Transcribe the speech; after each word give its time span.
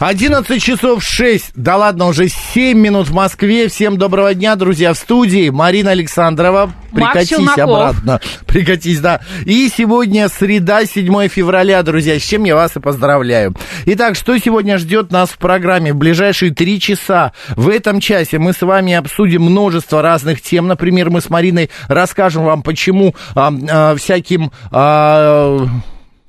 11 0.00 0.62
часов 0.62 1.02
6, 1.02 1.52
да 1.54 1.76
ладно, 1.76 2.06
уже 2.06 2.28
7 2.28 2.76
минут 2.78 3.08
в 3.08 3.14
Москве. 3.14 3.68
Всем 3.68 3.96
доброго 3.96 4.34
дня, 4.34 4.56
друзья, 4.56 4.92
в 4.92 4.98
студии 4.98 5.50
Марина 5.50 5.92
Александрова. 5.92 6.72
Прикатись 6.92 7.30
Челноков. 7.30 7.58
обратно. 7.58 8.20
Прикатись, 8.46 9.00
да. 9.00 9.20
И 9.44 9.68
сегодня 9.68 10.28
среда, 10.28 10.84
7 10.84 11.28
февраля, 11.28 11.82
друзья, 11.82 12.18
с 12.18 12.22
чем 12.22 12.44
я 12.44 12.54
вас 12.56 12.76
и 12.76 12.80
поздравляю. 12.80 13.54
Итак, 13.86 14.16
что 14.16 14.36
сегодня 14.38 14.78
ждет 14.78 15.12
нас 15.12 15.30
в 15.30 15.38
программе? 15.38 15.92
В 15.92 15.96
ближайшие 15.96 16.52
три 16.52 16.80
часа 16.80 17.32
в 17.56 17.68
этом 17.68 18.00
часе 18.00 18.38
мы 18.38 18.52
с 18.52 18.62
вами 18.62 18.94
обсудим 18.94 19.42
множество 19.42 20.02
разных 20.02 20.42
тем. 20.42 20.66
Например, 20.66 21.10
мы 21.10 21.20
с 21.20 21.30
Мариной 21.30 21.70
расскажем 21.88 22.44
вам, 22.44 22.62
почему 22.62 23.14
а, 23.34 23.52
а, 23.70 23.96
всяким... 23.96 24.50
а, 24.70 25.66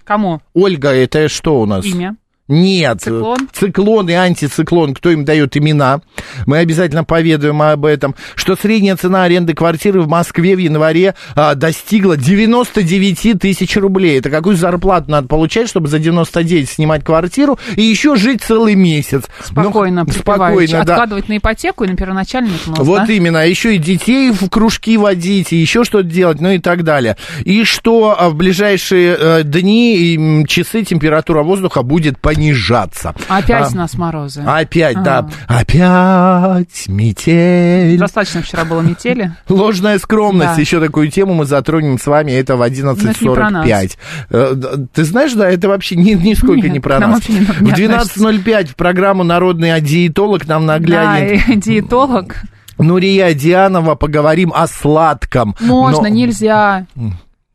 Кому? 0.04 0.42
Ольга, 0.54 0.90
это 0.90 1.30
что 1.30 1.62
у 1.62 1.66
нас? 1.66 1.84
Имя? 1.84 2.16
Нет, 2.48 3.02
Циклон? 3.02 3.38
циклон 3.52 4.08
и 4.10 4.14
антициклон, 4.14 4.94
кто 4.94 5.10
им 5.10 5.26
дает 5.26 5.58
имена, 5.58 6.02
мы 6.46 6.60
обязательно 6.60 7.04
поведаем 7.04 7.60
об 7.60 7.86
этом, 7.86 8.14
что 8.36 8.56
средняя 8.56 8.96
цена 8.96 9.24
аренды 9.24 9.56
квартиры 9.56 10.02
в 10.02 10.08
Москве 10.08 10.56
в 10.56 10.60
январе 10.60 11.16
а, 11.36 11.56
достигла 11.56 12.18
99 12.18 13.40
тысяч 13.40 13.76
рублей. 13.78 14.20
Это 14.20 14.30
какую 14.30 14.58
зарплату 14.58 15.10
надо 15.10 15.28
получать, 15.28 15.68
чтобы 15.68 15.88
за 15.88 15.98
99 15.98 16.70
снимать 16.70 17.04
квартиру 17.04 17.58
и 17.76 17.82
еще 17.82 18.16
жить 18.16 18.44
целый 18.44 18.76
месяц? 18.76 19.24
Спокойно, 19.44 20.04
Ну, 20.06 20.14
спокойно, 20.14 20.84
да. 20.84 20.94
Откладывать 20.94 21.28
на 21.30 21.38
ипотеку 21.38 21.84
и 21.84 21.88
на 21.88 21.96
первоначальный 21.96 22.52
взнос, 22.62 22.78
Вот 22.80 23.08
да? 23.08 23.14
именно, 23.14 23.42
а 23.42 23.46
еще 23.46 23.76
и 23.76 23.80
детей 23.80 24.30
в 24.30 24.50
кружки 24.50 24.98
водить, 24.98 25.52
и 25.52 25.56
еще 25.56 25.84
что-то 25.84 26.08
делать, 26.08 26.40
ну 26.42 26.52
и 26.52 26.60
так 26.60 26.84
далее. 26.84 27.18
И 27.44 27.64
что 27.64 28.16
а, 28.16 28.30
в 28.30 28.36
ближайшие 28.36 29.18
э, 29.20 29.42
дни 29.44 29.98
и 29.98 30.48
часы 30.48 30.84
температура 30.84 31.42
воздуха 31.42 31.82
будет 31.82 32.20
понижаться. 32.36 33.14
Опять 33.28 33.68
А, 33.70 33.74
у 33.74 33.78
нас 33.78 33.94
морозы. 33.96 34.42
Опять, 34.46 34.98
А. 34.98 35.02
да. 35.02 35.30
Опять 35.48 36.88
метель. 36.88 37.98
Достаточно 37.98 38.42
вчера 38.42 38.66
было 38.66 38.82
метели. 38.82 39.32
Ложная 39.50 40.00
скромность. 40.00 40.56
Да. 40.56 40.62
Еще 40.62 40.80
такую 40.80 41.10
тему 41.10 41.34
мы 41.34 41.46
затронем 41.46 41.98
с 42.00 42.06
вами. 42.06 42.32
Это 42.32 42.56
в 42.56 42.60
Но 42.60 42.66
это 42.66 42.76
не 43.22 43.30
про 43.34 43.50
нас. 43.50 43.66
11.45. 43.66 43.98
Э, 44.30 44.56
Ты 44.94 45.04
знаешь, 45.04 45.34
да, 45.34 45.50
это 45.50 45.68
вообще 45.68 45.96
ни, 45.96 46.12
нисколько 46.14 46.64
Нет, 46.68 46.74
не 46.74 46.80
про 46.80 47.00
нас. 47.00 47.28
не- 47.30 47.40
не 47.40 47.46
в 47.72 47.76
12.05 47.76 48.68
в 48.70 48.76
программу 48.76 49.24
«Народный 49.24 49.80
диетолог» 49.82 50.48
нам 50.48 50.66
наглянет 50.66 51.42
Да, 51.48 51.56
диетолог. 51.56 52.36
Нурия 52.78 53.34
Дианова. 53.34 53.96
Поговорим 53.96 54.52
о 54.54 54.68
сладком. 54.68 55.56
Можно, 55.62 56.04
Но- 56.04 56.08
нельзя. 56.10 56.86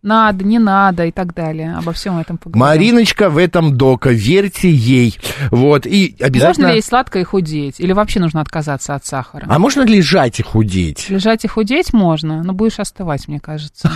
Надо, 0.02 0.44
не 0.44 0.58
надо 0.58 1.04
и 1.04 1.12
так 1.12 1.34
далее. 1.34 1.76
Обо 1.76 1.92
всем 1.92 2.18
этом 2.18 2.38
поговорим. 2.38 2.60
Мариночка 2.60 3.28
в 3.28 3.36
этом 3.36 3.76
дока, 3.76 4.10
верьте 4.10 4.70
ей. 4.70 5.18
Вот, 5.50 5.84
и 5.84 6.16
обязательно... 6.18 6.46
Можно 6.46 6.66
ли 6.68 6.76
есть 6.76 6.88
сладкое 6.88 7.22
и 7.22 7.24
худеть? 7.26 7.80
Или 7.80 7.92
вообще 7.92 8.18
нужно 8.18 8.40
отказаться 8.40 8.94
от 8.94 9.04
сахара? 9.04 9.44
А 9.46 9.58
можно 9.58 9.82
лежать 9.82 10.40
и 10.40 10.42
худеть? 10.42 11.10
Лежать 11.10 11.44
и 11.44 11.48
худеть 11.48 11.92
можно, 11.92 12.42
но 12.42 12.54
будешь 12.54 12.78
остывать, 12.78 13.28
мне 13.28 13.40
кажется. 13.40 13.90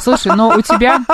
Слушай, 0.00 0.34
но 0.36 0.56
у 0.56 0.62
тебя... 0.62 1.04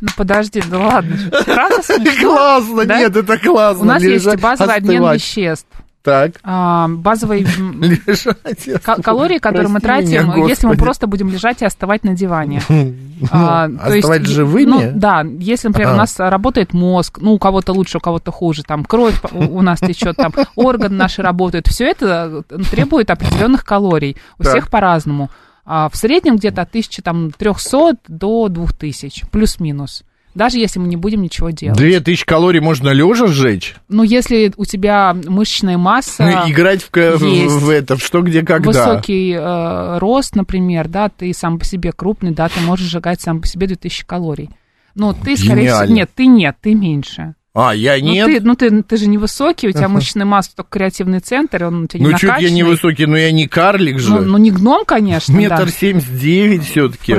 Ну, 0.00 0.08
подожди, 0.16 0.62
да 0.68 0.78
ладно. 0.78 1.16
Правда 1.44 1.82
смешно? 1.82 2.34
Классно, 2.34 2.80
нет, 2.98 3.14
это 3.14 3.38
классно. 3.38 3.82
У 3.82 3.84
нас 3.84 4.02
есть 4.02 4.40
базовый 4.40 4.76
обмен 4.76 5.12
веществ. 5.12 5.68
Так, 6.02 6.32
А, 6.42 6.88
базовые 6.88 7.44
лежать. 7.80 8.82
ка- 8.82 9.00
калории, 9.00 9.38
которые 9.38 9.68
мы 9.68 9.78
Прости 9.80 10.08
меня, 10.10 10.22
тратим, 10.24 10.46
если 10.48 10.66
мы 10.66 10.76
просто 10.76 11.06
будем 11.06 11.28
лежать 11.28 11.62
и 11.62 11.64
остывать 11.64 12.02
на 12.04 12.14
диване. 12.14 12.60
А, 13.30 13.68
то 13.68 13.92
есть, 13.94 14.04
оставать 14.04 14.22
е- 14.22 14.34
живыми? 14.34 14.66
Ну, 14.68 14.92
да, 14.96 15.24
если, 15.38 15.68
например, 15.68 15.90
Ага. 15.90 15.94
у 15.94 15.98
нас 16.00 16.18
работает 16.18 16.72
мозг, 16.72 17.18
ну, 17.20 17.34
у 17.34 17.38
кого-то 17.38 17.72
лучше, 17.72 17.98
у 17.98 18.00
кого-то 18.00 18.32
хуже, 18.32 18.64
там, 18.64 18.84
кровь 18.84 19.14
у 19.30 19.58
у 19.58 19.62
нас 19.62 19.78
течет, 19.78 20.16
там, 20.16 20.32
органы 20.56 20.96
наши 20.96 21.22
работают, 21.22 21.68
все 21.68 21.84
это 21.88 22.42
э, 22.50 22.58
требует 22.68 23.10
определенных 23.10 23.64
калорий. 23.64 24.16
У 24.40 24.42
Так. 24.42 24.52
всех 24.52 24.70
по-разному. 24.70 25.30
А 25.64 25.88
в 25.88 25.94
среднем 25.96 26.34
где-то 26.34 26.62
от 26.62 26.70
1300 26.70 27.96
до 28.08 28.48
2000, 28.48 29.26
плюс-минус. 29.30 30.02
Даже 30.34 30.58
если 30.58 30.78
мы 30.78 30.88
не 30.88 30.96
будем 30.96 31.22
ничего 31.22 31.50
делать. 31.50 31.78
Две 31.78 32.00
тысячи 32.00 32.24
калорий 32.24 32.60
можно 32.60 32.90
лежа 32.90 33.26
сжечь? 33.26 33.74
Ну, 33.88 34.02
если 34.02 34.52
у 34.56 34.64
тебя 34.64 35.14
мышечная 35.14 35.76
масса... 35.76 36.24
Ну, 36.24 36.50
Играть 36.50 36.82
в, 36.82 36.96
есть. 36.96 37.54
в 37.54 37.68
это, 37.68 37.96
в 37.96 38.02
что, 38.02 38.22
где, 38.22 38.42
когда. 38.42 38.68
Высокий 38.68 39.32
э, 39.32 39.98
рост, 39.98 40.34
например, 40.34 40.88
да, 40.88 41.08
ты 41.10 41.32
сам 41.34 41.58
по 41.58 41.64
себе 41.64 41.92
крупный, 41.92 42.30
да, 42.32 42.48
ты 42.48 42.60
можешь 42.60 42.88
сжигать 42.88 43.20
сам 43.20 43.40
по 43.40 43.46
себе 43.46 43.66
2000 43.66 44.06
калорий. 44.06 44.50
Ну, 44.94 45.12
ты, 45.14 45.36
скорее 45.36 45.64
Гениально. 45.64 45.84
всего... 45.84 45.96
Нет, 45.96 46.10
ты 46.14 46.26
нет, 46.26 46.56
ты 46.60 46.74
меньше. 46.74 47.34
А, 47.54 47.74
я 47.74 47.98
Ну, 47.98 48.12
нет? 48.12 48.26
ты, 48.26 48.40
ну, 48.40 48.54
ты, 48.54 48.82
ты 48.82 48.96
же 48.96 49.06
не 49.08 49.18
высокий, 49.18 49.68
у 49.68 49.72
тебя 49.72 49.88
мышечная 49.88 50.24
масса, 50.24 50.52
только 50.56 50.70
креативный 50.70 51.20
центр, 51.20 51.64
он 51.64 51.84
у 51.84 51.86
тебя 51.86 52.00
не 52.00 52.06
ну, 52.10 52.12
чуть 52.12 52.22
я 52.22 52.28
не 52.28 52.62
накачанный. 52.62 52.62
высокий, 52.62 53.06
но 53.06 53.16
я 53.18 53.30
не 53.30 53.46
карлик 53.46 53.98
же. 53.98 54.10
Ну, 54.10 54.22
ну, 54.22 54.38
не 54.38 54.50
гном, 54.50 54.86
конечно, 54.86 55.32
Метр 55.34 55.66
да, 55.66 55.68
семьдесят 55.68 56.18
девять 56.18 56.62
в 56.62 56.70
все-таки. 56.70 57.12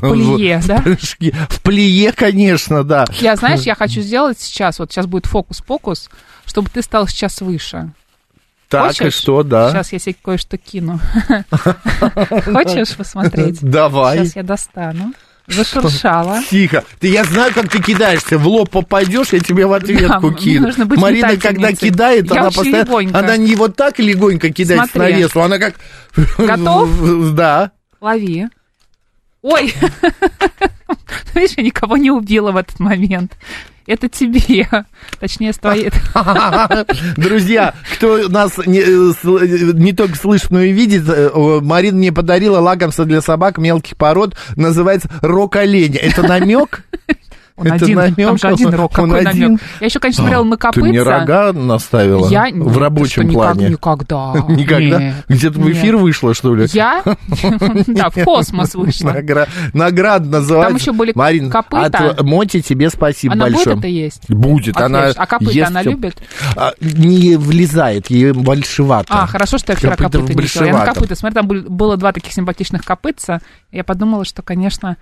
Прыжке, 0.00 0.26
в 0.26 0.36
плие, 0.36 0.62
да. 0.66 0.84
В 1.48 1.60
плие, 1.60 2.12
конечно, 2.12 2.84
да. 2.84 3.04
Я, 3.20 3.36
знаешь, 3.36 3.62
я 3.62 3.74
хочу 3.74 4.00
сделать 4.00 4.38
сейчас, 4.40 4.78
вот 4.78 4.92
сейчас 4.92 5.06
будет 5.06 5.26
фокус-покус, 5.26 6.10
чтобы 6.46 6.68
ты 6.70 6.82
стал 6.82 7.06
сейчас 7.08 7.40
выше. 7.40 7.92
Так, 8.68 8.92
и 8.92 8.98
Хочешь? 8.98 9.14
что, 9.14 9.42
да? 9.42 9.70
Сейчас 9.70 9.92
я 9.92 9.98
себе 9.98 10.16
кое-что 10.22 10.56
кину. 10.56 10.98
Хочешь 12.44 12.96
посмотреть? 12.96 13.60
Давай. 13.60 14.18
Сейчас 14.18 14.36
я 14.36 14.42
достану. 14.42 15.12
Зашуршала. 15.46 16.40
Тихо. 16.48 16.84
Ты, 17.00 17.08
я 17.08 17.24
знаю, 17.24 17.52
как 17.52 17.68
ты 17.68 17.80
кидаешься. 17.82 18.38
В 18.38 18.48
лоб 18.48 18.70
попадешь, 18.70 19.32
я 19.32 19.40
тебе 19.40 19.66
в 19.66 19.72
ответку 19.74 20.28
мне 20.28 20.36
кину. 20.38 20.66
нужно 20.66 20.86
быть 20.86 20.98
Марина, 20.98 21.36
когда 21.36 21.72
кидает, 21.72 22.32
Я 22.32 22.40
она 22.40 22.50
постоянно... 22.50 22.84
легонько. 22.84 23.18
Она 23.18 23.36
не 23.36 23.54
вот 23.54 23.76
так 23.76 23.98
легонько 23.98 24.50
кидает 24.50 24.90
Смотри. 24.90 25.12
навесу, 25.12 25.40
она 25.42 25.58
как... 25.58 25.74
Готов? 26.38 26.88
Да. 27.34 27.72
Лови. 28.00 28.48
Ой! 29.44 29.74
Видишь, 31.34 31.54
я 31.58 31.62
никого 31.62 31.98
не 31.98 32.10
убила 32.10 32.50
в 32.50 32.56
этот 32.56 32.80
момент. 32.80 33.36
Это 33.86 34.08
тебе. 34.08 34.66
Точнее, 35.20 35.52
с 35.52 35.58
твоей... 35.58 35.90
Друзья, 37.18 37.74
кто 37.94 38.28
нас 38.30 38.56
не, 38.64 38.78
э, 38.78 39.12
сл- 39.22 39.74
не 39.74 39.92
только 39.92 40.16
слышит, 40.16 40.50
но 40.50 40.62
и 40.62 40.72
видит, 40.72 41.04
э, 41.06 41.30
Марина 41.60 41.98
мне 41.98 42.10
подарила 42.10 42.58
лакомство 42.60 43.04
для 43.04 43.20
собак 43.20 43.58
мелких 43.58 43.98
пород, 43.98 44.34
называется 44.56 45.10
рок-оленя. 45.20 45.98
Это 45.98 46.22
намек? 46.22 46.82
Он 47.56 47.66
Это 47.68 47.84
один, 47.84 47.96
намек? 47.96 48.16
там 48.16 48.36
же 48.38 48.48
один 48.48 48.74
рог. 48.74 48.98
Он 48.98 49.10
Какой 49.10 49.24
один? 49.24 49.42
намек? 49.42 49.60
Я 49.78 49.86
еще, 49.86 50.00
конечно, 50.00 50.22
смотрела 50.22 50.42
«Мы 50.42 50.56
Ты 50.56 50.80
мне 50.82 50.98
копытца». 50.98 51.04
рога 51.20 51.52
наставила 51.52 52.28
Я... 52.28 52.46
в 52.50 52.52
Нет, 52.52 52.76
рабочем 52.76 53.22
что, 53.24 53.32
плане? 53.32 53.68
Никогда. 53.68 54.32
Никогда? 54.48 55.14
Где-то 55.28 55.60
в 55.60 55.70
эфир 55.70 55.96
вышло, 55.96 56.34
что 56.34 56.54
ли? 56.56 56.66
Я? 56.72 57.02
Да, 57.86 58.10
в 58.10 58.24
космос 58.24 58.74
вышла. 58.74 59.10
Награ- 59.10 59.48
Наград 59.72 60.26
называется. 60.26 60.68
Там 60.70 60.76
еще 60.80 60.92
были 60.92 61.12
Марин, 61.14 61.48
копыта. 61.48 62.10
от 62.10 62.22
Моти 62.22 62.60
тебе 62.60 62.90
спасибо 62.90 63.34
Она 63.34 63.44
будет 63.44 63.54
большое. 63.56 63.78
это 63.78 63.86
есть? 63.86 64.28
Будет, 64.28 64.76
она 64.76 65.00
Отлично. 65.02 65.22
А 65.22 65.26
копыта 65.26 65.66
она 65.68 65.82
любит? 65.82 66.22
А, 66.56 66.72
не 66.80 67.36
влезает, 67.36 68.10
ей 68.10 68.32
большевато. 68.32 69.06
А, 69.14 69.26
хорошо, 69.28 69.58
что 69.58 69.72
я 69.72 69.76
вчера 69.76 69.94
Копыта 69.96 70.18
не. 70.18 70.66
Я 70.66 70.72
на 70.72 70.84
копыта. 70.86 71.14
Смотри, 71.14 71.34
там 71.34 71.46
было 71.46 71.96
два 71.96 72.12
таких 72.12 72.32
симпатичных 72.32 72.84
копытца. 72.84 73.40
Я 73.70 73.84
подумала, 73.84 74.24
что, 74.24 74.42
конечно, 74.42 74.96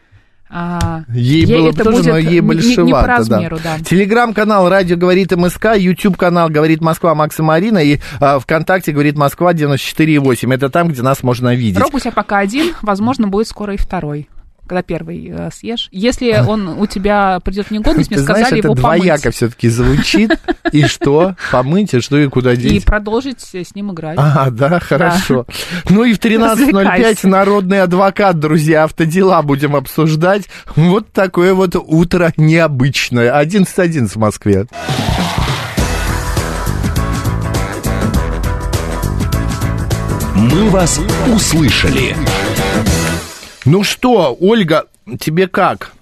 а, 0.55 1.05
Ей, 1.09 1.47
было 1.47 1.69
бы 1.69 1.69
это 1.71 1.85
тоже, 1.85 1.97
будет 1.97 2.07
но 2.09 2.19
ей 2.19 2.27
не- 2.29 2.35
не- 2.35 2.41
большевато, 2.43 2.83
не 2.87 2.93
по 2.93 3.03
да. 3.07 3.17
размеру, 3.17 3.59
да. 3.65 3.79
Телеграм-канал 3.79 4.69
«Радио 4.69 4.97
говорит 4.99 5.35
МСК», 5.35 5.77
YouTube-канал 5.77 6.51
«Говорит 6.51 6.83
Москва» 6.83 7.15
Макс 7.15 7.39
и 7.39 7.43
Марина 7.43 7.79
и 7.79 8.01
а, 8.21 8.39
ВКонтакте 8.39 8.93
«Говорит 8.93 9.17
Москва» 9.17 9.55
94,8. 9.55 10.55
Это 10.55 10.69
там, 10.69 10.89
где 10.89 11.01
нас 11.03 11.23
можно 11.23 11.55
видеть. 11.55 11.79
Рок 11.81 11.95
у 11.95 11.99
пока 12.15 12.39
один, 12.39 12.75
возможно, 12.83 13.29
будет 13.29 13.49
скоро 13.49 13.75
и 13.75 13.79
второй. 13.79 14.29
Когда 14.67 14.83
первый 14.83 15.29
э, 15.29 15.51
съешь. 15.53 15.89
Если 15.93 16.33
он 16.47 16.69
у 16.69 16.87
тебя 16.87 17.41
придет 17.45 17.67
в 17.67 17.71
негодность, 17.73 18.11
мне 18.11 18.19
Ты 18.19 18.23
знаешь, 18.25 18.41
сказали 18.47 18.59
это 18.61 18.69
его 18.69 18.75
двояко 18.75 19.23
помыть. 19.25 19.35
все-таки 19.37 19.69
звучит. 19.69 20.31
И 20.73 20.85
что? 20.87 21.35
Помыть, 21.51 21.93
и 21.95 22.01
что 22.01 22.19
и 22.19 22.27
куда 22.29 22.53
И 22.55 22.57
деть? 22.57 22.85
продолжить 22.85 23.41
с 23.55 23.75
ним 23.75 23.93
играть. 23.93 24.17
А, 24.19 24.51
да, 24.51 24.81
хорошо. 24.81 25.47
Ну 25.91 26.05
и 26.05 26.15
в 26.15 26.19
13.05 26.19 26.39
Развлекайся. 26.73 27.29
народный 27.29 27.83
адвокат, 27.83 28.39
друзья, 28.39 28.85
автодела 28.85 29.43
будем 29.43 29.77
обсуждать. 29.77 30.45
Вот 30.77 31.13
такое 31.13 31.55
вот 31.55 31.75
утро 31.77 32.33
необычное. 32.37 33.33
11.1 33.39 34.07
в 34.09 34.17
Москве. 34.17 34.67
«Мы 40.35 40.71
вас 40.71 41.01
услышали». 41.33 42.17
Ну 43.65 43.85
что, 43.85 44.37
Ольга, 44.41 44.87
тебе 45.21 45.47
как? 45.47 45.93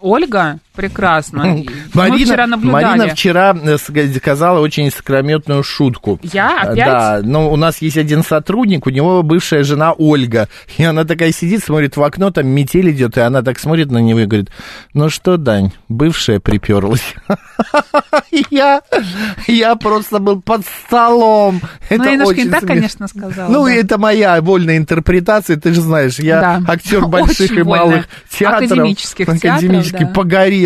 Ольга, 0.00 0.58
прекрасно. 0.76 1.44
Мы 1.44 1.66
Марина, 1.94 2.26
вчера 2.26 2.46
наблюдали. 2.46 2.84
Марина 2.98 3.14
вчера 3.14 3.50
э, 3.52 3.74
ска- 3.76 4.16
сказала 4.16 4.60
очень 4.60 4.90
сокрометную 4.90 5.62
шутку. 5.62 6.20
Я? 6.22 6.62
Э, 6.64 6.72
Опять? 6.72 6.76
Да, 6.86 7.20
но 7.22 7.50
у 7.50 7.56
нас 7.56 7.78
есть 7.82 7.96
один 7.96 8.22
сотрудник, 8.22 8.86
у 8.86 8.90
него 8.90 9.22
бывшая 9.22 9.64
жена 9.64 9.92
Ольга. 9.92 10.48
И 10.76 10.84
она 10.84 11.04
такая 11.04 11.32
сидит, 11.32 11.64
смотрит 11.64 11.96
в 11.96 12.02
окно, 12.02 12.30
там 12.30 12.46
метель 12.46 12.90
идет, 12.90 13.16
и 13.16 13.20
она 13.20 13.42
так 13.42 13.58
смотрит 13.58 13.90
на 13.90 13.98
него 13.98 14.20
и 14.20 14.26
говорит, 14.26 14.50
ну 14.94 15.08
что, 15.08 15.36
Дань, 15.36 15.72
бывшая 15.88 16.38
приперлась. 16.40 17.14
Я, 18.50 18.82
я 19.46 19.76
просто 19.76 20.18
был 20.18 20.42
под 20.42 20.62
столом. 20.66 21.60
Ну, 21.90 21.96
Это 21.96 22.10
немножко 22.10 22.30
очень 22.32 22.44
не 22.44 22.50
так, 22.50 22.60
смешно. 22.60 22.74
конечно, 22.74 23.08
сказала. 23.08 23.50
Ну, 23.50 23.66
это 23.66 23.98
моя 23.98 24.40
вольная 24.42 24.76
интерпретация, 24.76 25.56
ты 25.56 25.72
же 25.72 25.80
знаешь, 25.80 26.18
я 26.18 26.62
актер 26.68 27.06
больших 27.06 27.52
и 27.52 27.62
малых 27.62 28.08
театров. 28.28 28.70
Академических 28.70 29.26
театров, 29.26 29.54
академически 29.54 30.04
да. 30.04 30.10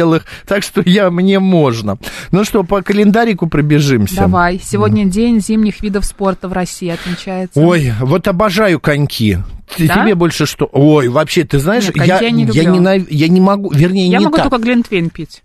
Погорелых, 0.00 0.24
так 0.46 0.62
что 0.62 0.82
я, 0.84 1.10
мне 1.10 1.38
можно. 1.38 1.98
Ну 2.30 2.44
что, 2.44 2.64
по 2.64 2.82
календарику 2.82 3.48
пробежимся. 3.48 4.16
Давай. 4.16 4.60
Сегодня 4.62 5.04
день 5.04 5.40
зимних 5.40 5.82
видов 5.82 6.04
спорта 6.04 6.48
в 6.48 6.52
России 6.52 6.88
отмечается. 6.88 7.60
Ой, 7.60 7.92
вот 8.00 8.26
обожаю 8.28 8.80
коньки. 8.80 9.38
Ты- 9.76 9.86
Да? 9.86 10.02
Тебе 10.02 10.14
больше 10.14 10.46
что? 10.46 10.68
Ой, 10.72 11.08
вообще, 11.08 11.44
ты 11.44 11.58
знаешь, 11.58 11.84
Нет, 11.94 12.06
я, 12.06 12.20
я 12.20 12.30
не 12.30 12.44
люблю. 12.44 12.74
ненав- 12.74 13.06
я 13.08 13.28
не 13.28 13.40
могу, 13.40 13.70
вернее, 13.72 14.08
Я 14.08 14.18
не 14.18 14.24
могу 14.24 14.36
так. 14.36 14.50
только 14.50 14.64
глинтвейн 14.64 15.10
пить. 15.10 15.42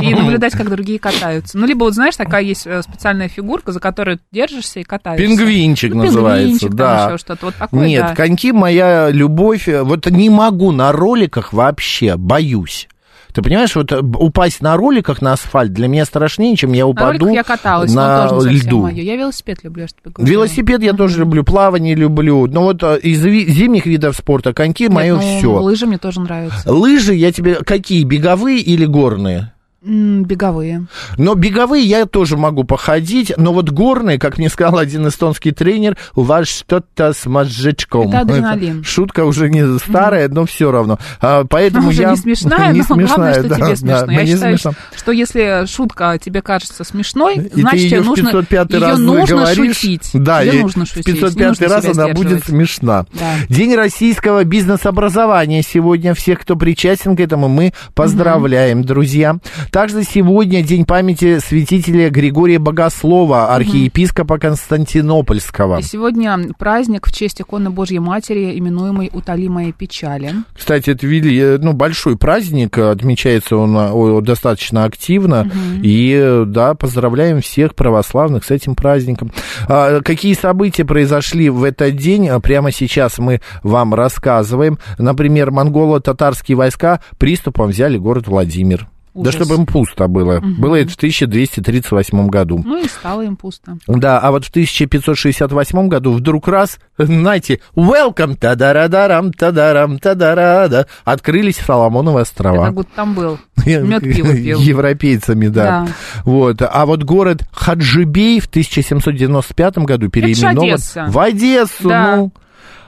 И 0.00 0.14
наблюдать, 0.14 0.52
как 0.52 0.70
другие 0.70 0.98
катаются. 1.00 1.58
Ну, 1.58 1.66
либо, 1.66 1.80
вот 1.84 1.94
знаешь, 1.94 2.16
такая 2.16 2.42
есть 2.42 2.66
э, 2.66 2.80
специальная 2.82 3.28
фигурка, 3.28 3.72
за 3.72 3.80
которую 3.80 4.20
держишься 4.30 4.78
и 4.80 4.84
катаешься. 4.84 5.26
Пингвинчик 5.26 5.92
Ну, 5.92 6.04
называется, 6.04 6.60
пингвинчик, 6.60 6.68
там 6.68 6.76
да. 6.78 7.06
еще 7.08 7.18
что-то. 7.18 7.46
Вот 7.46 7.54
такое, 7.56 7.86
Нет, 7.88 8.02
да. 8.10 8.14
коньки 8.14 8.52
моя 8.52 9.10
любовь. 9.10 9.66
Вот 9.68 10.06
не 10.06 10.30
могу 10.30 10.70
на 10.70 10.92
роликах 10.92 11.52
вообще, 11.52 12.16
боюсь. 12.16 12.88
Ты 13.32 13.40
понимаешь, 13.40 13.74
вот 13.74 13.90
э, 13.92 14.00
упасть 14.00 14.60
на 14.60 14.76
роликах 14.76 15.22
на 15.22 15.32
асфальт 15.32 15.72
для 15.72 15.88
меня 15.88 16.04
страшнее, 16.04 16.54
чем 16.56 16.72
я 16.72 16.84
На 16.84 16.88
упаду 16.88 17.26
роликах 17.26 17.32
я 17.32 17.42
каталась, 17.42 17.92
на 17.94 18.28
тоже 18.28 18.50
льду. 18.50 18.82
моё. 18.82 19.02
Я 19.02 19.16
велосипед 19.16 19.64
люблю, 19.64 19.86
говорила. 20.04 20.32
Велосипед 20.32 20.82
я 20.82 20.92
тоже 20.92 21.20
люблю, 21.20 21.42
плавание 21.42 21.94
люблю. 21.94 22.46
Но 22.46 22.62
вот 22.64 22.82
э, 22.82 22.98
из 22.98 23.22
зимних 23.22 23.86
видов 23.86 24.16
спорта 24.16 24.52
коньки 24.52 24.84
Нет, 24.84 24.92
мое 24.92 25.14
ну, 25.14 25.20
все. 25.20 25.52
Лыжи 25.60 25.86
мне 25.86 25.98
тоже 25.98 26.20
нравятся. 26.20 26.70
Лыжи 26.70 27.14
я 27.14 27.32
тебе 27.32 27.54
какие, 27.54 28.04
беговые 28.04 28.58
или 28.58 28.84
горные? 28.84 29.52
Беговые. 29.84 30.86
Но 31.18 31.34
беговые 31.34 31.84
я 31.84 32.06
тоже 32.06 32.36
могу 32.36 32.62
походить, 32.62 33.32
но 33.36 33.52
вот 33.52 33.70
горные, 33.70 34.16
как 34.16 34.38
мне 34.38 34.48
сказал 34.48 34.78
один 34.78 35.08
эстонский 35.08 35.50
тренер, 35.50 35.96
у 36.14 36.22
вас 36.22 36.46
что-то 36.46 37.12
с 37.12 37.26
мозжечком. 37.26 38.08
Это 38.08 38.20
адреналин. 38.20 38.84
шутка 38.84 39.24
уже 39.24 39.50
не 39.50 39.78
старая, 39.80 40.28
но 40.28 40.46
все 40.46 40.70
равно. 40.70 41.00
А, 41.20 41.44
поэтому 41.44 41.88
Уже 41.88 42.02
я... 42.02 42.10
не 42.12 42.16
смешная, 42.16 42.72
не 42.72 42.80
но 42.80 42.94
главное, 42.94 43.06
смешная, 43.06 43.32
что 43.34 43.48
да, 43.48 43.54
тебе 43.56 43.66
да, 43.66 43.76
смешно. 43.76 44.06
мне 44.06 44.16
Я 44.16 44.26
считаю, 44.26 44.58
смешно. 44.58 44.72
что 44.96 45.12
если 45.12 45.66
шутка 45.66 46.18
тебе 46.22 46.42
кажется 46.42 46.84
смешной, 46.84 47.50
И 47.52 47.60
значит, 47.60 47.80
ты 47.90 47.96
ее 47.96 48.02
нужно, 48.02 48.30
505 48.30 48.70
ее 48.70 48.96
нужно 48.98 49.36
говоришь, 49.36 49.76
шутить. 49.76 50.10
Да, 50.14 50.44
и 50.44 50.62
нужно 50.62 50.86
шутить. 50.86 51.08
не 51.08 51.12
505 51.14 51.48
нужно 51.48 51.68
раз 51.68 51.84
она 51.86 52.08
будет 52.08 52.44
смешна. 52.44 53.06
Да. 53.14 53.34
День 53.48 53.74
российского 53.74 54.44
бизнес-образования 54.44 55.62
сегодня. 55.62 56.14
Всех, 56.14 56.40
кто 56.40 56.54
причастен 56.54 57.16
к 57.16 57.20
этому, 57.20 57.48
мы 57.48 57.72
поздравляем, 57.94 58.84
друзья. 58.84 59.38
Также 59.72 60.02
сегодня 60.02 60.62
день 60.62 60.84
памяти 60.84 61.38
святителя 61.38 62.10
Григория 62.10 62.58
Богослова, 62.58 63.54
архиепископа 63.54 64.36
Константинопольского. 64.36 65.78
И 65.78 65.82
сегодня 65.82 66.38
праздник 66.58 67.06
в 67.06 67.12
честь 67.14 67.40
иконы 67.40 67.70
Божьей 67.70 67.98
Матери, 67.98 68.58
именуемой 68.58 69.08
«Утоли 69.14 69.48
моей 69.48 69.72
печали». 69.72 70.34
Кстати, 70.54 70.90
это 70.90 71.06
вели, 71.06 71.38
э, 71.38 71.58
ну, 71.58 71.72
большой 71.72 72.18
праздник, 72.18 72.76
отмечается 72.76 73.56
он 73.56 73.74
о, 73.74 74.20
достаточно 74.20 74.84
активно. 74.84 75.50
И, 75.82 76.12
э, 76.22 76.44
да, 76.46 76.74
поздравляем 76.74 77.40
всех 77.40 77.74
православных 77.74 78.44
с 78.44 78.50
этим 78.50 78.74
праздником. 78.74 79.32
А, 79.68 80.02
какие 80.02 80.34
события 80.34 80.84
произошли 80.84 81.48
в 81.48 81.64
этот 81.64 81.96
день, 81.96 82.28
а, 82.28 82.38
прямо 82.40 82.72
сейчас 82.72 83.16
мы 83.16 83.40
вам 83.62 83.94
рассказываем. 83.94 84.78
Например, 84.98 85.50
монголо-татарские 85.50 86.58
войска 86.58 87.00
приступом 87.16 87.70
взяли 87.70 87.96
город 87.96 88.28
Владимир. 88.28 88.86
Ужас. 89.14 89.34
Да 89.34 89.44
чтобы 89.44 89.60
им 89.60 89.66
пусто 89.66 90.08
было. 90.08 90.40
Было 90.40 90.76
это 90.76 90.92
в 90.92 90.96
1238 90.96 92.28
году. 92.28 92.62
Ну 92.64 92.78
и 92.82 92.88
стало 92.88 93.22
им 93.22 93.36
пусто. 93.36 93.76
Да, 93.86 94.18
а 94.18 94.30
вот 94.30 94.46
в 94.46 94.50
1568 94.50 95.88
году 95.88 96.12
вдруг 96.12 96.48
раз, 96.48 96.78
знаете, 96.98 97.60
welcome, 97.76 98.36
тадарадарам, 98.36 99.32
тадарам, 99.32 99.98
тадарада, 99.98 100.86
открылись 101.04 101.56
Соломоновы 101.58 102.20
острова. 102.22 102.66
как 102.66 102.74
будто 102.74 102.90
там 102.96 103.14
был. 103.14 103.38
Мед 103.66 104.02
пиво 104.02 104.32
пил. 104.34 104.58
Европейцами, 104.60 105.48
да. 105.48 105.84
Да. 105.86 105.88
Вот. 106.24 106.62
А 106.62 106.86
вот 106.86 107.02
город 107.04 107.42
Хаджибей 107.52 108.40
в 108.40 108.46
1795 108.46 109.78
году 109.78 110.08
переименован 110.08 111.10
в 111.10 111.18
Одессу. 111.18 111.88
Да. 111.88 112.16
Ну, 112.16 112.32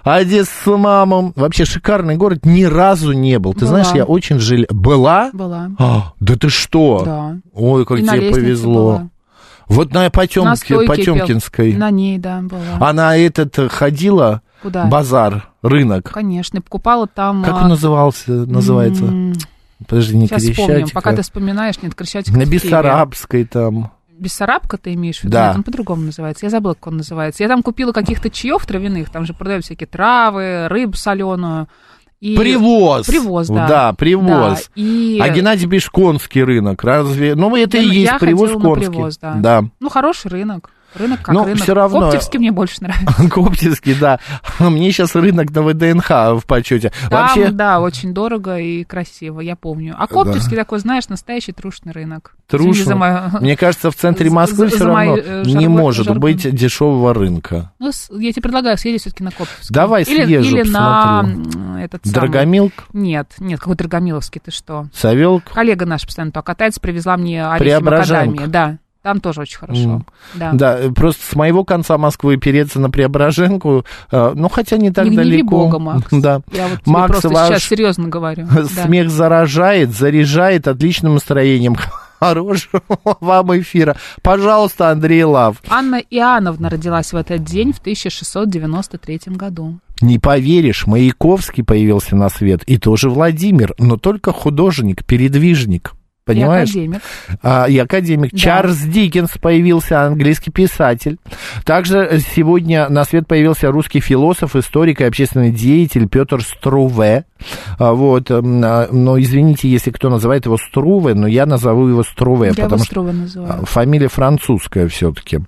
Одесса, 0.04 0.76
мама. 0.76 1.32
Вообще 1.34 1.64
шикарный 1.64 2.16
город. 2.16 2.44
Ни 2.44 2.64
разу 2.64 3.12
не 3.12 3.38
был. 3.38 3.54
Ты 3.54 3.60
Была. 3.60 3.68
знаешь, 3.68 3.88
я 3.94 4.04
очень 4.04 4.38
жалею. 4.38 4.68
Была? 4.70 5.30
Была. 5.32 5.70
А, 5.78 6.12
да 6.20 6.36
ты 6.36 6.50
что? 6.50 7.02
Да. 7.04 7.36
Ой, 7.54 7.86
как 7.86 7.98
И 7.98 8.02
на 8.02 8.12
тебе 8.18 8.30
повезло. 8.30 8.74
была. 8.74 9.08
Вот 9.66 9.92
на, 9.94 10.02
На 10.04 10.10
Потемке, 10.10 10.66
пел. 10.68 10.86
Потемкинской. 10.86 11.72
На 11.72 11.90
ней, 11.90 12.18
да, 12.18 12.40
была. 12.42 12.60
А 12.80 12.92
на 12.92 13.16
этот 13.16 13.58
э, 13.58 13.68
ходила 13.68 14.42
Куда? 14.62 14.84
базар, 14.84 15.48
рынок. 15.62 16.10
Конечно, 16.12 16.60
покупала 16.60 17.06
там... 17.06 17.42
Как 17.42 17.54
а, 17.54 17.62
он 17.62 17.68
назывался, 17.70 18.30
называется? 18.30 19.04
м, 19.04 19.32
Подожди, 19.88 20.16
не 20.16 20.26
Сейчас 20.26 20.42
вспомним. 20.42 20.88
Пока 20.90 21.10
а 21.10 21.16
ты 21.16 21.22
вспоминаешь, 21.22 21.80
нет, 21.82 21.94
Крещатик. 21.94 22.36
На. 22.36 22.44
Бессарабской 22.44 23.44
там. 23.44 23.90
Бессарабка 24.18 24.78
ты 24.78 24.94
имеешь 24.94 25.20
в 25.20 25.24
виду? 25.24 25.32
Да. 25.32 25.48
Нет, 25.48 25.56
он 25.56 25.62
по-другому 25.64 26.02
называется. 26.02 26.46
Я 26.46 26.50
забыла, 26.50 26.74
как 26.74 26.86
он 26.88 26.98
называется. 26.98 27.42
Я 27.42 27.48
там 27.48 27.62
купила 27.62 27.92
каких-то 27.92 28.30
чаев 28.30 28.64
травяных, 28.64 29.10
там 29.10 29.26
же 29.26 29.34
продают 29.34 29.64
всякие 29.64 29.86
травы, 29.86 30.68
рыбу 30.68 30.96
соленую. 30.96 31.68
И... 32.20 32.36
Привоз. 32.36 33.06
Привоз, 33.06 33.48
да. 33.48 33.66
Да, 33.68 33.92
привоз. 33.92 34.70
Да, 34.74 34.80
и... 34.80 35.18
А 35.20 35.28
Геннадий 35.28 35.68
пишет, 35.68 35.90
конский 35.90 36.42
рынок. 36.42 36.82
Разве? 36.82 37.34
Ну, 37.34 37.54
это 37.56 37.76
и 37.76 37.86
Я- 37.86 37.92
есть 37.92 38.12
я 38.12 38.18
привоз 38.18 38.52
конский. 38.52 38.88
привоз, 38.88 39.18
да. 39.18 39.34
да. 39.34 39.64
Ну, 39.80 39.88
хороший 39.90 40.30
рынок. 40.30 40.70
Рынок 40.94 41.22
как 41.22 41.34
Но 41.34 41.44
рынок. 41.44 41.62
всё 41.62 41.74
равно- 41.74 42.00
Коптевский 42.02 42.38
мне 42.38 42.52
больше 42.52 42.76
нравится. 42.82 43.28
Коптевский, 43.30 43.94
да. 43.94 44.18
Мне 44.58 44.92
сейчас 44.92 45.14
рынок 45.14 45.50
на 45.50 45.62
ВДНХ 45.62 46.08
в 46.08 46.42
почете. 46.46 46.92
Там, 47.10 47.22
Вообще, 47.22 47.50
да, 47.50 47.80
очень 47.80 48.14
дорого 48.14 48.58
и 48.58 48.84
красиво, 48.84 49.40
я 49.40 49.56
помню. 49.56 49.94
А 49.98 50.06
Коптевский 50.06 50.56
такой, 50.56 50.78
знаешь, 50.78 51.08
настоящий 51.08 51.52
трушный 51.52 51.92
рынок. 51.92 52.34
Трушный. 52.46 52.94
Мою- 52.94 53.30
мне 53.40 53.56
кажется, 53.56 53.90
в 53.90 53.94
центре 53.96 54.30
Москвы 54.30 54.68
за- 54.68 54.68
все 54.68 54.78
за 54.78 54.84
равно 54.86 55.16
э, 55.16 55.42
не 55.46 55.54
жаргон- 55.66 55.68
может 55.68 56.04
жаргон. 56.06 56.20
быть 56.20 56.54
дешевого 56.54 57.14
рынка. 57.14 57.72
Ну, 57.78 57.90
я 58.18 58.32
тебе 58.32 58.42
предлагаю 58.42 58.76
съездить 58.78 59.00
все-таки 59.02 59.24
на 59.24 59.30
Коптевский. 59.30 59.74
Давай 59.74 60.02
или, 60.02 60.24
съезжу, 60.24 60.56
Или 60.58 60.70
на 60.70 61.22
посмотрю. 61.22 61.60
м, 61.60 61.76
этот 61.76 62.04
самый... 62.04 62.14
Драгомилк, 62.14 62.72
Нет, 62.92 63.28
нет, 63.38 63.58
какой 63.60 63.76
Драгомиловский, 63.76 64.40
ты 64.44 64.50
что? 64.50 64.86
Савелк. 64.94 65.44
Коллега 65.44 65.86
наш 65.86 66.04
постоянно 66.04 66.32
туда 66.32 66.42
катается, 66.42 66.80
привезла 66.80 67.16
мне 67.16 67.44
орехи 67.46 67.64
Преображенка. 67.64 68.26
макадамия. 68.26 68.46
Да, 68.48 68.78
там 69.04 69.20
тоже 69.20 69.42
очень 69.42 69.58
хорошо. 69.58 69.82
М. 69.82 70.06
Да. 70.34 70.52
Да, 70.54 70.78
э, 70.80 70.90
просто 70.90 71.22
с 71.30 71.36
моего 71.36 71.62
конца 71.62 71.98
Москвы 71.98 72.38
переться 72.38 72.80
на 72.80 72.88
Преображенку, 72.88 73.84
э, 74.10 74.32
ну, 74.34 74.48
хотя 74.48 74.78
не 74.78 74.90
так 74.90 75.06
не 75.08 75.16
далеко. 75.16 75.50
бога, 75.50 75.78
Макс. 75.78 76.06
Да. 76.10 76.40
Я 76.50 76.68
вот 76.68 76.86
Макс, 76.86 77.10
просто 77.10 77.28
ваш 77.28 77.48
сейчас 77.50 77.64
серьезно 77.64 78.08
говорю. 78.08 78.48
Да. 78.54 78.86
Смех 78.86 79.10
заражает, 79.10 79.90
заряжает 79.94 80.66
отличным 80.66 81.14
настроением. 81.14 81.76
Хорошего 82.18 82.80
вам 83.20 83.60
эфира. 83.60 83.96
Пожалуйста, 84.22 84.88
Андрей 84.90 85.24
Лав. 85.24 85.58
Анна 85.68 85.96
Иоанновна 85.96 86.70
родилась 86.70 87.12
в 87.12 87.16
этот 87.16 87.44
день 87.44 87.74
в 87.74 87.80
1693 87.80 89.20
году. 89.26 89.80
Не 90.00 90.18
поверишь, 90.18 90.86
Маяковский 90.86 91.62
появился 91.62 92.16
на 92.16 92.30
свет, 92.30 92.62
и 92.64 92.78
тоже 92.78 93.10
Владимир, 93.10 93.74
но 93.78 93.98
только 93.98 94.32
художник, 94.32 95.04
передвижник. 95.04 95.92
Понимаешь? 96.26 96.70
И 96.70 96.80
академик. 96.80 97.02
А, 97.42 97.66
и 97.68 97.78
академик. 97.78 98.32
Да. 98.32 98.38
Чарльз 98.38 98.78
Диккенс 98.78 99.32
появился, 99.38 100.02
английский 100.02 100.50
писатель. 100.50 101.18
Также 101.64 102.20
сегодня 102.34 102.88
на 102.88 103.04
свет 103.04 103.26
появился 103.28 103.70
русский 103.70 104.00
философ, 104.00 104.56
историк 104.56 105.00
и 105.00 105.04
общественный 105.04 105.50
деятель 105.50 106.08
Петр 106.08 106.42
Струве. 106.42 107.26
А, 107.78 107.92
Вот, 107.92 108.30
а, 108.30 108.40
но 108.40 109.20
извините, 109.20 109.68
если 109.68 109.90
кто 109.90 110.08
называет 110.08 110.46
его 110.46 110.56
Струве, 110.56 111.12
но 111.14 111.26
я 111.26 111.44
назову 111.44 111.88
его 111.88 112.02
Струве, 112.02 112.46
Я 112.46 112.52
его 112.52 112.62
потому 112.62 112.78
что 112.84 112.86
Струве 112.86 113.12
называю. 113.12 113.62
а, 113.62 113.66
Фамилия 113.66 114.08
французская 114.08 114.88
все-таки. 114.88 115.40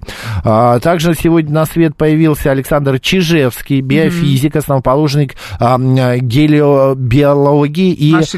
также 0.44 1.14
сегодня 1.14 1.52
на 1.52 1.64
свет 1.64 1.96
появился 1.96 2.50
Александр 2.50 3.00
Чижевский, 3.00 3.80
биофизик, 3.80 4.56
основоположник 4.56 5.36
а, 5.58 5.76
а, 5.76 6.18
гелиобиологии 6.18 7.92
и 7.94 8.12
Наши 8.12 8.36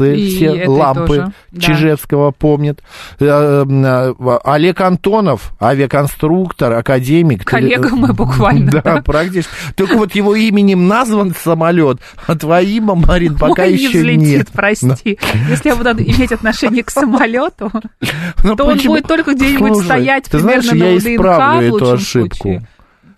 аэроинификации. 0.00 0.18
И 0.20 0.28
Все 0.36 0.68
лампы 0.68 1.06
тоже, 1.06 1.32
да. 1.52 1.60
Чижевского 1.60 2.30
помнят. 2.32 2.80
Э, 3.20 3.64
м, 3.66 3.84
а, 3.84 4.40
Олег 4.44 4.80
Антонов, 4.80 5.52
авиаконструктор, 5.60 6.72
академик. 6.72 7.44
Коллега 7.44 7.94
мой 7.94 8.12
буквально, 8.12 8.70
Да, 8.70 8.82
да. 8.82 9.02
практически. 9.02 9.50
Только 9.76 9.96
вот 9.96 10.14
его 10.14 10.34
именем 10.34 10.88
назван 10.88 11.34
самолет, 11.34 11.98
а 12.26 12.34
твоим, 12.36 12.84
Марин, 12.84 13.36
пока 13.36 13.62
Мой 13.62 13.72
еще 13.74 13.84
не 13.84 13.98
взлетит, 13.98 14.18
нет. 14.38 14.48
прости. 14.52 15.18
Если 15.48 15.68
я 15.68 15.76
буду 15.76 15.90
иметь 15.90 16.32
отношение 16.32 16.82
к 16.82 16.90
самолету, 16.90 17.70
то 18.56 18.64
он 18.64 18.78
будет 18.78 19.06
только 19.06 19.34
где-нибудь 19.34 19.72
Слушай, 19.74 19.84
стоять 19.84 20.24
ты 20.24 20.38
примерно 20.38 20.62
знаешь, 20.62 20.80
на 20.80 20.84
я 20.84 20.96
УДНХ 20.96 21.06
исправлю 21.14 21.76
эту 21.76 21.92
ошибку. 21.92 22.36
случае. 22.36 22.66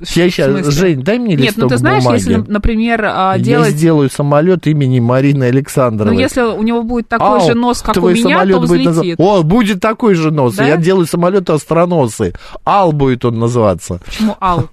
Я 0.00 0.28
сейчас? 0.30 0.66
Жень, 0.74 1.02
дай 1.02 1.18
мне 1.18 1.36
Нет, 1.36 1.40
листок 1.46 1.62
ну 1.64 1.68
ты 1.68 1.76
знаешь, 1.78 2.02
бумаги. 2.04 2.18
если, 2.18 2.34
например, 2.36 3.04
а, 3.04 3.34
Я 3.36 3.38
делать... 3.42 3.70
сделаю 3.70 4.10
самолет 4.10 4.66
имени 4.66 5.00
Марины 5.00 5.46
Ну, 5.46 5.50
Александровой. 5.50 6.16
если 6.18 6.42
у 6.42 6.62
него 6.62 6.82
будет 6.82 7.08
такой 7.08 7.40
Ау, 7.40 7.46
же 7.46 7.54
нос, 7.54 7.80
как 7.82 7.96
у 7.96 8.08
меня, 8.10 8.36
самолет 8.38 8.54
то 8.56 8.60
будет 8.66 8.86
назва- 8.86 9.00
взлетит. 9.00 9.20
О, 9.20 9.42
будет 9.42 9.80
такой 9.80 10.14
же 10.14 10.30
нос. 10.30 10.54
Да? 10.56 10.66
Я 10.66 10.76
делаю 10.76 11.06
самолет 11.06 11.48
астроносы. 11.48 12.34
Ал 12.66 12.92
будет 12.92 13.24
он 13.24 13.38
называться. 13.38 14.00
Почему 14.04 14.36
Ал? 14.40 14.68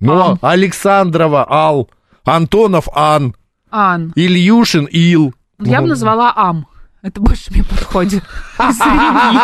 Ну, 0.00 0.12
Ам. 0.20 0.38
Александрова 0.42 1.46
Ал. 1.48 1.88
Антонов 2.24 2.88
Ан. 2.94 3.34
Ан. 3.70 4.12
Ильюшин 4.16 4.86
Ил. 4.90 5.34
Я 5.60 5.78
бы 5.80 5.84
Ну. 5.84 5.90
назвала 5.90 6.32
Ам. 6.36 6.66
Это 7.00 7.20
больше 7.20 7.44
мне 7.50 7.62
подходит. 7.62 8.24
Извини. 8.58 9.38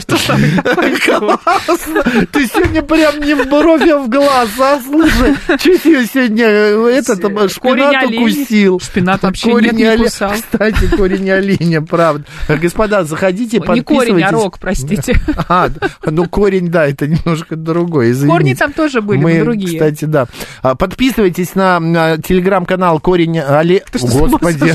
Что 0.00 0.16
делаешь? 0.36 1.02
Классно! 1.06 2.02
Ты 2.30 2.46
сегодня 2.46 2.82
прям 2.82 3.20
не 3.20 3.32
в 3.34 3.48
бровь, 3.48 3.88
а 3.88 3.98
в 4.00 4.10
глаз, 4.10 4.50
а? 4.60 4.78
Слушай, 4.84 5.34
чуть 5.58 5.82
ее 5.86 6.06
сегодня 6.06 6.44
э, 6.46 6.90
этот 6.98 7.24
э, 7.24 7.48
шпинат 7.48 8.04
укусил. 8.04 8.80
Шпинат 8.80 9.22
вообще 9.22 9.54
не 9.54 9.70
оле- 9.70 10.04
кусал. 10.04 10.32
Кстати, 10.32 10.94
корень 10.94 11.30
оленя, 11.30 11.80
правда. 11.80 12.24
Господа, 12.48 13.04
заходите, 13.04 13.58
Не 13.60 13.80
корень, 13.80 13.80
а 13.80 13.84
подписывайтесь. 13.84 14.32
рог, 14.32 14.58
простите. 14.58 15.20
А, 15.48 15.68
ну 16.04 16.28
корень, 16.28 16.68
да, 16.68 16.86
это 16.86 17.06
немножко 17.06 17.56
другое, 17.56 18.10
извините. 18.12 18.32
Корни 18.36 18.54
там 18.54 18.72
тоже 18.72 19.00
были, 19.00 19.20
Мы, 19.20 19.40
другие. 19.40 19.78
кстати, 19.78 20.04
да. 20.04 20.26
А, 20.62 20.74
Подписывайтесь 20.74 21.54
на, 21.54 21.80
на 21.80 22.18
телеграм-канал 22.18 23.00
Корень 23.00 23.36
с 23.38 24.02
ума 24.02 24.28
Господи. 24.28 24.74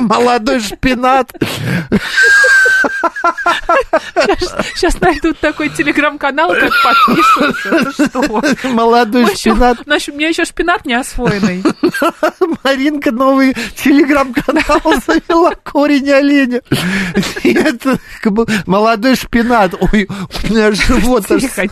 Молодой 0.08 0.60
шпинат. 0.60 1.30
Сейчас 4.74 5.00
найдут 5.00 5.38
такой 5.40 5.68
телеграм-канал, 5.70 6.50
как 6.54 6.72
что? 7.94 8.68
Молодой 8.68 9.24
Мы 9.24 9.30
еще- 9.30 9.50
шпинат. 9.52 9.86
наш- 9.86 10.08
У 10.08 10.12
меня 10.12 10.28
еще 10.28 10.44
шпинат 10.44 10.84
не 10.84 10.94
освоенный. 10.94 11.62
Маринка 12.64 13.10
новый 13.12 13.54
телеграм-канал 13.76 14.80
завела 15.06 15.52
корень 15.62 16.10
оленя. 16.10 16.60
Бы 18.24 18.46
молодой 18.66 19.16
шпинат. 19.16 19.74
Ой, 19.92 20.08
у 20.08 20.52
меня 20.52 20.72
живот 20.72 21.24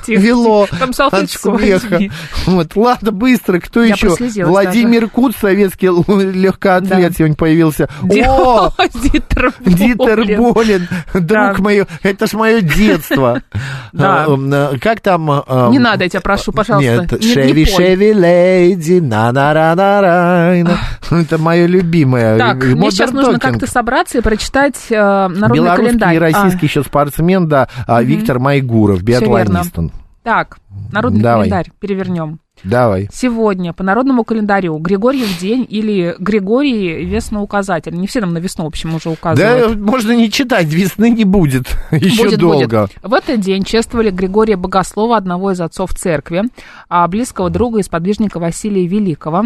вело 0.08 0.66
Там 0.78 0.90
от 0.90 0.96
салфеточку 0.96 1.58
смеха. 1.58 1.86
возьми. 1.90 2.10
Вот, 2.46 2.74
ладно, 2.76 3.12
быстро, 3.12 3.60
кто 3.60 3.82
Я 3.82 3.94
еще? 3.94 4.08
Владимир 4.44 5.08
Кут, 5.08 5.36
советский 5.40 5.86
легкоатлет, 5.86 7.10
Да. 7.10 7.16
сегодня 7.16 7.36
появился. 7.36 7.88
О, 8.24 8.70
Дитер 8.94 9.52
Дитер 9.60 10.16
Болин. 10.16 10.52
Болин, 10.52 10.88
Да. 11.14 11.48
друг 11.48 11.58
мой, 11.60 11.84
это 12.02 12.26
ж 12.26 12.32
мое 12.34 12.60
детство. 12.60 13.42
М, 13.92 14.50
а, 14.52 14.72
Как 14.80 15.00
там? 15.00 15.30
а, 15.30 15.68
Не 15.70 15.78
надо, 15.78 16.04
я 16.04 16.10
тебя 16.10 16.20
прошу, 16.20 16.52
пожалуйста. 16.52 16.90
Нет, 17.02 17.12
не- 17.12 17.18
не 17.26 17.32
Шеви. 17.34 17.64
Шеви, 17.64 18.12
лейди, 18.14 19.00
на 19.00 19.32
на 19.32 19.52
ра 19.54 19.74
на 19.74 20.00
ра 20.00 20.78
Это 21.10 21.38
мое 21.38 21.66
любимое. 21.66 22.38
Так, 22.38 22.64
мне 22.64 22.90
сейчас 22.90 23.12
нужно 23.12 23.38
как-то 23.38 23.66
собраться 23.70 24.18
и 24.18 24.20
прочитать 24.20 24.76
э, 24.90 24.94
народный 25.28 25.48
Белорусский 25.56 25.86
календарь. 25.98 26.14
и 26.14 26.18
А, 26.18 26.20
российский 26.20 26.66
еще 26.66 26.82
спортсмен, 26.82 27.48
да, 27.48 27.68
а, 27.86 28.02
Виктор 28.02 28.38
Майгуров, 28.38 29.02
биатлонист. 29.02 29.78
он. 29.78 29.92
так, 30.22 30.58
народный 30.92 31.20
Давай. 31.22 31.48
календарь 31.48 31.70
перевернем. 31.80 32.40
Давай. 32.64 33.06
Сегодня 33.12 33.74
по 33.74 33.82
народному 33.84 34.24
календарю 34.24 34.78
Григорьев 34.78 35.38
день 35.38 35.66
или 35.68 36.16
Григорий 36.18 37.04
весноуказатель. 37.04 37.92
Не 37.94 38.06
все 38.06 38.22
нам 38.22 38.32
на 38.32 38.38
весну, 38.38 38.64
в 38.64 38.68
общем, 38.68 38.94
уже 38.94 39.10
Да, 39.10 39.10
указывают. 39.12 39.78
можно 39.78 40.12
не 40.12 40.30
читать, 40.30 40.64
весны 40.68 41.10
не 41.10 41.24
будет. 41.24 41.66
Еще 41.90 42.24
Будет, 42.24 42.38
долго. 42.38 42.66
будет. 42.88 42.92
В 43.02 43.12
этот 43.12 43.40
день 43.40 43.62
чествовали 43.62 44.08
Григория 44.10 44.56
Богослова, 44.56 45.18
одного 45.18 45.50
из 45.52 45.60
отцов 45.60 45.92
церкви, 45.92 46.44
а, 46.88 47.06
близкого 47.08 47.50
друга 47.50 47.80
и 47.80 47.82
сподвижника 47.82 48.38
Василия 48.38 48.86
Великого. 48.86 49.44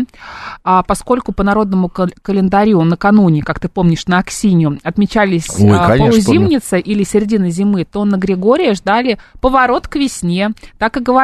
А 0.63 0.85
поскольку 0.85 1.33
по 1.33 1.43
народному 1.43 1.89
кал- 1.89 2.11
календарю 2.23 2.81
накануне, 2.83 3.43
как 3.43 3.59
ты 3.59 3.69
помнишь, 3.69 4.07
на 4.07 4.19
Аксинью 4.19 4.79
отмечались 4.85 5.49
Ой, 5.59 5.71
а, 5.77 5.89
конечно, 5.89 6.11
полузимница 6.13 6.77
или 6.77 7.03
середина 7.03 7.51
зимы, 7.51 7.85
то 7.85 8.05
на 8.05 8.19
Григория 8.19 8.75
ждали 8.75 9.19
поворот 9.41 9.89
к 9.89 9.97
весне. 9.97 10.51
Так 10.79 10.97
и 10.97 11.01
говорили. 11.01 11.20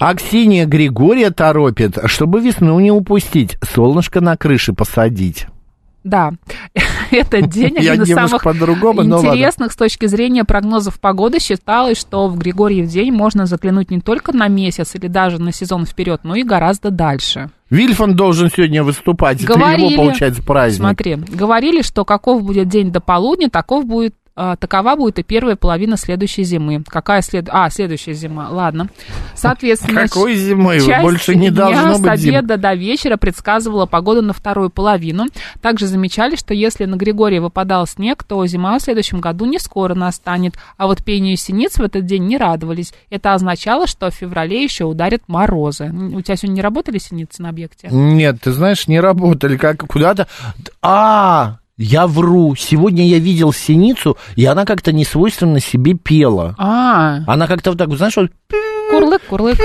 А 0.00 0.14
Ксения 0.14 0.66
Григория 0.66 1.30
торопит, 1.30 1.98
чтобы 2.06 2.40
весну 2.40 2.78
не 2.80 2.90
упустить, 2.90 3.58
солнышко 3.62 4.20
на 4.20 4.36
крыше 4.36 4.72
посадить. 4.72 5.46
Да, 6.04 6.32
этот 7.12 7.48
день 7.48 7.76
один 7.76 8.02
из 8.02 8.08
самых 8.08 8.44
ладно. 8.44 9.02
интересных 9.02 9.72
с 9.72 9.76
точки 9.76 10.06
зрения 10.06 10.44
прогнозов 10.44 10.98
погоды. 10.98 11.38
Считалось, 11.38 11.98
что 11.98 12.26
в 12.26 12.36
Григорьев 12.38 12.88
день 12.88 13.12
можно 13.12 13.46
заглянуть 13.46 13.90
не 13.90 14.00
только 14.00 14.32
на 14.32 14.48
месяц 14.48 14.96
или 14.96 15.06
даже 15.06 15.40
на 15.40 15.52
сезон 15.52 15.86
вперед, 15.86 16.22
но 16.24 16.34
и 16.34 16.42
гораздо 16.42 16.90
дальше. 16.90 17.50
Вильфан 17.70 18.16
должен 18.16 18.50
сегодня 18.50 18.82
выступать. 18.82 19.42
Это 19.42 19.54
Говорили, 19.54 19.92
его, 19.92 20.04
получается, 20.04 20.42
праздник. 20.42 20.80
Смотри, 20.80 21.14
говорили, 21.14 21.82
что 21.82 22.04
каков 22.04 22.42
будет 22.42 22.68
день 22.68 22.90
до 22.90 23.00
полудня, 23.00 23.48
таков 23.48 23.86
будет 23.86 24.14
такова 24.34 24.96
будет 24.96 25.18
и 25.18 25.22
первая 25.22 25.56
половина 25.56 25.96
следующей 25.96 26.44
зимы. 26.44 26.82
Какая 26.86 27.22
след... 27.22 27.48
А, 27.50 27.68
следующая 27.70 28.14
зима, 28.14 28.48
ладно. 28.50 28.88
Соответственно, 29.34 30.02
Какой 30.08 30.36
зимой? 30.36 30.80
часть 30.80 31.02
Больше 31.02 31.34
не 31.34 31.50
должно 31.50 31.94
с 31.94 32.00
быть 32.00 32.20
зимы. 32.20 32.38
обеда 32.38 32.56
до 32.56 32.74
вечера 32.74 33.16
предсказывала 33.16 33.86
погоду 33.86 34.22
на 34.22 34.32
вторую 34.32 34.70
половину. 34.70 35.26
Также 35.60 35.86
замечали, 35.86 36.36
что 36.36 36.54
если 36.54 36.84
на 36.84 36.96
Григория 36.96 37.40
выпадал 37.40 37.86
снег, 37.86 38.24
то 38.24 38.44
зима 38.46 38.78
в 38.78 38.82
следующем 38.82 39.20
году 39.20 39.44
не 39.44 39.58
скоро 39.58 39.94
настанет. 39.94 40.54
А 40.76 40.86
вот 40.86 41.04
пению 41.04 41.36
синиц 41.36 41.76
в 41.76 41.82
этот 41.82 42.06
день 42.06 42.24
не 42.26 42.36
радовались. 42.38 42.94
Это 43.10 43.34
означало, 43.34 43.86
что 43.86 44.10
в 44.10 44.14
феврале 44.14 44.62
еще 44.62 44.84
ударят 44.84 45.22
морозы. 45.26 45.90
У 45.90 46.20
тебя 46.20 46.36
сегодня 46.36 46.56
не 46.56 46.62
работали 46.62 46.98
синицы 46.98 47.42
на 47.42 47.50
объекте? 47.50 47.88
Нет, 47.90 48.40
ты 48.40 48.52
знаешь, 48.52 48.88
не 48.88 49.00
работали. 49.00 49.56
Как 49.56 49.86
куда-то. 49.86 50.26
А, 50.80 51.58
я 51.82 52.06
вру. 52.06 52.54
Сегодня 52.54 53.06
я 53.06 53.18
видел 53.18 53.52
синицу, 53.52 54.16
и 54.36 54.44
она 54.44 54.64
как-то 54.64 54.92
не 54.92 55.04
свойственно 55.04 55.58
себе 55.60 55.94
пела. 55.94 56.54
А, 56.58 57.20
Она 57.26 57.46
как-то 57.46 57.70
вот 57.70 57.78
так, 57.78 57.92
знаешь, 57.96 58.16
вот 58.16 58.30
курлык, 58.90 59.22
курлык. 59.28 59.58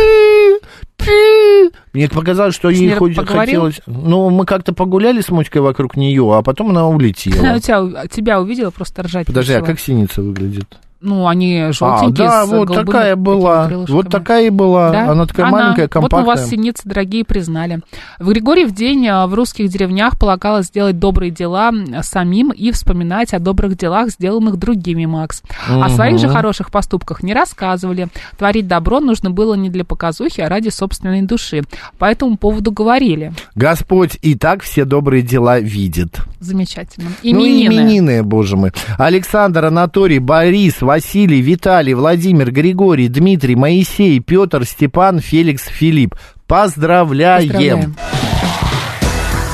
Мне 1.94 2.10
показалось, 2.10 2.56
что 2.56 2.70
ей 2.70 2.92
хоть 2.94 3.16
поговорил? 3.16 3.62
хотелось... 3.66 3.82
Ну, 3.86 4.30
мы 4.30 4.46
как-то 4.46 4.74
погуляли 4.74 5.22
с 5.22 5.30
Мотькой 5.30 5.62
вокруг 5.62 5.96
нее, 5.96 6.36
а 6.36 6.42
потом 6.42 6.72
она 6.72 6.82
Она 6.88 6.96
улетела. 6.96 7.56
у 7.56 7.60
тебя, 7.60 8.08
тебя 8.08 8.42
увидела, 8.42 8.72
просто 8.72 9.04
ржать 9.04 9.28
Подожди, 9.28 9.54
а 9.54 9.62
как 9.62 9.80
синица 9.80 10.22
выглядит? 10.22 10.78
Ну, 11.00 11.28
они 11.28 11.60
А, 11.60 11.72
желтенькие, 11.72 12.28
да, 12.28 12.46
с 12.46 12.50
вот 12.50 12.74
такая 12.74 13.16
была. 13.16 13.70
Вот 13.88 14.10
такая 14.10 14.48
и 14.48 14.50
была. 14.50 14.90
Да? 14.92 15.12
Она 15.12 15.26
такая 15.28 15.46
маленькая, 15.52 15.84
Вот 15.84 15.92
компактная. 15.92 16.22
мы 16.22 16.26
вас, 16.28 16.50
синицы 16.50 16.82
дорогие, 16.86 17.24
признали. 17.24 17.82
В 18.20 18.30
Григорьев 18.30 18.72
день 18.72 19.08
а, 19.08 19.28
в 19.28 19.34
русских 19.36 19.70
деревнях 19.70 20.18
полагалось 20.18 20.68
сделать 20.68 20.98
добрые 20.98 21.30
дела 21.32 21.72
самим 22.02 22.52
и 22.52 22.72
вспоминать 22.72 23.34
о 23.34 23.40
добрых 23.40 23.78
делах, 23.78 24.10
сделанных 24.10 24.58
другими, 24.58 25.06
Макс. 25.06 25.44
О 25.70 25.88
своих 25.90 26.20
же 26.20 26.30
хороших 26.30 26.72
поступках 26.72 27.22
не 27.22 27.34
рассказывали. 27.34 28.08
Творить 28.38 28.68
добро 28.68 29.00
нужно 29.00 29.30
было 29.30 29.54
не 29.54 29.70
для 29.70 29.86
показухи, 29.86 30.42
а 30.42 30.50
ради 30.50 30.70
собственной 30.70 31.22
души. 31.22 31.62
По 32.00 32.06
этому 32.06 32.38
поводу 32.38 32.72
говорили. 32.72 33.34
Господь 33.56 34.18
и 34.22 34.34
так 34.36 34.64
все 34.64 34.84
добрые 34.86 35.22
дела 35.22 35.60
видит. 35.60 36.22
Замечательно. 36.40 37.10
Ну, 37.24 37.30
Именины. 37.32 37.74
именины, 37.74 38.24
боже 38.24 38.58
мой. 38.58 38.72
Александр, 38.98 39.66
Анатолий, 39.66 40.20
Борис, 40.20 40.82
Василий, 40.88 41.42
Виталий, 41.42 41.94
Владимир, 41.94 42.50
Григорий, 42.50 43.10
Дмитрий, 43.10 43.58
Моисей, 43.58 44.22
Петр, 44.22 44.64
Степан, 44.64 45.20
Феликс, 45.20 45.64
Филипп. 45.68 46.16
Поздравляем. 46.48 47.50
Поздравляем. 47.50 47.96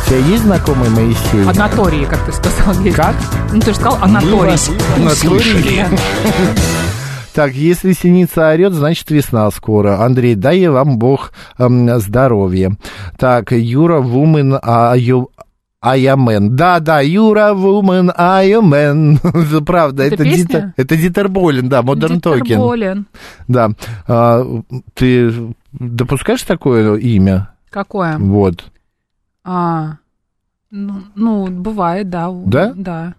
Все, 0.06 0.20
тебя 0.20 0.28
есть 0.28 0.44
знакомый 0.44 0.90
Моисей? 0.92 1.50
Анатории, 1.50 2.06
как 2.06 2.24
ты 2.24 2.34
сказал. 2.34 2.80
есть. 2.84 2.96
Как? 2.96 3.16
Ну, 3.52 3.60
ты 3.62 3.72
же 3.72 3.76
сказал 3.78 3.98
анаторий. 4.04 4.52
вас 4.52 4.70
услышали. 5.24 5.88
Так, 7.34 7.54
если 7.54 7.94
синица 7.94 8.50
орет, 8.50 8.74
значит 8.74 9.10
весна 9.10 9.50
скоро. 9.50 10.04
Андрей, 10.04 10.36
дай 10.36 10.68
вам 10.68 11.00
Бог 11.00 11.34
эм, 11.58 12.00
здоровья. 12.00 12.78
Так, 13.18 13.54
You're 13.54 14.02
a 14.02 14.10
woman, 14.10 14.60
I... 15.84 16.14
I'm 16.14 16.30
a 16.30 16.35
man. 16.35 16.56
Да, 16.56 16.80
да, 16.80 17.02
You're 17.02 17.54
a 17.54 17.62
woman, 17.62 18.12
I'm 18.16 18.55
a 18.55 18.68
man. 18.68 19.20
Это 19.24 19.62
правда, 19.62 20.04
Это 20.04 20.16
это? 20.16 20.24
Дитер, 20.24 20.74
это 20.78 20.96
Дитер 20.96 21.28
Болин, 21.28 21.68
да, 21.68 21.82
Модерн 21.82 22.16
Дитер 22.16 22.40
Talking. 22.40 22.58
Болен. 22.58 23.06
Да. 23.48 23.72
А, 24.08 24.46
ты 24.94 25.54
допускаешь 25.74 26.44
такое 26.44 26.96
имя? 26.96 27.50
Какое? 27.70 28.18
Вот. 28.18 28.64
А, 29.44 29.98
ну, 30.72 31.04
ну, 31.16 31.48
бывает, 31.48 32.10
да. 32.10 32.32
Да? 32.32 32.74
Да. 32.76 33.14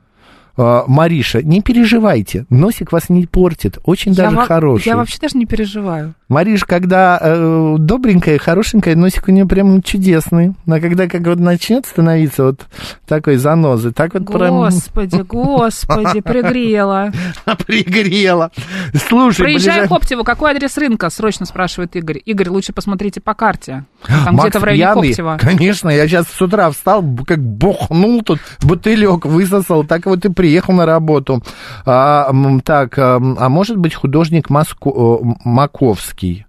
А, 0.56 0.84
Мариша, 0.86 1.42
не 1.42 1.60
переживайте, 1.60 2.46
носик 2.48 2.92
вас 2.92 3.08
не 3.08 3.26
портит, 3.26 3.78
очень 3.84 4.12
Я 4.12 4.24
даже 4.24 4.36
во- 4.36 4.46
хороший. 4.46 4.86
Я 4.86 4.96
вообще 4.96 5.18
даже 5.20 5.36
не 5.36 5.46
переживаю. 5.46 6.14
Мариш, 6.28 6.64
когда 6.64 7.18
э, 7.20 7.76
добренькая, 7.78 8.38
хорошенькая, 8.38 8.96
носик 8.96 9.28
у 9.28 9.30
нее 9.30 9.46
прям 9.46 9.82
чудесный. 9.82 10.54
А 10.66 10.80
когда 10.80 11.06
как 11.06 11.22
вот 11.26 11.38
начнет 11.38 11.84
становиться 11.84 12.44
вот 12.44 12.66
такой 13.06 13.36
занозы, 13.36 13.92
так 13.92 14.14
вот 14.14 14.26
прям 14.26 14.56
Господи, 14.56 15.20
господи, 15.28 16.20
пригрела. 16.20 17.12
пригрела. 17.66 18.50
Слушай, 19.08 19.42
Проезжай 19.42 19.80
ближай- 19.80 19.86
в 19.86 19.88
Коптево, 19.90 20.22
какой 20.22 20.52
адрес 20.52 20.76
рынка? 20.78 21.10
Срочно 21.10 21.44
спрашивает 21.44 21.94
Игорь. 21.94 22.22
Игорь, 22.24 22.48
лучше 22.48 22.72
посмотрите 22.72 23.20
по 23.20 23.34
карте. 23.34 23.84
Там 24.06 24.36
где-то 24.36 24.60
в 24.60 24.64
районе 24.64 24.82
пьяный? 24.82 25.08
Коптева. 25.08 25.38
Конечно, 25.40 25.90
я 25.90 26.08
сейчас 26.08 26.26
с 26.28 26.40
утра 26.40 26.70
встал, 26.70 27.04
как 27.26 27.38
бухнул 27.38 28.22
тут, 28.22 28.40
бутылек 28.62 29.26
высосал, 29.26 29.84
так 29.84 30.06
вот 30.06 30.24
и 30.24 30.32
приехал 30.32 30.72
на 30.72 30.86
работу. 30.86 31.42
А, 31.84 32.32
так, 32.64 32.98
а, 32.98 33.16
а 33.16 33.48
может 33.50 33.76
быть 33.76 33.94
художник 33.94 34.48
Моско... 34.48 34.90
э, 34.90 35.16
Маковский? 36.24 36.46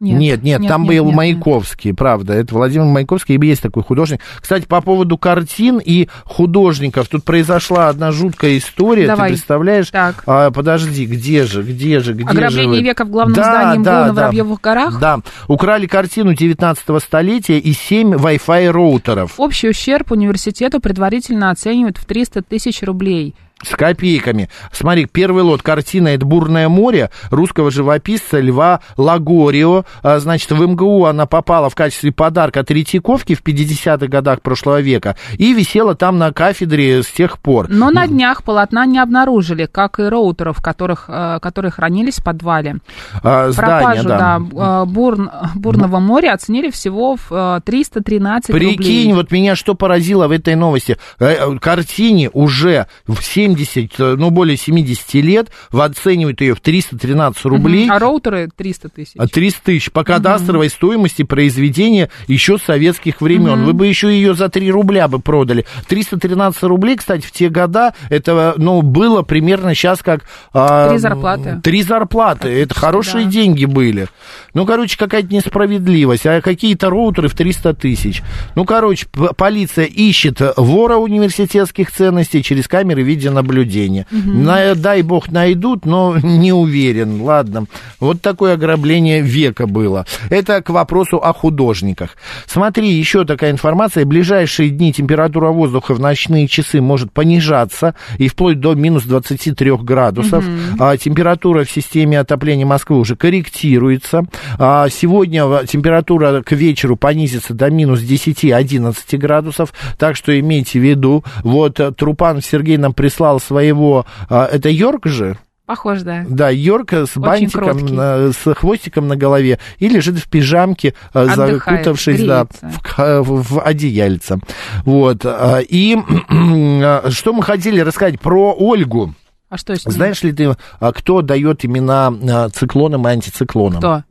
Нет, 0.00 0.42
нет, 0.42 0.66
там 0.66 0.86
был 0.86 0.92
нет, 0.94 1.04
нет. 1.04 1.14
Маяковский, 1.14 1.92
правда. 1.92 2.32
Это 2.32 2.54
Владимир 2.54 2.86
Маяковский, 2.86 3.36
и 3.36 3.46
есть 3.46 3.60
такой 3.60 3.82
художник. 3.82 4.20
Кстати, 4.40 4.64
по 4.64 4.80
поводу 4.80 5.18
картин 5.18 5.78
и 5.84 6.08
художников, 6.24 7.08
тут 7.08 7.24
произошла 7.24 7.88
одна 7.88 8.10
жуткая 8.10 8.56
история, 8.56 9.06
Давай. 9.06 9.28
ты 9.28 9.34
представляешь? 9.34 9.90
Так. 9.90 10.22
А, 10.26 10.50
подожди, 10.50 11.04
где 11.04 11.44
же, 11.44 11.62
где 11.62 12.00
же, 12.00 12.14
где 12.14 12.24
же? 12.24 12.30
Ограбление 12.30 12.82
века 12.82 13.04
в 13.04 13.10
главном 13.10 13.34
Да, 13.34 13.44
здании 13.44 13.78
МГУ 13.78 13.84
да, 13.84 14.06
на 14.06 14.12
да. 14.12 14.22
Воробьевых 14.22 14.60
горах? 14.60 14.98
Да, 14.98 15.20
украли 15.48 15.86
картину 15.86 16.34
19 16.34 17.02
столетия 17.02 17.58
и 17.58 17.72
7 17.72 18.14
Wi-Fi 18.14 18.70
роутеров 18.70 19.34
Общий 19.38 19.68
ущерб 19.68 20.12
университету 20.12 20.80
предварительно 20.80 21.50
оценивают 21.50 21.98
в 21.98 22.06
300 22.06 22.42
тысяч 22.42 22.82
рублей. 22.82 23.34
С 23.62 23.76
копейками. 23.76 24.48
Смотри, 24.72 25.06
первый 25.06 25.42
лот 25.42 25.62
картина 25.62 26.08
«Это 26.08 26.24
бурное 26.24 26.68
море» 26.68 27.10
русского 27.30 27.70
живописца 27.70 28.40
Льва 28.40 28.80
Лагорио. 28.96 29.84
А, 30.02 30.18
Значит, 30.18 30.50
в 30.52 30.60
МГУ 30.66 31.04
она 31.06 31.26
попала 31.26 31.68
в 31.70 31.74
качестве 31.74 32.12
подарка 32.12 32.62
Третьяковки 32.64 33.34
в 33.34 33.42
50-х 33.42 34.06
годах 34.06 34.40
прошлого 34.42 34.80
века 34.80 35.16
и 35.36 35.52
висела 35.52 35.94
там 35.94 36.18
на 36.18 36.32
кафедре 36.32 37.02
с 37.02 37.06
тех 37.08 37.38
пор. 37.38 37.66
Но 37.68 37.90
на 37.90 38.06
днях 38.06 38.42
полотна 38.44 38.86
не 38.86 38.98
обнаружили, 38.98 39.66
как 39.70 39.98
и 39.98 40.04
роутеров, 40.04 40.62
которых, 40.62 41.04
э, 41.08 41.38
которые 41.42 41.70
хранились 41.70 42.16
в 42.18 42.24
подвале. 42.24 42.76
А, 43.22 43.50
здание, 43.50 43.78
Пропажу 43.80 44.08
да. 44.08 44.18
да, 44.18 44.36
э, 44.38 44.84
бурн- 44.86 45.30
бурного 45.54 45.98
моря 45.98 46.32
оценили 46.32 46.70
всего 46.70 47.16
в 47.16 47.26
э, 47.30 47.60
313 47.64 48.52
Прикинь, 48.52 48.76
рублей. 48.76 49.12
вот 49.12 49.30
меня 49.30 49.54
что 49.56 49.74
поразило 49.74 50.28
в 50.28 50.30
этой 50.32 50.54
новости. 50.54 50.96
Э, 51.18 51.26
э, 51.54 51.58
Картине 51.58 52.30
уже 52.32 52.86
в 53.06 53.20
70, 53.56 54.00
э, 54.00 54.14
ну, 54.16 54.30
более 54.30 54.56
70 54.56 55.14
лет 55.14 55.48
оценивают 55.72 56.40
ее 56.40 56.54
в 56.54 56.60
313 56.60 57.44
рублей. 57.46 57.88
А 57.90 57.98
роутеры 57.98 58.48
300 58.54 58.88
тысяч. 58.88 59.12
А 59.16 59.26
300 59.26 59.60
тысяч 59.64 59.90
по 59.90 60.04
кадастровой 60.04 60.68
стоимости 60.68 61.22
произведения 61.22 62.10
еще 62.26 62.58
советских 62.58 63.20
времен. 63.20 63.64
Вы 63.64 63.72
бы 63.72 63.86
еще 63.86 64.08
ее 64.08 64.34
за 64.34 64.48
3 64.48 64.70
рубля 64.70 65.08
бы 65.08 65.18
продали. 65.18 65.66
313 65.88 66.62
рублей, 66.64 66.96
кстати, 66.96 67.26
в 67.26 67.32
те 67.32 67.48
года, 67.48 67.94
это, 68.08 68.54
ну, 68.56 68.82
было 68.82 69.22
примерно 69.22 69.74
сейчас 69.74 70.02
как... 70.02 70.24
а, 70.52 70.88
Три 70.88 70.98
зарплаты. 70.98 71.60
Три 71.62 71.82
зарплаты. 71.82 72.48
Это 72.48 72.74
хорошие 72.74 73.24
да. 73.24 73.30
деньги 73.30 73.64
были. 73.64 74.08
Ну, 74.54 74.66
короче, 74.66 74.96
какая-то 74.96 75.32
несправедливость. 75.32 76.26
А 76.26 76.40
какие-то 76.40 76.90
роутеры 76.90 77.28
в 77.28 77.34
300 77.34 77.74
тысяч. 77.74 78.22
Ну, 78.54 78.64
короче, 78.64 79.06
полиция 79.36 79.84
ищет 79.86 80.40
вора 80.56 80.96
университетских 80.96 81.90
ценностей 81.90 82.42
через 82.42 82.68
камеры 82.68 83.02
видеонаблюдения. 83.40 84.06
На- 84.10 84.74
дай 84.74 85.02
бог 85.02 85.30
найдут, 85.30 85.84
но 85.86 86.16
не 86.22 86.52
уверен. 86.52 87.22
Ладно. 87.22 87.66
Вот 87.98 88.20
такое 88.20 88.54
ограбление 88.54 89.20
века 89.20 89.66
было. 89.66 90.06
Это 90.30 90.62
к 90.62 90.70
вопросу 90.70 91.18
о 91.18 91.32
художниках. 91.32 92.16
Смотри, 92.46 92.90
еще 92.90 93.24
такая 93.24 93.50
информация. 93.50 94.04
В 94.04 94.08
ближайшие 94.08 94.70
дни 94.70 94.92
температура 94.92 95.50
воздуха 95.50 95.94
в 95.94 96.00
ночные 96.00 96.48
часы 96.48 96.80
может 96.80 97.12
понижаться 97.12 97.94
и 98.18 98.28
вплоть 98.28 98.60
до 98.60 98.74
минус 98.74 99.04
23 99.04 99.76
градусов. 99.78 100.44
А, 100.78 100.96
температура 100.96 101.64
в 101.64 101.70
системе 101.70 102.18
отопления 102.18 102.66
Москвы 102.66 102.98
уже 102.98 103.16
корректируется. 103.16 104.24
А, 104.58 104.88
сегодня 104.88 105.64
температура 105.66 106.42
к 106.42 106.52
вечеру 106.52 106.96
понизится 106.96 107.54
до 107.54 107.70
минус 107.70 108.00
10-11 108.00 109.16
градусов. 109.18 109.72
Так 109.98 110.16
что 110.16 110.38
имейте 110.38 110.78
в 110.80 110.82
виду. 110.82 111.24
Вот 111.42 111.80
э, 111.80 111.92
Трупан 111.92 112.40
Сергей 112.42 112.76
нам 112.76 112.92
прислал 112.92 113.29
своего... 113.38 114.06
а, 114.28 114.46
это 114.46 114.68
Йорк 114.70 115.06
же? 115.06 115.36
Похож, 115.66 116.00
да. 116.02 116.24
Да, 116.28 116.50
Йорк 116.50 116.92
с 116.92 117.16
бантиком, 117.16 117.86
на- 117.86 118.32
с 118.32 118.54
хвостиком 118.54 119.06
на 119.06 119.14
голове 119.14 119.60
и 119.78 119.88
лежит 119.88 120.18
в 120.18 120.28
пижамке, 120.28 120.94
э, 121.14 121.20
Отдыхает, 121.22 121.62
закутавшись 121.84 122.24
да, 122.24 122.44
греется. 122.46 122.72
в, 122.96 123.22
в- 123.22 123.52
в 123.54 123.60
одеяльце. 123.60 124.40
Вот. 124.84 125.20
а, 125.24 125.60
И 125.60 125.96
а, 126.28 127.08
что 127.10 127.32
мы 127.32 127.44
хотели 127.44 127.78
рассказать 127.80 128.18
про 128.20 128.52
Ольгу. 128.52 129.14
А 129.48 129.56
что 129.58 129.74
с 129.76 129.84
ним? 129.86 129.92
Знаешь 129.94 130.22
ли 130.24 130.32
ты, 130.32 130.56
а, 130.80 130.92
кто 130.92 131.22
дает 131.22 131.64
имена 131.64 132.08
а, 132.28 132.48
циклонам 132.50 133.06
и 133.06 133.10
антициклонам? 133.12 133.78
Кто? 133.78 134.04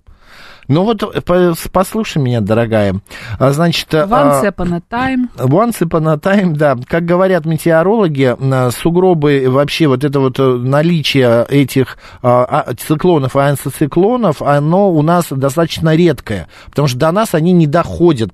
Ну 0.70 0.84
вот 0.84 1.04
э, 1.04 1.22
по- 1.22 1.56
послушай 1.74 2.20
меня, 2.20 2.42
дорогая. 2.42 3.02
А, 3.38 3.52
Значит, 3.52 3.94
а, 3.94 4.06
Once 4.06 4.56
upon 4.56 4.76
a 4.76 4.82
time. 4.90 5.28
Once 5.36 5.80
upon 5.82 6.08
a 6.14 6.16
time, 6.16 6.54
да. 6.56 6.78
Как 6.88 7.04
говорят 7.06 7.46
метеорологи, 7.46 8.36
а, 8.40 8.70
сугробы, 8.72 9.46
вообще 9.50 9.88
вот 9.88 10.04
это 10.04 10.20
вот 10.20 10.40
э, 10.40 10.44
наличие 10.44 11.46
этих 11.50 11.98
а, 12.22 12.68
циклонов 12.78 13.36
и 13.36 13.40
антициклонов, 13.40 14.42
оно 14.44 14.92
у 14.92 15.02
нас 15.02 15.26
достаточно 15.32 15.96
редкое, 15.96 16.48
потому 16.68 16.88
что 16.88 17.00
до 17.00 17.12
нас 17.12 17.34
они 17.34 17.52
не 17.52 17.66
доходят, 17.66 18.32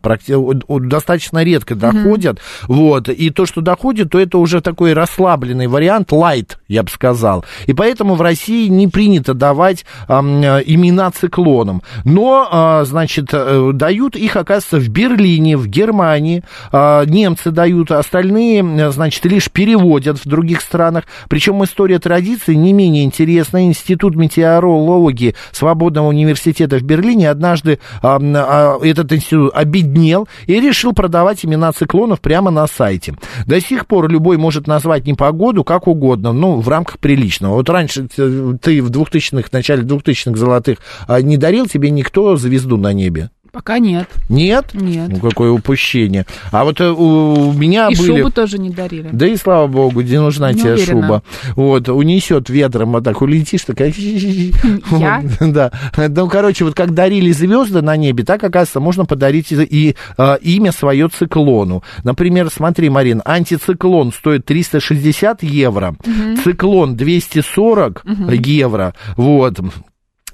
достаточно 0.67 1.41
редко 1.43 1.75
доходят, 1.75 2.39
вот, 2.67 3.07
и 3.07 3.29
то, 3.29 3.45
что 3.45 3.61
доходит, 3.61 4.11
то 4.11 4.19
это 4.19 4.37
уже 4.37 4.59
такой 4.61 4.91
расслабленный 4.93 5.67
вариант, 5.67 6.11
light, 6.11 6.57
я 6.67 6.83
бы 6.83 6.89
сказал, 6.89 7.45
и 7.65 7.73
поэтому 7.73 8.15
в 8.15 8.21
России 8.21 8.67
не 8.67 8.89
принято 8.89 9.33
давать 9.33 9.85
э, 10.09 10.13
имена 10.13 11.09
циклонам, 11.11 11.81
но, 12.03 12.24
а, 12.27 12.85
значит, 12.85 13.29
э, 13.33 13.71
дают 13.73 14.15
их, 14.15 14.35
оказывается, 14.35 14.77
в 14.77 14.89
Берлине, 14.89 15.57
в 15.57 15.67
Германии, 15.67 16.43
а, 16.71 17.03
немцы 17.05 17.51
дают, 17.51 17.91
остальные, 17.91 18.63
э, 18.63 18.91
значит, 18.91 19.25
лишь 19.25 19.49
переводят 19.51 20.17
в 20.17 20.27
других 20.27 20.61
странах, 20.61 21.05
причем 21.29 21.63
история 21.63 21.99
традиции 21.99 22.53
не 22.53 22.73
менее 22.73 23.03
интересна. 23.03 23.65
Институт 23.65 24.15
метеорологии 24.15 25.35
Свободного 25.51 26.07
университета 26.07 26.77
в 26.77 26.83
Берлине 26.83 27.29
однажды 27.29 27.79
а, 28.01 28.77
этот 28.81 29.11
институт 29.13 29.51
обеднел 29.53 30.27
и 30.47 30.59
решил 30.59 30.93
продавать 30.93 31.43
имена 31.45 31.71
циклонов 31.71 32.21
прямо 32.21 32.51
на 32.51 32.67
сайте. 32.67 33.15
До 33.45 33.59
сих 33.59 33.87
пор 33.87 34.09
любой 34.09 34.37
может 34.37 34.67
назвать 34.67 35.05
непогоду 35.05 35.63
как 35.63 35.87
угодно, 35.87 36.31
ну, 36.31 36.59
в 36.59 36.69
рамках 36.69 36.99
приличного. 36.99 37.55
Вот 37.55 37.69
раньше 37.69 38.07
ты 38.07 38.81
в 38.81 38.91
2000-х, 38.91 39.49
в 39.49 39.53
начале 39.53 39.83
2000-х 39.83 40.37
золотых 40.37 40.77
не 41.21 41.37
дарил 41.37 41.67
тебе 41.67 41.89
никто 41.89 42.14
звезду 42.37 42.77
на 42.77 42.93
небе? 42.93 43.29
Пока 43.55 43.79
нет. 43.79 44.09
Нет? 44.27 44.73
Нет. 44.73 45.07
Ну, 45.07 45.19
какое 45.29 45.49
упущение. 45.49 46.25
А 46.51 46.65
вот 46.65 46.81
э, 46.81 46.89
у, 46.89 47.53
меня 47.53 47.87
И 47.87 47.95
были... 47.95 48.17
шубу 48.17 48.29
тоже 48.29 48.57
не 48.57 48.69
дарили. 48.69 49.07
Да 49.13 49.25
и 49.25 49.37
слава 49.37 49.67
богу, 49.67 50.01
где 50.01 50.19
нужна 50.19 50.51
Не 50.51 50.59
тебе 50.59 50.73
уверена. 50.73 51.01
шуба. 51.01 51.23
Вот, 51.55 51.87
унесет 51.87 52.49
ветром, 52.49 52.91
вот 52.91 53.05
так 53.05 53.21
улетишь, 53.21 53.61
такая... 53.61 53.93
Я? 54.91 55.23
Да. 55.39 55.71
Ну, 55.95 56.27
короче, 56.27 56.65
вот 56.65 56.75
как 56.75 56.93
дарили 56.93 57.31
звезды 57.31 57.81
на 57.81 57.95
небе, 57.95 58.25
так, 58.25 58.43
оказывается, 58.43 58.81
можно 58.81 59.05
подарить 59.05 59.53
и, 59.53 59.63
и, 59.63 59.95
а, 60.17 60.35
имя 60.35 60.73
свое 60.73 61.07
циклону. 61.07 61.81
Например, 62.03 62.49
смотри, 62.53 62.89
Марин, 62.89 63.21
антициклон 63.23 64.11
стоит 64.11 64.43
360 64.43 65.43
евро, 65.43 65.95
циклон 66.43 66.97
240 66.97 68.03
евро, 68.33 68.93
вот. 69.15 69.61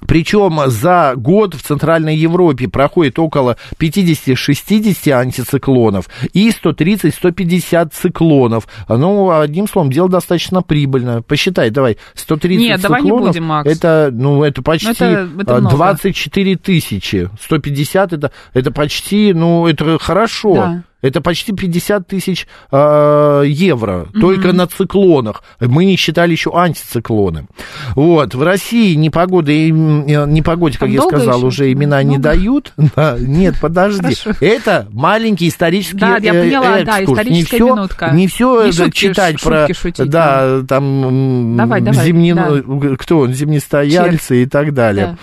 Причем 0.08 0.60
за 0.68 1.14
год 1.16 1.54
в 1.56 1.62
Центральной 1.62 2.16
Европе 2.16 2.68
проходит 2.68 3.20
около 3.20 3.58
50-60 3.80 5.12
антициклонов 5.12 6.10
и 6.34 6.50
130-150 6.50 7.92
циклонов. 7.94 8.68
Ну, 8.90 9.32
одним 9.32 9.68
словом, 9.68 9.92
дело 9.92 10.10
достаточно 10.10 10.62
прибыльное. 10.62 11.22
Посчитай, 11.22 11.70
давай, 11.70 11.98
130 12.16 12.60
Нет, 12.62 12.82
циклонов. 12.82 13.04
давай 13.04 13.20
не 13.20 13.28
будем, 13.28 13.44
Макс. 13.46 13.70
Это, 13.70 14.10
ну, 14.12 14.44
это 14.44 14.62
почти 14.62 14.90
это- 14.90 15.30
это 15.40 15.58
а, 15.58 15.60
много. 15.60 15.76
24 15.76 16.56
тысячи. 16.58 17.30
150 17.42 18.14
это, 18.14 18.32
это 18.54 18.72
почти, 18.72 19.34
ну, 19.34 19.68
это 19.68 19.98
хорошо. 20.00 20.54
Да. 20.56 20.84
Это 21.02 21.22
почти 21.22 21.52
50 21.52 22.08
тысяч 22.08 22.48
э, 22.72 23.44
евро 23.48 24.08
только 24.20 24.54
на 24.54 24.68
циклонах. 24.68 25.44
Мы 25.60 25.86
не 25.86 25.96
считали 25.96 26.32
еще 26.32 26.52
антициклоны. 26.56 27.48
Вот. 27.96 28.36
В 28.36 28.44
России 28.44 28.94
непогода, 28.96 29.52
э, 29.52 29.70
непогоде, 29.70 30.78
как 30.78 30.88
Так 30.88 30.96
я 30.96 31.02
сказал, 31.02 31.38
еще? 31.40 31.48
уже 31.48 31.72
имена 31.72 32.04
не 32.04 32.18
Много? 32.18 32.24
дают. 32.24 32.74
Да, 32.96 33.16
нет, 33.20 33.56
подожди. 33.60 34.16
Хорошо. 34.16 34.32
Это 34.42 34.88
маленький 34.92 35.48
исторический 35.48 35.98
Да, 35.98 36.18
я 36.22 36.34
э, 36.36 36.44
поняла, 36.44 36.82
да, 36.84 37.00
экскурс. 37.00 37.08
Не 37.10 37.14
историческая 37.14 37.56
всё- 37.58 37.68
минутка. 37.76 38.10
Не 38.12 38.28
все 38.28 38.66
Не 38.66 38.72
шутки, 38.72 38.98
читать 38.98 39.42
про... 39.42 39.74
шутить, 39.74 40.10
да, 40.10 40.62
там... 40.68 41.56
Давай, 41.58 41.82
давай, 41.82 42.06
зимнин- 42.08 42.98
Кто 42.98 43.20
он? 43.20 43.34
Зимнестояльцы 43.34 44.44
и 44.44 44.46
так 44.46 44.74
далее. 44.74 45.06
Да. 45.06 45.18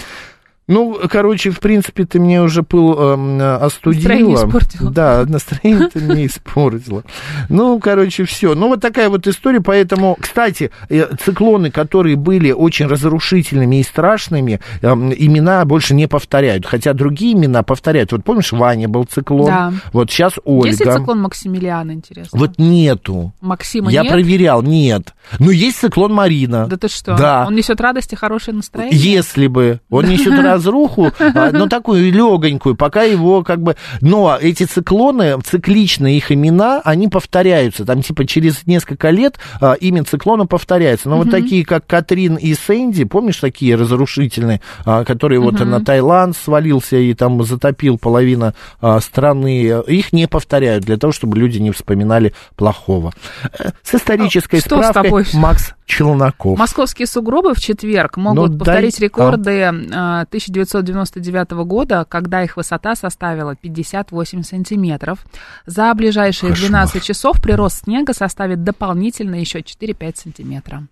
Ну, 0.68 0.98
короче, 1.10 1.50
в 1.50 1.60
принципе, 1.60 2.04
ты 2.04 2.20
мне 2.20 2.42
уже 2.42 2.62
пыл 2.62 2.94
эм, 2.94 3.40
остудила. 3.40 4.02
Настроение 4.02 4.36
испортила. 4.36 4.90
Да, 4.90 5.24
настроение 5.26 5.88
ты 5.88 5.98
мне 6.00 6.26
испортила. 6.26 7.04
Ну, 7.48 7.80
короче, 7.80 8.24
все. 8.24 8.54
Ну, 8.54 8.68
вот 8.68 8.80
такая 8.80 9.08
вот 9.08 9.26
история. 9.26 9.60
Поэтому, 9.60 10.16
кстати, 10.20 10.70
э, 10.90 11.06
циклоны, 11.24 11.70
которые 11.70 12.16
были 12.16 12.52
очень 12.52 12.86
разрушительными 12.86 13.80
и 13.80 13.82
страшными, 13.82 14.60
эм, 14.82 15.12
имена 15.12 15.64
больше 15.64 15.94
не 15.94 16.06
повторяют. 16.06 16.66
Хотя 16.66 16.92
другие 16.92 17.32
имена 17.32 17.62
повторяют. 17.62 18.12
Вот 18.12 18.22
помнишь, 18.24 18.52
Ваня 18.52 18.88
был 18.88 19.04
циклон. 19.04 19.46
Да. 19.46 19.72
Вот 19.92 20.10
сейчас 20.10 20.34
Ольга. 20.44 20.68
Есть 20.68 20.84
ли 20.84 20.92
циклон 20.92 21.20
Максимилиана, 21.22 21.92
интересно? 21.92 22.38
Вот 22.38 22.58
нету. 22.58 23.32
Максима 23.40 23.90
Я 23.90 24.02
нет? 24.02 24.12
проверял, 24.12 24.62
нет. 24.62 25.14
Но 25.38 25.50
есть 25.50 25.78
циклон 25.78 26.12
Марина. 26.12 26.66
Да 26.66 26.76
ты 26.76 26.88
что? 26.88 27.16
Да. 27.16 27.44
Он 27.46 27.54
несет 27.54 27.80
радость 27.80 28.12
и 28.12 28.16
хорошее 28.16 28.56
настроение? 28.56 28.98
Если 28.98 29.46
бы. 29.46 29.80
Он 29.88 30.06
несет 30.06 30.38
разруху, 30.58 31.12
а, 31.18 31.50
но 31.52 31.68
такую 31.68 32.12
легонькую, 32.12 32.74
пока 32.74 33.02
его 33.02 33.42
как 33.42 33.62
бы... 33.62 33.76
Но 34.00 34.36
эти 34.40 34.64
циклоны, 34.64 35.38
цикличные 35.42 36.16
их 36.16 36.30
имена, 36.30 36.80
они 36.84 37.08
повторяются. 37.08 37.84
Там 37.84 38.02
типа 38.02 38.26
через 38.26 38.66
несколько 38.66 39.10
лет 39.10 39.38
а, 39.60 39.74
имя 39.74 40.04
циклона 40.04 40.46
повторяется. 40.46 41.08
Но 41.08 41.18
вот 41.18 41.30
такие, 41.30 41.64
как 41.64 41.86
Катрин 41.86 42.36
и 42.36 42.54
Сэнди, 42.54 43.04
помнишь, 43.04 43.38
такие 43.38 43.76
разрушительные, 43.76 44.60
а, 44.84 45.04
которые 45.04 45.40
вот 45.40 45.60
на 45.60 45.84
Таиланд 45.84 46.36
свалился 46.36 46.96
и 46.96 47.14
там 47.14 47.42
затопил 47.42 47.98
половина 47.98 48.54
страны, 49.00 49.82
их 49.86 50.12
не 50.12 50.26
повторяют 50.26 50.84
для 50.84 50.96
того, 50.96 51.12
чтобы 51.12 51.38
люди 51.38 51.58
не 51.58 51.70
вспоминали 51.70 52.34
плохого. 52.56 53.12
Э, 53.58 53.70
С 53.82 53.94
исторической 53.94 54.60
справкой? 54.60 55.24
Макс 55.34 55.72
Челноков. 55.88 56.58
Московские 56.58 57.06
сугробы 57.06 57.54
в 57.54 57.60
четверг 57.60 58.18
могут 58.18 58.52
Ну, 58.52 58.58
повторить 58.58 58.98
дай- 58.98 59.04
рекорды 59.06 59.50
э, 59.50 59.68
1999 59.70 61.50
года, 61.64 62.04
когда 62.08 62.42
их 62.44 62.56
высота 62.58 62.94
составила 62.94 63.56
58 63.56 64.42
сантиметров. 64.42 65.20
За 65.66 65.92
ближайшие 65.94 66.50
Кошмар. 66.50 66.68
12 66.68 67.02
часов 67.02 67.40
прирост 67.42 67.84
снега 67.84 68.12
составит 68.12 68.62
дополнительно 68.62 69.36
еще 69.36 69.60
4-5 69.60 70.16
сантиметра. 70.16 70.86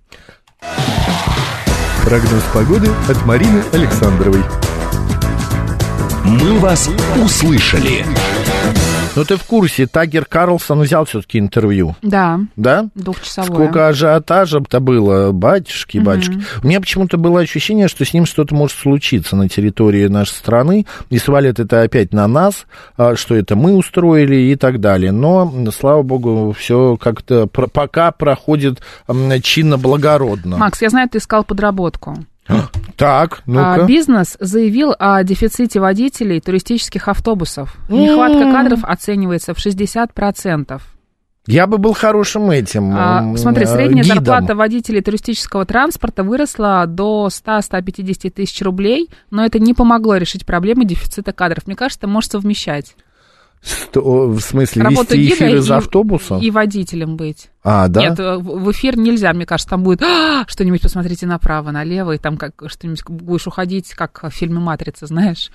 Прогноз 2.05 2.43
погоды 2.55 2.89
от 3.09 3.27
Марины 3.27 3.63
Александровой. 3.73 4.43
«Мы 6.25 6.59
вас 6.59 6.89
услышали». 7.23 8.05
Ну, 9.17 9.25
ты 9.25 9.37
в 9.37 9.45
курсе, 9.45 9.87
Тагер 9.87 10.27
Карлсон 10.27 10.83
взял 10.83 11.07
все-таки 11.07 11.39
интервью, 11.39 11.97
Да, 12.03 12.41
да? 12.55 12.89
двухчасовое. 12.95 13.49
Сколько 13.49 13.89
ажиотажа-то 13.89 14.79
было, 14.81 15.33
батюшки, 15.33 15.97
батюшки. 15.97 16.41
У 16.63 16.67
меня 16.67 16.81
почему-то 16.81 17.17
было 17.17 17.41
ощущение, 17.41 17.89
что 17.89 18.05
с 18.05 18.13
ним 18.13 18.27
что-то 18.27 18.55
может 18.55 18.77
случиться 18.77 19.35
на 19.35 19.49
территории 19.49 20.07
нашей 20.07 20.33
страны, 20.33 20.87
и 21.09 21.19
свалит 21.19 21.59
это 21.59 21.81
опять 21.81 22.13
на 22.13 22.27
нас, 22.29 22.67
а, 22.99 23.17
что 23.17 23.35
это 23.35 23.57
мы 23.57 23.75
устроили 23.75 24.37
и 24.37 24.57
так 24.57 24.81
далее. 24.81 25.13
Но, 25.13 25.51
слава 25.75 26.03
богу, 26.03 26.55
все 26.59 26.99
как-то 26.99 27.47
пока 27.47 28.13
проходит 28.13 28.83
чинно-благородно. 29.43 30.59
Макс, 30.59 30.83
я 30.83 30.91
знаю, 30.91 31.09
ты 31.09 31.19
искал 31.19 31.43
подработку. 31.43 32.19
Так, 32.97 33.41
А, 33.41 33.43
ну-ка. 33.47 33.85
бизнес 33.87 34.37
заявил 34.41 34.95
о 34.99 35.23
дефиците 35.23 35.81
водителей 35.81 36.41
туристических 36.41 37.09
автобусов. 37.09 37.77
Нехватка 37.91 38.51
кадров 38.51 38.85
оценивается 38.85 39.53
в 39.53 39.59
60%. 39.59 40.81
Я 41.47 41.67
бы 41.69 41.79
был 41.79 41.93
хорошим 41.93 42.51
этим 42.51 42.93
А, 42.97 43.37
смотри, 43.37 43.65
э, 43.65 43.67
средняя 43.69 44.03
гидом. 44.03 44.25
зарплата 44.25 44.55
водителей 44.57 45.01
туристического 45.01 45.65
транспорта 45.65 46.25
выросла 46.25 46.87
до 46.87 47.29
100-150 47.31 48.31
тысяч 48.31 48.61
рублей, 48.63 49.11
но 49.31 49.45
это 49.45 49.59
не 49.61 49.73
помогло 49.75 50.17
решить 50.17 50.45
проблемы 50.45 50.85
дефицита 50.85 51.33
кадров. 51.33 51.67
Мне 51.67 51.77
кажется, 51.77 52.01
это 52.01 52.09
может 52.09 52.33
совмещать. 52.33 52.97
Сто- 53.63 54.29
в 54.29 54.41
смысле, 54.41 54.83
Работу 54.83 55.17
вести 55.17 55.35
эфир 55.35 55.57
из 55.57 55.69
и- 55.69 55.73
автобуса? 55.73 56.39
И 56.39 56.51
водителем 56.51 57.17
быть. 57.17 57.51
А, 57.65 57.89
да? 57.89 58.01
Нет, 58.03 58.21
э, 58.21 58.37
в 58.39 58.71
эфир 58.71 58.97
нельзя, 58.97 59.33
мне 59.33 59.45
кажется, 59.47 59.71
там 59.71 59.83
будет 59.83 60.03
«А, 60.03 60.45
что-нибудь 60.47 60.83
посмотрите 60.83 61.27
направо, 61.27 61.71
налево, 61.73 62.13
и 62.13 62.19
там 62.19 62.37
как 62.37 62.55
что-нибудь 62.67 63.03
будешь 63.09 63.47
уходить, 63.47 63.91
как 63.95 64.23
в 64.23 64.31
фильме 64.31 64.61
«Матрица», 64.61 65.07
знаешь, 65.07 65.51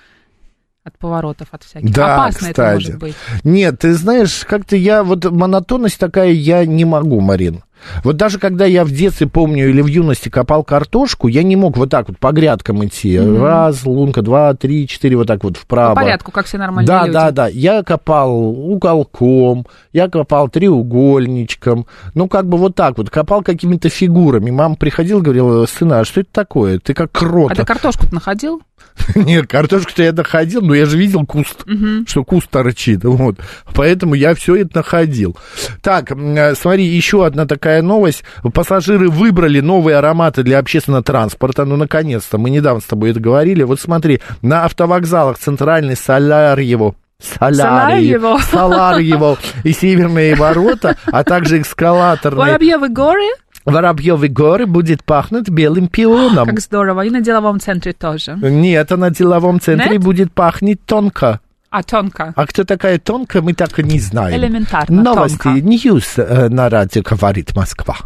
от 0.84 0.98
поворотов, 0.98 1.48
от 1.52 1.62
всяких. 1.62 1.92
Да, 1.94 2.16
Опасно 2.24 2.46
это 2.46 2.52
кстати. 2.54 2.74
может 2.74 2.98
быть. 2.98 3.14
Нет, 3.44 3.78
ты 3.78 3.94
знаешь, 3.94 4.44
как-то 4.46 4.76
я, 4.76 5.04
вот 5.04 5.24
монотонность 5.30 5.98
такая 5.98 6.32
я 6.32 6.66
не 6.66 6.84
могу, 6.84 7.20
Марин. 7.20 7.62
Вот 8.04 8.16
даже 8.16 8.38
когда 8.38 8.64
я 8.64 8.84
в 8.84 8.90
детстве, 8.90 9.26
помню, 9.26 9.68
или 9.70 9.80
в 9.80 9.86
юности 9.86 10.28
копал 10.28 10.64
картошку, 10.64 11.28
я 11.28 11.42
не 11.42 11.56
мог 11.56 11.76
вот 11.76 11.90
так 11.90 12.08
вот 12.08 12.18
по 12.18 12.32
грядкам 12.32 12.84
идти. 12.84 13.18
Раз, 13.18 13.84
лунка, 13.84 14.22
два, 14.22 14.54
три, 14.54 14.86
четыре, 14.86 15.16
вот 15.16 15.26
так 15.26 15.42
вот 15.44 15.56
вправо. 15.56 15.94
По 15.94 16.02
порядку, 16.02 16.30
как 16.32 16.46
все 16.46 16.58
нормальные 16.58 16.86
Да, 16.86 17.00
люди. 17.02 17.12
да, 17.12 17.30
да. 17.30 17.48
Я 17.48 17.82
копал 17.82 18.32
уголком, 18.32 19.66
я 19.92 20.08
копал 20.08 20.48
треугольничком. 20.48 21.86
Ну, 22.14 22.28
как 22.28 22.46
бы 22.46 22.58
вот 22.58 22.74
так 22.74 22.98
вот. 22.98 23.10
Копал 23.10 23.42
какими-то 23.42 23.88
фигурами. 23.88 24.50
Мама 24.50 24.76
приходила 24.76 25.20
говорила, 25.20 25.66
сына, 25.66 26.00
а 26.00 26.04
что 26.04 26.20
это 26.20 26.30
такое? 26.32 26.78
Ты 26.78 26.94
как 26.94 27.12
крот. 27.12 27.52
А 27.52 27.54
ты 27.54 27.64
картошку-то 27.64 28.14
находил? 28.14 28.62
Нет, 29.14 29.46
картошку-то 29.46 30.02
я 30.02 30.12
находил, 30.12 30.60
но 30.60 30.74
я 30.74 30.86
же 30.86 30.98
видел 30.98 31.24
куст, 31.24 31.64
что 32.06 32.24
куст 32.24 32.50
торчит, 32.50 33.04
вот. 33.04 33.36
Поэтому 33.74 34.14
я 34.14 34.34
все 34.34 34.56
это 34.56 34.78
находил. 34.78 35.36
Так, 35.82 36.10
э, 36.12 36.54
смотри, 36.54 36.84
еще 36.84 37.24
одна 37.24 37.46
такая 37.46 37.71
новость. 37.80 38.24
Пассажиры 38.52 39.08
выбрали 39.08 39.60
новые 39.60 39.96
ароматы 39.96 40.42
для 40.42 40.58
общественного 40.58 41.02
транспорта. 41.02 41.64
Ну, 41.64 41.76
наконец-то, 41.76 42.36
мы 42.36 42.50
недавно 42.50 42.80
с 42.80 42.84
тобой 42.84 43.12
это 43.12 43.20
говорили. 43.20 43.62
Вот 43.62 43.80
смотри, 43.80 44.20
на 44.42 44.64
автовокзалах 44.64 45.38
Центральный 45.38 45.96
Солярьево, 45.96 46.94
Солярьево, 47.20 48.38
Солярьево. 48.38 48.38
Солярьево 48.38 49.38
и 49.64 49.72
Северные 49.72 50.34
ворота, 50.34 50.96
а 51.06 51.24
также 51.24 51.60
эскалаторные 51.60 52.46
Воробьевы 52.46 52.88
горы? 52.88 53.28
Воробьевы 53.64 54.28
горы 54.28 54.66
будет 54.66 55.04
пахнуть 55.04 55.48
белым 55.48 55.86
пионом. 55.86 56.48
Как 56.48 56.60
здорово. 56.60 57.04
И 57.04 57.10
на 57.10 57.20
деловом 57.20 57.60
центре 57.60 57.92
тоже. 57.92 58.36
Нет, 58.40 58.90
а 58.90 58.96
на 58.96 59.10
деловом 59.10 59.60
центре 59.60 59.92
Нет? 59.92 60.02
будет 60.02 60.32
пахнуть 60.32 60.84
тонко. 60.84 61.40
А 61.72 61.82
тонко. 61.82 62.34
А 62.36 62.46
кто 62.46 62.64
такая 62.64 62.98
тонко, 62.98 63.40
мы 63.40 63.54
так 63.54 63.78
и 63.78 63.82
не 63.82 63.98
знаем. 63.98 64.36
Элементарно 64.36 65.02
Новости, 65.02 65.38
тонко. 65.38 65.60
News 65.62 66.18
на 66.18 66.68
радио 66.68 67.02
говорит 67.02 67.56
Москва. 67.56 67.96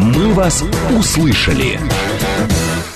«Мы 0.00 0.32
вас 0.34 0.64
услышали». 0.98 1.78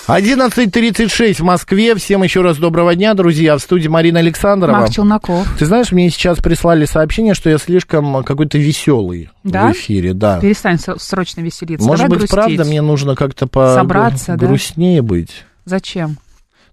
11.36 0.09 1.35
в 1.35 1.43
Москве. 1.43 1.95
Всем 1.95 2.23
еще 2.25 2.43
раз 2.43 2.57
доброго 2.59 2.95
дня, 2.95 3.15
друзья. 3.15 3.57
В 3.57 3.61
студии 3.61 3.87
Марина 3.89 4.19
Александрова. 4.19 4.79
Макс 4.79 4.95
Челноков. 4.95 5.47
Ты 5.59 5.65
знаешь, 5.67 5.93
мне 5.93 6.11
сейчас 6.11 6.39
прислали 6.39 6.87
сообщение, 6.87 7.35
что 7.35 7.49
я 7.51 7.59
слишком 7.59 8.25
какой-то 8.25 8.59
веселый 8.59 9.31
Да? 9.45 9.69
в 9.69 9.73
эфире. 9.73 10.13
Да. 10.13 10.41
Перестань 10.41 10.79
срочно 10.99 11.41
веселиться. 11.41 11.87
Может 11.87 12.07
Давай 12.07 12.19
быть, 12.19 12.31
грустить. 12.31 12.57
правда, 12.57 12.65
мне 12.65 12.83
нужно 12.83 13.15
как-то 13.15 13.47
по 13.47 13.75
Собраться, 13.75 14.37
да? 14.37 14.47
грустнее 14.47 15.03
быть. 15.03 15.45
Зачем? 15.65 16.17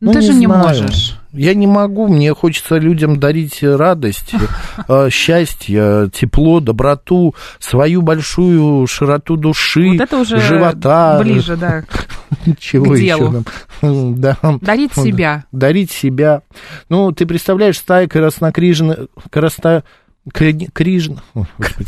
Ну, 0.01 0.11
Ну, 0.11 0.13
ты 0.13 0.21
же 0.21 0.33
не 0.33 0.47
знаю. 0.47 0.63
можешь. 0.67 1.15
Я 1.33 1.53
не 1.53 1.67
могу, 1.67 2.07
мне 2.07 2.33
хочется 2.33 2.77
людям 2.77 3.19
дарить 3.19 3.61
радость, 3.61 4.31
э, 4.87 5.09
счастье, 5.11 6.09
тепло, 6.11 6.61
доброту, 6.61 7.35
свою 7.59 8.01
большую 8.01 8.87
широту 8.87 9.35
души, 9.35 9.89
Вот 9.91 10.01
это 10.01 10.17
уже 10.17 10.39
живота. 10.39 11.19
ближе, 11.21 11.55
да. 11.57 11.83
Чего 12.59 12.93
к 12.93 12.97
еще 12.97 13.05
делу. 13.05 13.45
нам? 13.81 14.15
Да. 14.15 14.37
Дарить 14.61 14.93
себя. 14.93 15.45
Дарить 15.51 15.91
себя. 15.91 16.43
Ну, 16.89 17.11
ты 17.11 17.25
представляешь, 17.25 17.77
стая 17.77 18.07
краснокрижных, 18.07 19.07
красно... 19.29 19.83
Кри- 20.33 20.69
Крижн... 20.71 21.15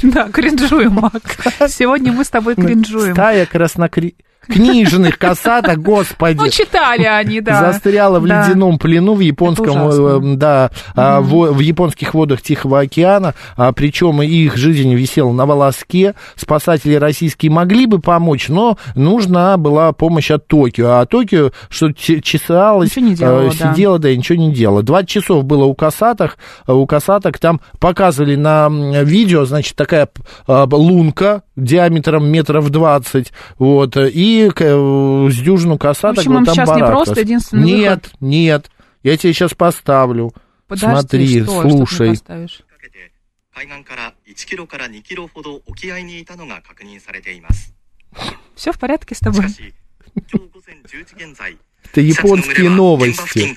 Да, 0.03 0.29
кринжуем. 0.29 0.99
Сегодня 1.67 2.11
мы 2.11 2.23
с 2.23 2.29
тобой 2.29 2.55
кринжуем. 2.55 3.13
Стая 3.13 3.45
краснокри... 3.45 4.15
Книжных 4.47 5.17
косаток, 5.19 5.77
господи. 5.81 6.37
Ну, 6.37 6.49
читали 6.49 7.03
они, 7.03 7.41
да. 7.41 7.71
Застряла 7.71 8.19
в 8.19 8.27
Да. 8.27 8.47
ледяном 8.47 8.79
плену 8.79 9.13
в 9.13 9.19
японском, 9.19 9.85
ужасно. 9.87 10.33
э, 10.33 10.35
да, 10.35 10.71
а, 10.95 11.21
в, 11.21 11.51
в 11.53 11.59
японских 11.59 12.13
водах 12.13 12.41
Тихого 12.41 12.79
океана, 12.79 13.35
а, 13.55 13.71
причем 13.71 14.21
их 14.21 14.57
жизнь 14.57 14.93
висела 14.95 15.31
на 15.31 15.45
волоске. 15.45 16.15
Спасатели 16.35 16.95
российские 16.95 17.51
могли 17.51 17.85
бы 17.85 17.99
помочь, 17.99 18.49
но 18.49 18.77
нужна 18.95 19.57
была 19.57 19.91
помощь 19.93 20.31
от 20.31 20.47
Токио. 20.47 20.99
А 20.99 21.05
Токио, 21.05 21.51
что 21.69 21.91
чесалось, 21.93 22.95
не 22.97 23.15
делала, 23.15 23.41
э, 23.41 23.51
да. 23.57 23.73
сидела, 23.73 23.99
да, 23.99 24.09
и 24.09 24.17
ничего 24.17 24.37
не 24.39 24.51
делала. 24.53 24.81
20 24.83 25.09
часов 25.09 25.43
было 25.45 25.65
у 25.65 25.73
косаток, 25.75 26.37
э, 26.67 26.73
у 26.73 26.85
косаток 26.87 27.37
там 27.39 27.61
показывали 27.79 28.35
на 28.35 28.69
видео, 29.03 29.45
значит, 29.45 29.75
такая 29.75 30.09
э, 30.47 30.67
лунка 30.71 31.43
диаметром 31.63 32.27
метров 32.27 32.69
двадцать, 32.69 33.31
вот, 33.57 33.95
и 33.97 34.51
э, 34.53 35.27
с 35.29 35.35
дюжину 35.37 35.77
косаток. 35.77 36.17
В 36.17 36.19
общем, 36.19 36.33
вот 36.33 36.45
там 36.45 36.55
сейчас 36.55 36.75
не 36.75 36.85
просто 36.85 37.19
единственный 37.21 37.63
Нет, 37.63 38.03
выход. 38.05 38.21
нет, 38.21 38.71
я 39.03 39.17
тебе 39.17 39.33
сейчас 39.33 39.53
поставлю. 39.53 40.33
Подожди, 40.67 40.99
Смотри, 40.99 41.43
что, 41.43 41.61
слушай. 41.61 42.15
Что 42.15 42.47
Все 48.55 48.71
в 48.71 48.79
порядке 48.79 49.15
с 49.15 49.19
тобой. 49.19 49.45
Это 51.91 52.01
японские 52.01 52.69
новости. 52.69 53.53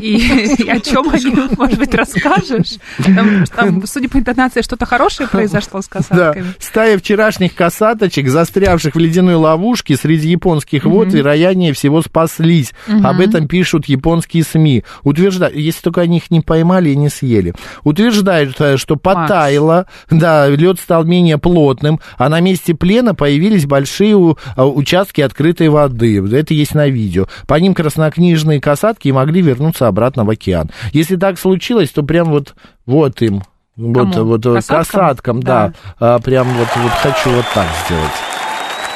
И, 0.00 0.64
о 0.68 0.80
чем 0.80 1.08
они, 1.10 1.34
может 1.56 1.78
быть, 1.78 1.94
расскажешь? 1.94 2.78
Там, 3.04 3.44
там, 3.54 3.86
судя 3.86 4.08
по 4.08 4.18
интонации, 4.18 4.62
что-то 4.62 4.86
хорошее 4.86 5.28
произошло 5.28 5.80
с 5.82 5.88
Да, 5.88 5.98
касатками. 5.98 6.46
стая 6.58 6.98
вчерашних 6.98 7.54
косаточек, 7.54 8.28
застрявших 8.28 8.94
в 8.94 8.98
ледяной 8.98 9.34
ловушке 9.34 9.96
среди 9.96 10.28
японских 10.28 10.84
вод, 10.84 11.08
вероятнее 11.12 11.72
всего 11.72 12.02
спаслись. 12.02 12.72
Об 13.02 13.20
этом 13.20 13.48
пишут 13.48 13.86
японские 13.86 14.44
СМИ. 14.44 14.84
Утверждают, 15.02 15.56
если 15.56 15.82
только 15.82 16.02
они 16.02 16.18
их 16.18 16.30
не 16.30 16.40
поймали 16.40 16.90
и 16.90 16.96
не 16.96 17.08
съели. 17.08 17.54
Утверждают, 17.84 18.60
э, 18.60 18.76
что 18.76 18.96
потаяло, 18.96 19.86
да, 20.10 20.48
лед 20.48 20.78
стал 20.80 21.04
менее 21.04 21.38
плотным, 21.38 22.00
а 22.18 22.28
на 22.28 22.40
месте 22.40 22.74
плена 22.74 23.14
появились 23.14 23.66
большие 23.66 24.16
а, 24.56 24.66
участки 24.66 25.20
открытой 25.20 25.68
воды. 25.68 26.22
Это 26.34 26.54
есть 26.54 26.74
на 26.74 26.88
видео. 26.88 27.26
По 27.46 27.54
ним 27.54 27.74
краснокнижные 27.74 28.60
касатки 28.60 29.08
могли 29.08 29.42
вернуться 29.42 29.71
обратно 29.80 30.24
в 30.24 30.30
океан. 30.30 30.70
Если 30.92 31.16
так 31.16 31.38
случилось, 31.38 31.90
то 31.90 32.02
прям 32.02 32.30
вот, 32.30 32.54
вот 32.86 33.22
им. 33.22 33.42
Вот, 33.76 34.12
Кому? 34.12 34.24
вот 34.24 34.44
э, 34.44 34.54
Касаткам? 34.54 34.84
касаткам, 34.84 35.42
да. 35.42 35.72
А, 35.98 36.18
прям 36.18 36.46
вот, 36.48 36.68
вот 36.76 36.92
хочу 36.92 37.30
вот 37.30 37.46
так 37.54 37.66
сделать. 37.86 38.12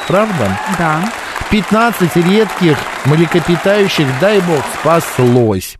Правда? 0.07 0.57
Да. 0.77 1.01
15 1.49 2.15
редких 2.17 2.77
млекопитающих, 3.07 4.07
дай 4.19 4.39
бог, 4.41 4.63
спаслось. 4.79 5.77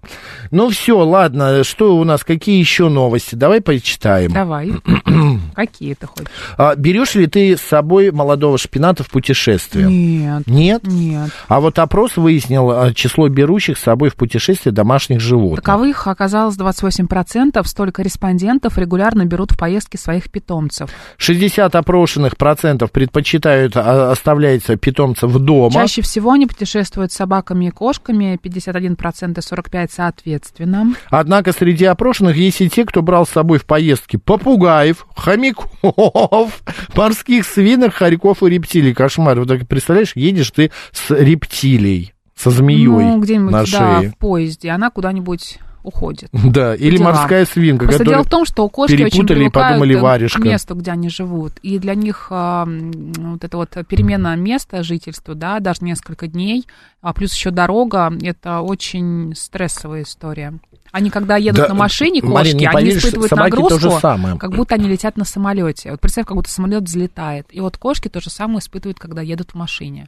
Ну 0.52 0.70
все, 0.70 0.98
ладно, 0.98 1.64
что 1.64 1.98
у 1.98 2.04
нас, 2.04 2.24
какие 2.24 2.60
еще 2.60 2.90
новости? 2.90 3.36
Давай 3.36 3.62
почитаем. 3.62 4.32
Давай. 4.32 4.72
Какие 5.56 5.96
ты 5.96 6.08
хочешь? 6.08 6.28
А, 6.58 6.76
берешь 6.76 7.16
ли 7.16 7.28
ты 7.28 7.58
с 7.58 7.62
собой 7.62 8.12
молодого 8.12 8.58
шпината 8.58 9.04
в 9.04 9.10
путешествие? 9.10 9.88
Нет. 9.88 10.48
Нет? 10.48 10.84
Нет. 10.84 11.32
А 11.48 11.60
вот 11.60 11.80
опрос 11.80 12.18
выяснил 12.18 12.72
а, 12.72 12.94
число 12.94 13.28
берущих 13.28 13.78
с 13.78 13.84
собой 13.84 14.10
в 14.10 14.16
путешествие 14.16 14.72
домашних 14.72 15.20
животных. 15.20 15.66
Таковых 15.66 16.08
оказалось 16.08 16.56
28%, 16.56 17.62
столько 17.66 18.02
респондентов 18.04 18.78
регулярно 18.78 19.26
берут 19.26 19.52
в 19.52 19.58
поездки 19.58 19.98
своих 19.98 20.30
питомцев. 20.30 20.90
60 21.18 21.76
опрошенных 21.76 22.38
процентов 22.38 22.92
предпочитают 22.92 23.76
а, 23.76 24.12
оставлять 24.12 24.64
питомцев 24.80 25.32
дома. 25.34 25.74
Чаще 25.74 26.02
всего 26.02 26.32
они 26.32 26.46
путешествуют 26.46 27.12
собаками 27.18 27.66
и 27.66 27.72
кошками, 27.72 28.40
51% 28.42 29.32
и 29.32 29.42
45% 29.42 29.90
соответственно. 29.92 30.94
Однако 31.10 31.52
среди 31.52 31.86
опрошенных 31.86 32.38
есть 32.38 32.62
и 32.62 32.70
те, 32.70 32.86
кто 32.86 33.02
брал 33.02 33.26
с 33.26 33.32
собой 33.32 33.60
в 33.60 33.66
поездки 33.66 34.18
попугаев, 34.18 35.06
хомяков, 35.16 36.64
морских 36.96 37.46
свинок, 37.46 37.94
хорьков 37.94 38.44
и 38.44 38.50
рептилий. 38.50 38.94
Кошмар. 38.94 39.40
Вот 39.40 39.48
так 39.48 39.68
представляешь, 39.68 40.16
едешь 40.16 40.52
ты 40.52 40.72
с 40.92 41.10
рептилией, 41.10 42.14
со 42.36 42.52
змеей 42.52 42.86
ну, 42.86 43.20
где-нибудь, 43.20 43.52
на 43.52 43.66
да, 43.66 43.66
шее. 43.66 44.12
в 44.12 44.18
поезде, 44.18 44.70
она 44.70 44.90
куда-нибудь 44.90 45.60
уходит. 45.88 46.30
Да, 46.58 46.76
или 46.76 46.98
дела. 46.98 47.12
морская 47.12 47.46
свинка, 47.46 47.86
Просто 47.86 48.06
дело 48.06 48.24
в 48.24 48.30
том, 48.30 48.46
что 48.46 48.68
кошки 48.70 48.94
очень 48.94 49.06
перепутали 49.06 49.40
и 49.40 49.42
привыкают 49.50 49.74
подумали 49.74 49.96
к 49.96 50.02
варежка. 50.02 50.42
месту, 50.42 50.76
где 50.76 50.92
они 50.92 51.10
живут. 51.10 51.54
И 51.62 51.78
для 51.80 51.96
них 51.96 52.28
а, 52.30 52.66
вот 52.68 53.44
это 53.44 53.58
вот 53.58 53.78
перемена 53.88 54.36
места 54.36 54.84
жительства, 54.84 55.36
да, 55.36 55.60
даже 55.60 55.84
несколько 55.84 56.28
дней, 56.28 56.66
а 57.02 57.14
плюс 57.14 57.34
еще 57.34 57.52
дорога, 57.52 58.12
это 58.22 58.62
очень 58.62 59.34
стрессовая 59.36 60.04
история. 60.04 60.54
Они 60.92 61.10
когда 61.10 61.38
едут 61.38 61.64
Да, 61.64 61.68
на 61.70 61.76
машине, 61.76 62.22
кошки, 62.22 62.34
Марин, 62.34 62.58
они 62.58 62.68
поверишь, 62.68 63.06
испытывают 63.06 63.32
нагрузку, 63.32 64.38
как 64.38 64.52
будто 64.56 64.76
они 64.76 64.88
летят 64.88 65.18
на 65.18 65.26
самолете. 65.26 65.92
Вот 65.92 66.00
представь, 66.00 66.26
как 66.26 66.36
будто 66.36 66.50
самолет 66.50 66.84
взлетает. 66.84 67.48
И 67.52 67.60
вот 67.60 67.78
кошки 67.78 68.08
то 68.08 68.20
же 68.22 68.30
самое 68.30 68.60
испытывают, 68.60 69.00
когда 69.00 69.22
едут 69.22 69.52
в 69.52 69.56
машине. 69.56 70.08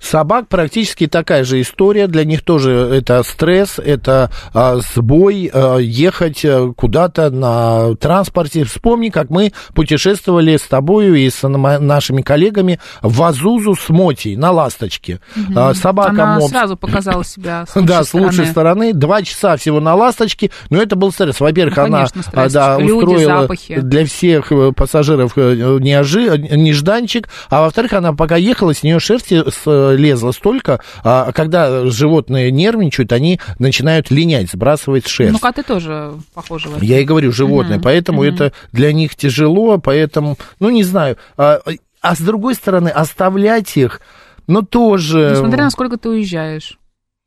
Собак 0.00 0.48
практически 0.48 1.06
такая 1.06 1.44
же 1.44 1.60
история. 1.60 2.06
Для 2.06 2.24
них 2.24 2.42
тоже 2.42 2.72
это 2.72 3.22
стресс, 3.22 3.78
это 3.78 4.30
а, 4.54 4.78
сбой, 4.94 5.50
а, 5.52 5.78
ехать 5.78 6.44
а, 6.44 6.72
куда-то 6.76 7.30
на 7.30 7.94
транспорте. 7.96 8.64
Вспомни, 8.64 9.08
как 9.10 9.30
мы 9.30 9.52
путешествовали 9.74 10.56
с 10.56 10.62
тобою 10.62 11.14
и 11.14 11.28
с 11.30 11.46
на- 11.46 11.78
нашими 11.78 12.22
коллегами 12.22 12.78
в 13.02 13.22
Азузу 13.22 13.74
с 13.74 13.88
Мотей 13.88 14.36
на 14.36 14.50
«Ласточке». 14.50 15.20
А, 15.54 15.74
собака 15.74 16.10
Она 16.10 16.34
мопс. 16.38 16.50
сразу 16.50 16.76
показала 16.76 17.24
себя 17.24 17.64
с 17.66 17.74
лучшей 17.76 17.88
Да, 17.88 18.04
с 18.04 18.14
лучшей 18.14 18.46
стороны. 18.46 18.92
Два 18.92 19.22
часа 19.22 19.56
всего 19.56 19.80
на 19.80 19.94
«Ласточке», 19.94 20.50
но 20.70 20.80
это 20.80 20.96
был 20.96 21.12
стресс. 21.12 21.40
Во-первых, 21.40 21.76
Ну, 21.76 21.82
она 21.84 21.96
конечно, 22.08 22.20
а, 22.26 22.30
стресс. 22.48 22.52
да, 22.52 22.78
Люди, 22.78 22.92
устроила 22.92 23.40
запахи. 23.42 23.80
для 23.80 24.06
всех 24.06 24.52
э, 24.52 24.72
пассажиров 24.72 25.32
э, 25.36 25.78
неожи... 25.80 26.38
нежданчик, 26.38 27.28
а 27.50 27.62
во-вторых, 27.62 27.92
она 27.92 28.12
пока 28.12 28.36
ехала, 28.36 28.74
с 28.74 28.82
нее 28.82 28.98
шерсти 29.00 29.42
слезла 29.62 30.32
столько, 30.32 30.80
а 31.04 31.32
когда 31.32 31.86
животные 31.86 32.50
нервничают, 32.50 33.12
они 33.12 33.40
начинают 33.58 34.10
линять, 34.10 34.50
сбрасывать 34.50 35.06
шерсть. 35.06 35.32
Ну, 35.32 35.38
коты 35.38 35.62
тоже 35.62 36.14
похожи. 36.34 36.68
Я 36.80 37.00
и 37.00 37.04
говорю, 37.04 37.32
животные, 37.32 37.76
Мгм, 37.76 37.84
поэтому 37.84 38.22
мгм. 38.22 38.34
это 38.34 38.52
для 38.72 38.92
них 38.92 39.16
тяжело, 39.16 39.78
поэтому, 39.78 40.36
ну, 40.60 40.70
не 40.70 40.84
знаю. 40.84 41.16
А, 41.36 41.60
а 42.00 42.14
с 42.14 42.20
другой 42.20 42.54
стороны, 42.54 42.88
оставлять 42.88 43.76
их, 43.76 44.00
ну, 44.46 44.62
тоже... 44.62 45.30
Несмотря 45.32 45.64
на 45.64 45.70
сколько 45.70 45.96
ты 45.96 46.08
уезжаешь. 46.08 46.78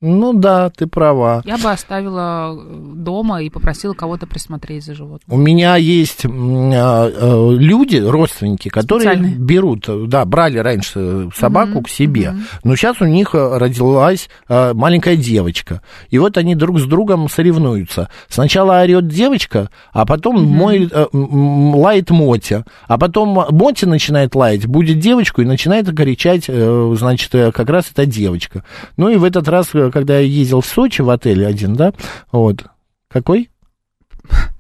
Ну, 0.02 0.34
да, 0.34 0.70
ты 0.70 0.88
права. 0.88 1.42
Я 1.46 1.58
бы 1.58 1.72
оставила 1.72 2.54
э, 2.54 2.94
дома 2.96 3.42
и 3.42 3.50
попросила 3.50 3.94
кого-то 3.94 4.28
присмотреть 4.28 4.84
за 4.84 4.94
животным. 4.94 5.40
У 5.40 5.42
меня 5.42 5.78
есть 5.78 6.26
а, 6.26 6.30
а, 6.30 7.52
люди, 7.54 7.96
родственники, 7.98 8.68
которые 8.68 9.08
Специальные. 9.12 9.36
берут, 9.36 9.88
да, 10.10 10.26
брали 10.26 10.58
раньше 10.58 11.30
собаку 11.34 11.76
Мгм, 11.76 11.84
к 11.84 11.90
себе, 11.90 12.32
мгм. 12.32 12.44
но 12.66 12.76
сейчас 12.76 13.00
у 13.02 13.06
них 13.06 13.34
а, 13.34 13.58
родилась 13.58 14.30
маленькая 14.50 15.16
девочка, 15.16 15.82
и 16.10 16.20
вот 16.20 16.38
они 16.38 16.56
друг 16.56 16.80
с 16.80 16.84
другом 16.84 17.30
соревнуются. 17.30 18.10
Сначала 18.28 18.82
орет 18.82 19.08
девочка, 19.08 19.70
а 19.94 20.06
потом 20.06 20.44
мой, 20.44 20.90
а, 20.92 21.08
м, 21.14 21.24
м, 21.24 21.76
лает 21.76 22.10
Мотя, 22.10 22.66
а 22.88 22.98
потом 22.98 23.30
Мотя 23.50 23.88
начинает 23.88 24.36
лаять, 24.36 24.68
будет 24.68 25.00
девочку 25.00 25.42
и 25.42 25.46
начинает 25.46 25.88
кричать, 25.96 26.46
э, 26.50 26.96
значит, 26.98 27.34
э, 27.34 27.54
как 27.54 27.70
раз 27.70 27.90
эта 27.92 28.06
девочка. 28.06 28.66
Ну 28.98 29.08
и 29.08 29.16
в 29.16 29.24
этот 29.24 29.48
раз, 29.48 29.70
э, 29.74 29.85
когда 29.92 30.20
я 30.20 30.26
ездил 30.26 30.62
в 30.62 30.66
Сочи 30.66 31.02
в 31.02 31.10
отеле 31.10 31.48
один, 31.48 31.76
да, 31.76 31.94
вот, 32.32 32.66
какой? 33.08 33.50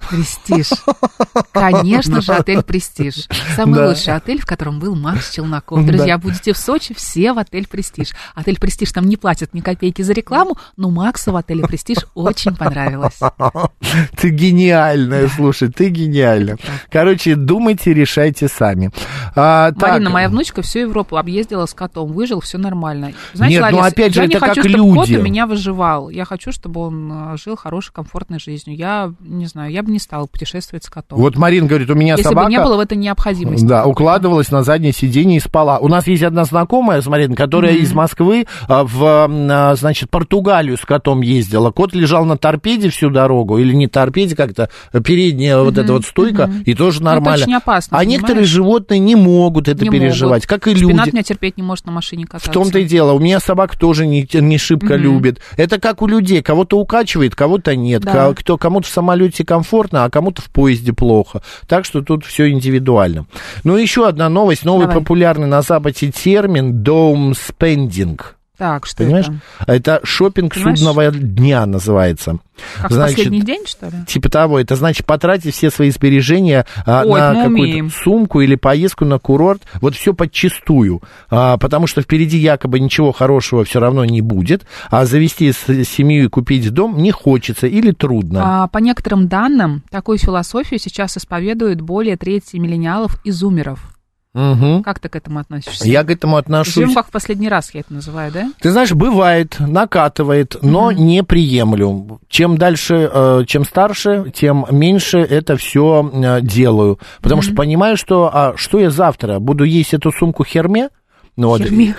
Престиж. 0.09 0.69
Конечно 1.51 2.21
же, 2.21 2.33
отель 2.33 2.63
Престиж. 2.63 3.27
Самый 3.55 3.75
Да. 3.75 3.87
лучший 3.89 4.15
отель, 4.15 4.39
в 4.41 4.45
котором 4.45 4.79
был 4.79 4.95
Макс 4.95 5.31
Челноков. 5.31 5.85
Друзья, 5.85 6.17
будете 6.17 6.53
в 6.53 6.57
Сочи, 6.57 6.93
все 6.93 7.33
в 7.33 7.39
отель 7.39 7.67
Престиж. 7.67 8.09
Отель 8.33 8.59
Престиж 8.59 8.91
там 8.91 9.05
не 9.05 9.17
платят 9.17 9.53
ни 9.53 9.61
копейки 9.61 10.01
за 10.01 10.13
рекламу, 10.13 10.57
но 10.77 10.89
Максу 10.89 11.31
в 11.31 11.35
отеле 11.35 11.63
Престиж 11.63 11.97
очень 12.13 12.55
понравилось. 12.55 13.19
Ты 14.17 14.29
гениальная, 14.29 15.27
слушай, 15.27 15.69
ты 15.69 15.89
гениальная. 15.89 16.57
Короче, 16.91 17.35
думайте, 17.35 17.93
решайте 17.93 18.47
сами. 18.47 18.91
А, 19.35 19.71
так. 19.71 19.91
Марина, 19.91 20.09
моя 20.09 20.29
внучка 20.29 20.61
всю 20.61 20.79
Европу 20.79 21.17
объездила 21.17 21.65
с 21.65 21.73
котом, 21.73 22.11
выжил, 22.11 22.39
все 22.41 22.57
нормально. 22.57 23.13
Нет, 23.33 23.63
ну, 23.71 23.79
опять 23.79 24.13
же, 24.13 24.21
я 24.21 24.27
не 24.27 24.35
это 24.35 24.47
хочу, 24.47 24.61
как 24.61 24.69
чтобы 24.71 24.93
кот 24.93 25.07
люди. 25.07 25.19
у 25.19 25.23
меня 25.23 25.45
выживал. 25.47 26.09
Я 26.09 26.25
хочу, 26.25 26.51
чтобы 26.51 26.81
он 26.81 27.11
э, 27.33 27.37
жил 27.37 27.55
хорошей, 27.55 27.93
комфортной 27.93 28.39
жизнью. 28.39 28.75
Я 28.77 29.13
не 29.19 29.45
знаю, 29.45 29.71
я 29.71 29.83
бы 29.83 29.91
не 29.95 29.99
стала 29.99 30.25
путешествовать 30.27 30.83
с 30.83 30.89
котом. 30.89 31.19
Вот 31.19 31.37
Марин 31.37 31.67
говорит, 31.67 31.89
у 31.89 31.95
меня 31.95 32.13
Если 32.13 32.23
собака... 32.23 32.45
бы 32.45 32.51
не 32.51 32.61
было 32.61 32.75
в 32.77 32.79
этой 32.79 32.97
необходимости. 32.97 33.65
Да, 33.65 33.85
укладывалась 33.85 34.51
на 34.51 34.63
заднее 34.63 34.91
сиденье 34.93 35.37
и 35.37 35.39
спала. 35.39 35.79
У 35.79 35.87
нас 35.87 36.05
есть 36.07 36.21
одна 36.23 36.43
знакомая, 36.45 37.01
смотри, 37.01 37.33
которая 37.33 37.73
из 37.75 37.93
Москвы 37.93 38.45
а, 38.67 38.83
в, 38.83 39.01
а, 39.01 39.75
значит, 39.75 40.09
Португалию 40.09 40.77
с 40.77 40.81
котом 40.81 41.21
ездила. 41.21 41.71
Кот 41.71 41.93
лежал 41.93 42.25
на 42.25 42.37
торпеде 42.37 42.89
всю 42.89 43.09
дорогу, 43.09 43.57
или 43.57 43.73
не 43.73 43.87
торпеде, 43.87 44.35
как-то 44.35 44.69
передняя 45.03 45.57
вот 45.59 45.77
эта 45.77 45.93
вот 45.93 46.05
стойка, 46.05 46.51
и 46.65 46.73
тоже 46.73 47.01
Ну, 47.01 47.09
это 47.09 47.15
нормально. 47.15 47.43
очень 47.43 47.53
опасно, 47.55 47.97
а 47.97 48.01
понимаешь? 48.01 48.21
некоторые 48.21 48.45
животные 48.45 48.99
не 48.99 49.15
могут 49.15 49.67
это 49.69 49.83
Не 49.83 49.89
переживать, 49.89 50.43
могут. 50.43 50.45
как 50.47 50.67
и 50.67 50.73
люди. 50.73 50.93
меня 51.15 51.23
терпеть 51.23 51.57
не 51.57 51.63
может 51.63 51.85
на 51.85 51.91
машине 51.91 52.25
кататься. 52.25 52.49
В 52.49 52.53
том-то 52.53 52.79
и 52.79 52.83
дело. 52.85 53.13
У 53.13 53.19
меня 53.19 53.39
собак 53.39 53.77
тоже 53.77 54.05
не, 54.05 54.27
не 54.33 54.57
шибко 54.57 54.95
любит. 54.95 55.39
Это 55.55 55.79
как 55.79 56.01
у 56.01 56.07
людей. 56.07 56.41
Кого-то 56.41 56.77
укачивает, 56.77 57.35
кого-то 57.35 57.75
нет. 57.75 58.01
Да. 58.03 58.33
Кто, 58.33 58.57
кому-то 58.57 58.87
в 58.87 58.91
самолете 58.91 59.45
комфортно, 59.45 59.84
а 59.91 60.09
кому-то 60.09 60.41
в 60.41 60.49
поезде 60.49 60.93
плохо. 60.93 61.41
Так 61.67 61.85
что 61.85 62.01
тут 62.01 62.25
все 62.25 62.49
индивидуально. 62.49 63.25
Ну, 63.63 63.77
еще 63.77 64.07
одна 64.07 64.29
новость. 64.29 64.65
Новый 64.65 64.87
Давай. 64.87 65.01
популярный 65.01 65.47
на 65.47 65.61
Западе 65.61 66.11
термин 66.11 66.83
«dome 66.83 67.33
spending». 67.33 68.19
Так, 68.57 68.85
что 68.85 69.03
Понимаешь? 69.03 69.27
это? 69.59 69.71
Это 69.71 69.99
шопинг 70.03 70.55
судного 70.55 71.11
дня 71.11 71.65
называется. 71.65 72.39
Как 72.81 72.91
в 72.91 72.95
последний 72.99 73.41
день, 73.41 73.63
что 73.65 73.87
ли? 73.87 74.05
Типа 74.07 74.29
того, 74.29 74.59
это 74.59 74.75
значит 74.75 75.05
потратить 75.05 75.53
все 75.53 75.69
свои 75.69 75.91
сбережения 75.91 76.65
а, 76.85 77.03
Ой, 77.05 77.19
на 77.19 77.33
мы 77.33 77.43
какую-то 77.43 77.63
умеем. 77.63 77.91
сумку 77.91 78.39
или 78.39 78.55
поездку 78.55 79.03
на 79.03 79.19
курорт, 79.19 79.61
вот 79.81 79.95
все 79.95 80.13
подчистую, 80.13 81.01
а, 81.29 81.57
потому 81.57 81.85
что 81.87 82.01
впереди 82.01 82.37
якобы 82.37 82.79
ничего 82.79 83.11
хорошего 83.11 83.65
все 83.65 83.79
равно 83.79 84.05
не 84.05 84.21
будет, 84.21 84.65
а 84.89 85.05
завести 85.05 85.51
семью 85.51 86.25
и 86.25 86.29
купить 86.29 86.69
дом 86.71 86.97
не 86.97 87.11
хочется 87.11 87.67
или 87.67 87.91
трудно. 87.91 88.63
А, 88.63 88.67
по 88.67 88.77
некоторым 88.77 89.27
данным, 89.27 89.83
такую 89.89 90.17
философию 90.17 90.79
сейчас 90.79 91.17
исповедуют 91.17 91.81
более 91.81 92.15
трети 92.15 92.55
миллениалов 92.55 93.19
и 93.25 93.31
зумеров. 93.31 93.94
Мгм. 94.35 94.83
Как 94.83 94.99
ты 94.99 95.07
к 95.07 95.15
этому 95.15 95.39
относишься? 95.39 95.87
Я 95.87 96.03
к 96.03 96.11
этому 96.11 96.35
отношусь. 96.35 96.73
Живем 96.73 96.93
как 96.93 97.07
в 97.07 97.11
последний 97.11 97.47
раз, 97.47 97.73
я 97.73 97.79
это 97.79 97.93
называю, 97.93 98.33
да? 98.33 98.51
Ты 98.59 98.71
знаешь, 98.71 98.91
бывает, 98.91 99.55
накатывает, 99.59 100.57
но 100.61 100.91
не 100.91 101.23
приемлю. 101.23 102.19
Чем 102.27 102.57
дальше, 102.57 103.09
э, 103.11 103.43
чем 103.47 103.63
старше, 103.63 104.33
тем 104.35 104.65
меньше 104.69 105.19
это 105.19 105.55
все 105.55 106.11
делаю. 106.41 106.99
Потому 107.21 107.41
что 107.41 107.55
понимаю, 107.55 107.95
что 107.95 108.29
а 108.31 108.53
что 108.57 108.79
я 108.79 108.89
завтра 108.89 109.39
буду 109.39 109.63
есть 109.63 109.93
эту 109.93 110.11
сумку 110.11 110.43
Херме? 110.43 110.89
Ну, 111.37 111.49
вот, 111.49 111.61
Херме. 111.61 111.95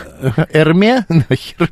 Эрме? 0.52 1.04
Хер- 1.30 1.70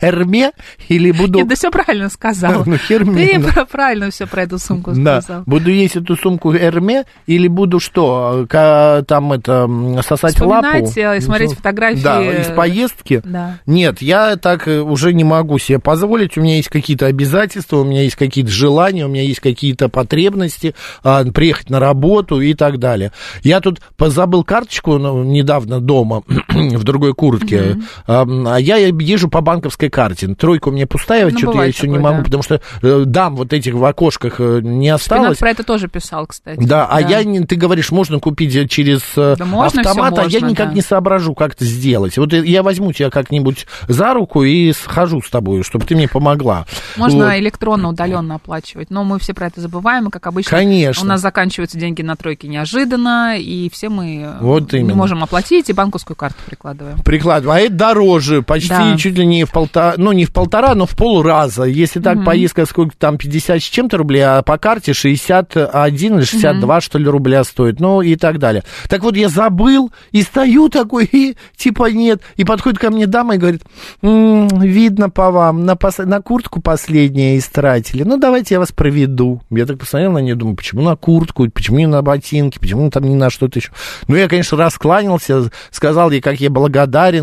Эрме? 0.00 0.52
Или 0.88 1.10
буду... 1.10 1.38
Нет, 1.40 1.48
да 1.48 1.54
все 1.54 1.70
правильно 1.70 2.08
сказал. 2.08 2.64
Ну, 2.74 2.76
Херме, 2.78 3.28
Ты 3.28 3.38
да. 3.40 3.64
правильно 3.70 4.10
все 4.10 4.26
про 4.26 4.42
эту 4.42 4.58
сумку 4.58 4.92
Да, 4.92 5.20
сказал. 5.20 5.42
буду 5.44 5.70
есть 5.70 5.96
эту 5.96 6.16
сумку 6.16 6.54
Эрме 6.54 7.04
или 7.26 7.46
буду 7.46 7.78
что, 7.78 8.46
ка- 8.48 9.04
там 9.06 9.32
это, 9.32 9.68
сосать 10.06 10.40
лапу? 10.40 10.86
Вспоминать 10.86 10.96
э, 10.96 11.18
и 11.18 11.20
смотреть 11.20 11.52
фотографии. 11.52 12.02
Да, 12.02 12.22
из 12.22 12.46
поездки. 12.48 13.20
Да. 13.24 13.58
Нет, 13.66 14.00
я 14.00 14.36
так 14.36 14.66
э, 14.66 14.80
уже 14.80 15.12
не 15.12 15.24
могу 15.24 15.58
себе 15.58 15.78
позволить. 15.78 16.38
У 16.38 16.40
меня 16.40 16.56
есть 16.56 16.68
какие-то 16.70 17.06
обязательства, 17.06 17.78
у 17.78 17.84
меня 17.84 18.02
есть 18.02 18.16
какие-то 18.16 18.50
желания, 18.50 19.04
у 19.04 19.08
меня 19.08 19.22
есть 19.22 19.40
какие-то 19.40 19.88
потребности 19.88 20.74
а, 21.02 21.24
приехать 21.24 21.68
на 21.70 21.80
работу 21.80 22.40
и 22.40 22.54
так 22.54 22.78
далее. 22.78 23.12
Я 23.42 23.60
тут 23.60 23.80
позабыл 23.96 24.42
карточку 24.44 24.98
ну, 24.98 25.22
недавно 25.22 25.80
дома 25.80 26.22
в 26.48 26.84
другой 26.94 27.14
куртке, 27.14 27.76
а, 28.06 28.24
а 28.46 28.56
я 28.60 28.76
езжу 28.76 29.28
по 29.28 29.40
банковской 29.40 29.90
карте. 29.90 30.28
Тройка 30.34 30.68
у 30.68 30.72
меня 30.72 30.86
пустая, 30.86 31.30
Ну, 31.30 31.36
что-то 31.38 31.58
я 31.58 31.64
еще 31.64 31.88
не 31.88 31.98
могу, 31.98 32.18
да. 32.18 32.24
потому 32.24 32.42
что 32.42 32.60
э, 32.82 33.02
дам 33.06 33.36
вот 33.36 33.52
этих 33.52 33.74
в 33.74 33.84
окошках 33.84 34.36
э, 34.38 34.60
не 34.62 34.86
Шпинат 34.96 35.00
осталось. 35.00 35.38
про 35.38 35.50
это 35.50 35.64
тоже 35.64 35.88
писал, 35.88 36.26
кстати. 36.26 36.64
Да, 36.64 36.86
а 36.90 37.00
я, 37.00 37.24
не- 37.24 37.40
ты 37.40 37.56
говоришь, 37.56 37.90
можно 37.90 38.18
купить 38.20 38.54
э, 38.54 38.66
через 38.68 39.02
Да 39.16 39.36
можно, 39.44 39.80
автомат, 39.80 40.12
всё 40.14 40.22
а 40.22 40.26
я 40.26 40.40
можно, 40.40 40.46
никак 40.46 40.68
да. 40.68 40.74
не 40.74 40.80
соображу, 40.80 41.34
как 41.34 41.54
это 41.54 41.64
сделать. 41.64 42.16
Вот 42.18 42.32
я 42.32 42.62
возьму 42.62 42.92
тебя 42.92 43.10
как-нибудь 43.10 43.66
за 43.88 44.14
руку 44.14 44.42
и 44.44 44.72
схожу 44.72 45.20
с 45.22 45.30
тобой, 45.30 45.62
чтобы 45.64 45.84
ты 45.84 45.94
мне 45.96 46.08
помогла. 46.08 46.66
Можно 46.96 47.26
Вот. 47.26 47.34
электронно, 47.38 47.88
удаленно 47.90 48.36
оплачивать. 48.36 48.90
Но 48.90 49.04
мы 49.04 49.18
все 49.18 49.34
про 49.34 49.46
это 49.46 49.60
забываем, 49.60 50.08
и, 50.08 50.10
как 50.10 50.26
обычно, 50.26 50.50
Конечно. 50.58 51.02
у 51.02 51.06
нас 51.06 51.20
заканчиваются 51.20 51.78
деньги 51.78 52.02
на 52.02 52.16
тройке 52.16 52.48
неожиданно, 52.48 53.36
и 53.38 53.68
все 53.70 53.88
мы 53.88 54.28
Вот 54.40 54.72
не 54.72 54.92
можем 54.92 55.22
оплатить, 55.22 55.70
и 55.70 55.72
банковскую 55.72 56.16
карту 56.16 56.36
прикладываем. 56.84 57.04
Прикладываю. 57.04 57.56
А 57.56 57.60
это 57.60 57.74
дороже, 57.74 58.42
почти 58.42 58.68
Да. 58.68 58.96
чуть 58.96 59.16
ли 59.18 59.26
не 59.26 59.44
в 59.44 59.50
полтора, 59.52 59.94
ну 59.96 60.12
не 60.12 60.24
в 60.24 60.32
полтора, 60.32 60.74
но 60.74 60.86
в 60.86 60.96
полраза. 60.96 61.64
Если 61.64 62.00
так 62.00 62.24
поездка 62.24 62.66
сколько 62.66 62.94
там, 62.98 63.16
50 63.18 63.60
с 63.60 63.64
чем-то 63.64 63.96
рублей, 63.98 64.20
а 64.22 64.42
по 64.42 64.58
карте 64.58 64.92
61 64.92 66.16
или 66.18 66.24
62, 66.24 66.80
что 66.80 66.98
ли, 66.98 67.06
рубля 67.06 67.44
стоит, 67.44 67.80
ну 67.80 68.02
и 68.02 68.16
так 68.16 68.38
далее. 68.38 68.62
Так 68.88 69.02
вот, 69.02 69.16
я 69.16 69.28
забыл 69.28 69.92
и 70.12 70.22
стою 70.22 70.68
такой, 70.68 71.04
и 71.10 71.36
типа 71.56 71.90
нет. 71.90 72.22
И 72.36 72.44
подходит 72.44 72.78
ко 72.78 72.90
мне 72.90 73.06
дама 73.06 73.34
и 73.36 73.38
говорит, 73.38 73.62
«М, 74.02 74.48
видно 74.60 75.10
по 75.10 75.30
вам, 75.30 75.64
на, 75.64 75.72
пос- 75.72 76.04
на 76.04 76.20
куртку 76.20 76.60
последнее 76.60 77.38
истратили. 77.38 78.02
Ну, 78.02 78.16
давайте 78.18 78.54
я 78.54 78.58
вас 78.60 78.72
проведу. 78.72 79.40
Я 79.50 79.66
так 79.66 79.78
посмотрел 79.78 80.12
на 80.12 80.18
нее, 80.18 80.34
думаю, 80.34 80.56
почему 80.56 80.82
на 80.82 80.96
куртку, 80.96 81.48
почему 81.50 81.78
не 81.78 81.86
на 81.86 82.02
ботинки, 82.02 82.58
почему 82.58 82.90
там 82.90 83.04
не 83.04 83.14
на 83.14 83.30
что-то 83.30 83.58
еще. 83.58 83.70
Ну, 84.08 84.16
я, 84.16 84.28
конечно, 84.28 84.56
раскланялся, 84.58 85.50
сказал 85.70 86.10
ей, 86.10 86.20
как 86.20 86.40
я 86.40 86.50
благодарен, 86.50 86.73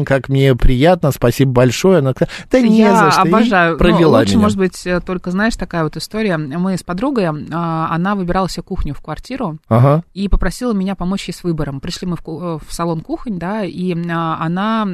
как 0.05 0.29
мне 0.29 0.55
приятно, 0.55 1.11
спасибо 1.11 1.51
большое. 1.51 1.99
Она 1.99 2.11
сказала, 2.11 2.31
да 2.49 2.61
не 2.61 2.77
я 2.79 2.95
за 2.95 3.11
что. 3.11 3.23
И 3.23 3.27
обожаю. 3.29 3.77
провела 3.77 4.11
Но 4.13 4.19
лучше, 4.19 4.31
меня. 4.33 4.41
может 4.41 4.57
быть, 4.57 4.87
э, 4.87 4.99
только, 5.01 5.31
знаешь, 5.31 5.55
такая 5.55 5.83
вот 5.83 5.97
история. 5.97 6.37
Мы 6.37 6.77
с 6.77 6.83
подругой, 6.83 7.27
а, 7.27 7.87
она 7.91 8.15
выбирала 8.15 8.49
себе 8.49 8.63
кухню 8.63 8.93
в 8.93 9.01
квартиру, 9.01 9.57
Ага. 9.67 10.03
и 10.13 10.27
попросила 10.27 10.73
меня 10.73 10.95
помочь 10.95 11.27
ей 11.27 11.33
с 11.33 11.43
выбором. 11.43 11.79
Пришли 11.79 12.07
мы 12.07 12.15
в, 12.15 12.21
э, 12.27 12.59
в 12.65 12.73
салон 12.73 13.01
кухонь, 13.01 13.37
да, 13.39 13.63
и 13.63 13.93
она 13.93 14.87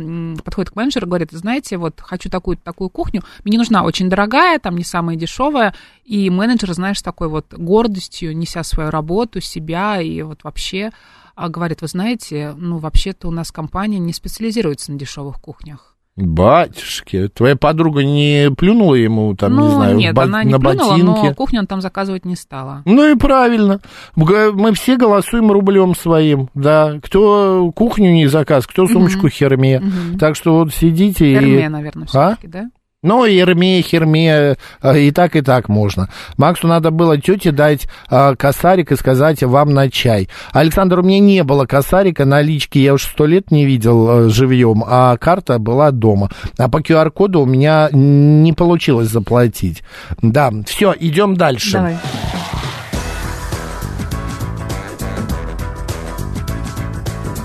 подходит 0.44 0.72
к 0.72 0.76
менеджеру 0.76 1.06
и 1.06 1.10
говорит, 1.10 1.32
знаете, 1.32 1.78
вот 1.78 2.02
хочу 2.02 2.30
такую 2.30 2.58
такую 2.58 2.90
кухню, 2.90 3.22
мне 3.44 3.52
не 3.54 3.58
нужна 3.58 3.84
очень 3.84 4.10
дорогая, 4.10 4.60
там 4.60 4.76
не 4.76 4.84
самая 4.84 5.16
дешевая, 5.16 5.74
и 6.06 6.30
менеджер, 6.30 6.74
знаешь, 6.74 7.00
с 7.00 7.04
такой 7.04 7.28
вот 7.28 7.54
гордостью, 7.54 8.36
неся 8.36 8.64
свою 8.64 8.90
работу, 8.90 9.42
себя 9.42 10.02
и 10.02 10.22
вот 10.22 10.44
вообще 10.44 10.92
а, 11.38 11.50
говорит, 11.50 11.82
вы 11.82 11.88
знаете, 11.88 12.54
ну 12.58 12.78
вообще-то 12.80 13.28
у 13.28 13.32
нас 13.32 13.52
компания 13.52 14.00
не 14.00 14.12
специализируется 14.12 14.92
на 14.92 14.98
дешевых 15.00 15.40
кухнях. 15.40 15.94
Батюшки, 16.16 17.28
твоя 17.28 17.56
подруга 17.56 18.04
не 18.04 18.50
плюнула 18.58 18.96
ему, 18.96 19.36
там, 19.36 19.56
ну 19.56 19.68
не 19.68 19.76
знаю, 19.76 19.96
нет, 19.96 20.16
бо- 20.16 20.24
она 20.24 20.44
не 20.44 20.52
на 20.52 20.60
плюнула, 20.60 20.90
ботинки? 20.94 21.06
но 21.28 21.34
кухню 21.36 21.60
он 21.60 21.68
там 21.68 21.80
заказывать 21.80 22.26
не 22.26 22.36
стала. 22.36 22.82
Ну 22.86 23.12
и 23.12 23.16
правильно. 23.16 23.82
Мы 24.16 24.74
все 24.74 24.98
голосуем 24.98 25.52
рублем 25.52 25.94
своим, 25.96 26.50
да. 26.56 27.00
Кто 27.04 27.72
кухню 27.76 28.12
не 28.14 28.26
заказ, 28.28 28.66
кто 28.66 28.88
сумочку 28.88 29.30
херме. 29.30 29.82
Так 30.20 30.36
что 30.36 30.54
вот 30.58 30.74
сидите 30.74 31.34
Эрме, 31.34 31.66
и... 31.66 31.68
наверное, 31.68 32.08
А? 32.14 32.36
все-таки, 32.36 32.48
да? 32.48 32.70
Ну, 33.04 33.26
Ерме, 33.26 33.84
Херме, 33.84 34.56
э, 34.82 35.00
и 35.00 35.12
так, 35.12 35.36
и 35.36 35.42
так 35.42 35.70
можно. 35.70 36.10
Максу 36.36 36.66
надо 36.68 36.90
было 36.90 37.16
тете 37.20 37.52
дать 37.52 37.88
э, 38.10 38.36
косарик 38.36 38.92
и 38.92 38.96
сказать 38.96 39.44
вам 39.44 39.72
на 39.72 39.92
чай. 39.92 40.30
Александр, 40.52 41.00
у 41.00 41.04
меня 41.04 41.20
не 41.20 41.44
было 41.44 41.68
косарика, 41.68 42.26
налички 42.26 42.80
я 42.80 42.96
уж 42.96 43.04
сто 43.04 43.28
лет 43.28 43.52
не 43.52 43.68
видел 43.68 44.26
э, 44.26 44.30
живьем, 44.30 44.84
а 44.84 45.16
карта 45.18 45.60
была 45.60 45.92
дома. 45.92 46.32
А 46.58 46.70
по 46.70 46.80
QR-коду 46.80 47.42
у 47.42 47.46
меня 47.46 47.90
не 47.92 48.54
получилось 48.54 49.10
заплатить. 49.10 49.84
Да, 50.24 50.52
все, 50.66 50.96
идем 51.00 51.38
дальше. 51.38 51.74
Давай. 51.74 51.98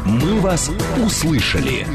«Мы 0.07 0.41
вас 0.41 0.71
услышали». 0.97 1.87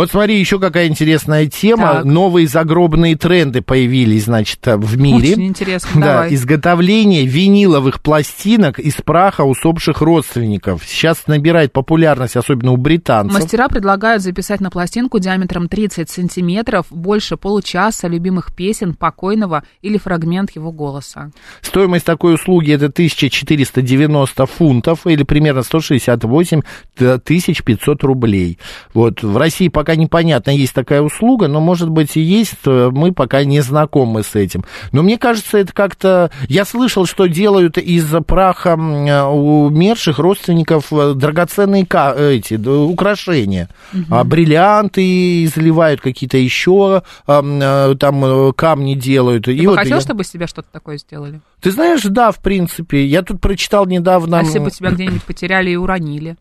Вот 0.00 0.10
смотри, 0.12 0.40
еще 0.40 0.58
какая 0.58 0.86
интересная 0.86 1.44
тема. 1.44 1.96
Так. 1.96 2.04
Новые 2.06 2.48
загробные 2.48 3.16
тренды 3.16 3.60
появились, 3.60 4.24
значит, 4.24 4.60
в 4.64 4.98
мире. 4.98 5.32
Очень 5.32 5.48
интересно, 5.48 5.90
Да, 6.00 6.06
давай. 6.06 6.34
изготовление 6.34 7.26
виниловых 7.26 8.00
пластинок 8.00 8.78
из 8.78 8.94
праха 8.94 9.42
усопших 9.42 10.00
родственников. 10.00 10.84
Сейчас 10.86 11.26
набирает 11.26 11.74
популярность, 11.74 12.34
особенно 12.36 12.72
у 12.72 12.78
британцев. 12.78 13.38
Мастера 13.38 13.68
предлагают 13.68 14.22
записать 14.22 14.62
на 14.62 14.70
пластинку 14.70 15.18
диаметром 15.18 15.68
30 15.68 16.08
сантиметров 16.08 16.86
больше 16.88 17.36
получаса 17.36 18.08
любимых 18.08 18.54
песен 18.56 18.94
покойного 18.94 19.64
или 19.82 19.98
фрагмент 19.98 20.52
его 20.56 20.72
голоса. 20.72 21.30
Стоимость 21.60 22.06
такой 22.06 22.36
услуги 22.36 22.72
это 22.72 22.86
1490 22.86 24.46
фунтов 24.46 25.06
или 25.06 25.24
примерно 25.24 25.62
168 25.62 26.62
500 26.96 28.02
рублей. 28.02 28.58
Вот 28.94 29.22
в 29.22 29.36
России 29.36 29.68
пока 29.68 29.89
пока 29.90 30.00
непонятно, 30.00 30.50
есть 30.50 30.72
такая 30.72 31.02
услуга, 31.02 31.48
но, 31.48 31.60
может 31.60 31.88
быть, 31.88 32.16
и 32.16 32.20
есть, 32.20 32.64
мы 32.64 33.12
пока 33.12 33.42
не 33.42 33.60
знакомы 33.60 34.22
с 34.22 34.36
этим. 34.36 34.64
Но 34.92 35.02
мне 35.02 35.18
кажется, 35.18 35.58
это 35.58 35.72
как-то... 35.72 36.30
Я 36.48 36.64
слышал, 36.64 37.06
что 37.06 37.26
делают 37.26 37.76
из 37.76 38.06
праха 38.24 38.74
умерших 38.74 40.18
родственников 40.18 40.92
э, 40.92 41.14
драгоценные 41.14 41.82
эти 41.82 42.54
украшения. 42.54 43.68
Угу. 43.92 44.24
Бриллианты 44.24 45.44
изливают, 45.44 46.00
какие-то 46.00 46.36
еще 46.36 47.02
э, 47.26 47.94
там 47.98 48.52
камни 48.52 48.94
делают. 48.94 49.46
Ты 49.46 49.56
и 49.56 49.62
бы 49.62 49.70
вот 49.70 49.78
хотел, 49.78 49.96
я... 49.96 50.00
чтобы 50.00 50.22
себе 50.22 50.46
что-то 50.46 50.68
такое 50.70 50.98
сделали? 50.98 51.40
Ты 51.60 51.72
знаешь, 51.72 52.02
да, 52.04 52.30
в 52.30 52.38
принципе. 52.38 53.04
Я 53.04 53.22
тут 53.22 53.40
прочитал 53.40 53.86
недавно... 53.86 54.38
А 54.38 54.42
если 54.42 54.60
бы 54.60 54.70
тебя 54.70 54.90
где-нибудь 54.90 55.24
потеряли 55.24 55.70
и 55.70 55.76
уронили? 55.76 56.36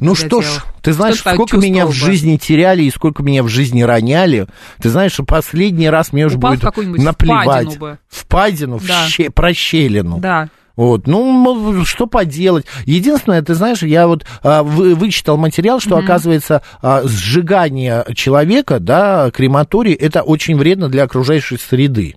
Ну 0.00 0.14
что 0.14 0.42
ж, 0.42 0.46
ты 0.82 0.92
знаешь, 0.92 1.18
Что 1.18 1.34
сколько 1.34 1.56
меня 1.58 1.86
в 1.86 1.92
жизни 1.92 2.36
теряли 2.36 2.82
и 2.84 2.90
сколько 2.90 3.22
меня 3.22 3.42
в 3.42 3.48
жизни 3.48 3.82
роняли. 3.82 4.46
Ты 4.80 4.88
знаешь, 4.90 5.12
что 5.12 5.24
последний 5.24 5.88
раз 5.90 6.12
мне 6.12 6.26
уже 6.26 6.38
будет 6.38 6.62
наплевать. 6.62 7.46
впадину 7.74 7.78
бы. 7.78 7.98
Впадину, 8.08 8.80
Да. 8.86 9.04
в 9.06 9.08
ще- 9.08 9.30
прощелину. 9.30 10.18
Да. 10.18 10.48
Вот, 10.76 11.08
ну, 11.08 11.84
что 11.84 12.06
поделать. 12.06 12.64
Единственное, 12.84 13.42
ты 13.42 13.54
знаешь, 13.54 13.82
я 13.82 14.06
вот 14.06 14.24
а, 14.44 14.62
вы- 14.62 14.94
вычитал 14.94 15.36
материал, 15.36 15.80
что, 15.80 15.96
оказывается, 15.96 16.62
а, 16.82 17.02
сжигание 17.04 18.04
человека, 18.14 18.78
да, 18.78 19.30
крематорий, 19.32 19.92
это 19.94 20.22
очень 20.22 20.56
вредно 20.56 20.88
для 20.88 21.02
окружающей 21.02 21.56
среды. 21.56 22.14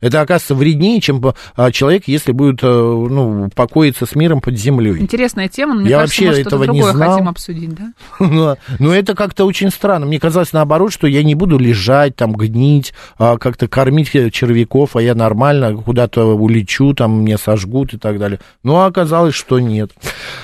Это, 0.00 0.20
оказывается, 0.20 0.54
вреднее, 0.54 1.00
чем 1.00 1.20
а, 1.56 1.72
человек, 1.72 2.04
если 2.06 2.30
будет, 2.30 2.60
а, 2.62 2.66
ну, 2.68 3.48
покоиться 3.52 4.06
с 4.06 4.14
миром 4.14 4.40
под 4.40 4.56
землей. 4.56 4.96
Интересная 4.96 5.48
тема, 5.48 5.74
но 5.74 5.80
мне 5.80 5.90
Я 5.90 5.98
кажется, 5.98 6.22
вообще 6.24 6.36
мы 6.36 6.46
этого 6.46 6.62
не 6.62 6.66
другое 6.78 6.92
знал. 6.92 7.12
хотим 7.14 7.28
обсудить, 7.28 7.74
да? 7.74 7.92
Но, 8.20 8.56
но 8.78 8.94
это 8.94 9.16
как-то 9.16 9.44
очень 9.44 9.70
странно. 9.70 10.06
Мне 10.06 10.20
казалось 10.20 10.52
наоборот, 10.52 10.92
что 10.92 11.08
я 11.08 11.24
не 11.24 11.34
буду 11.34 11.58
лежать, 11.58 12.14
там, 12.14 12.32
гнить, 12.34 12.94
а, 13.18 13.38
как-то 13.38 13.66
кормить 13.66 14.14
э, 14.14 14.30
червяков, 14.30 14.94
а 14.94 15.02
я 15.02 15.16
нормально 15.16 15.74
куда-то 15.74 16.26
улечу, 16.26 16.94
там, 16.94 17.24
меня 17.24 17.36
сожгут 17.36 17.94
и 17.94 17.98
так 17.98 18.20
далее. 18.20 18.38
Но 18.62 18.84
оказалось, 18.84 19.34
что 19.34 19.58
нет. 19.58 19.90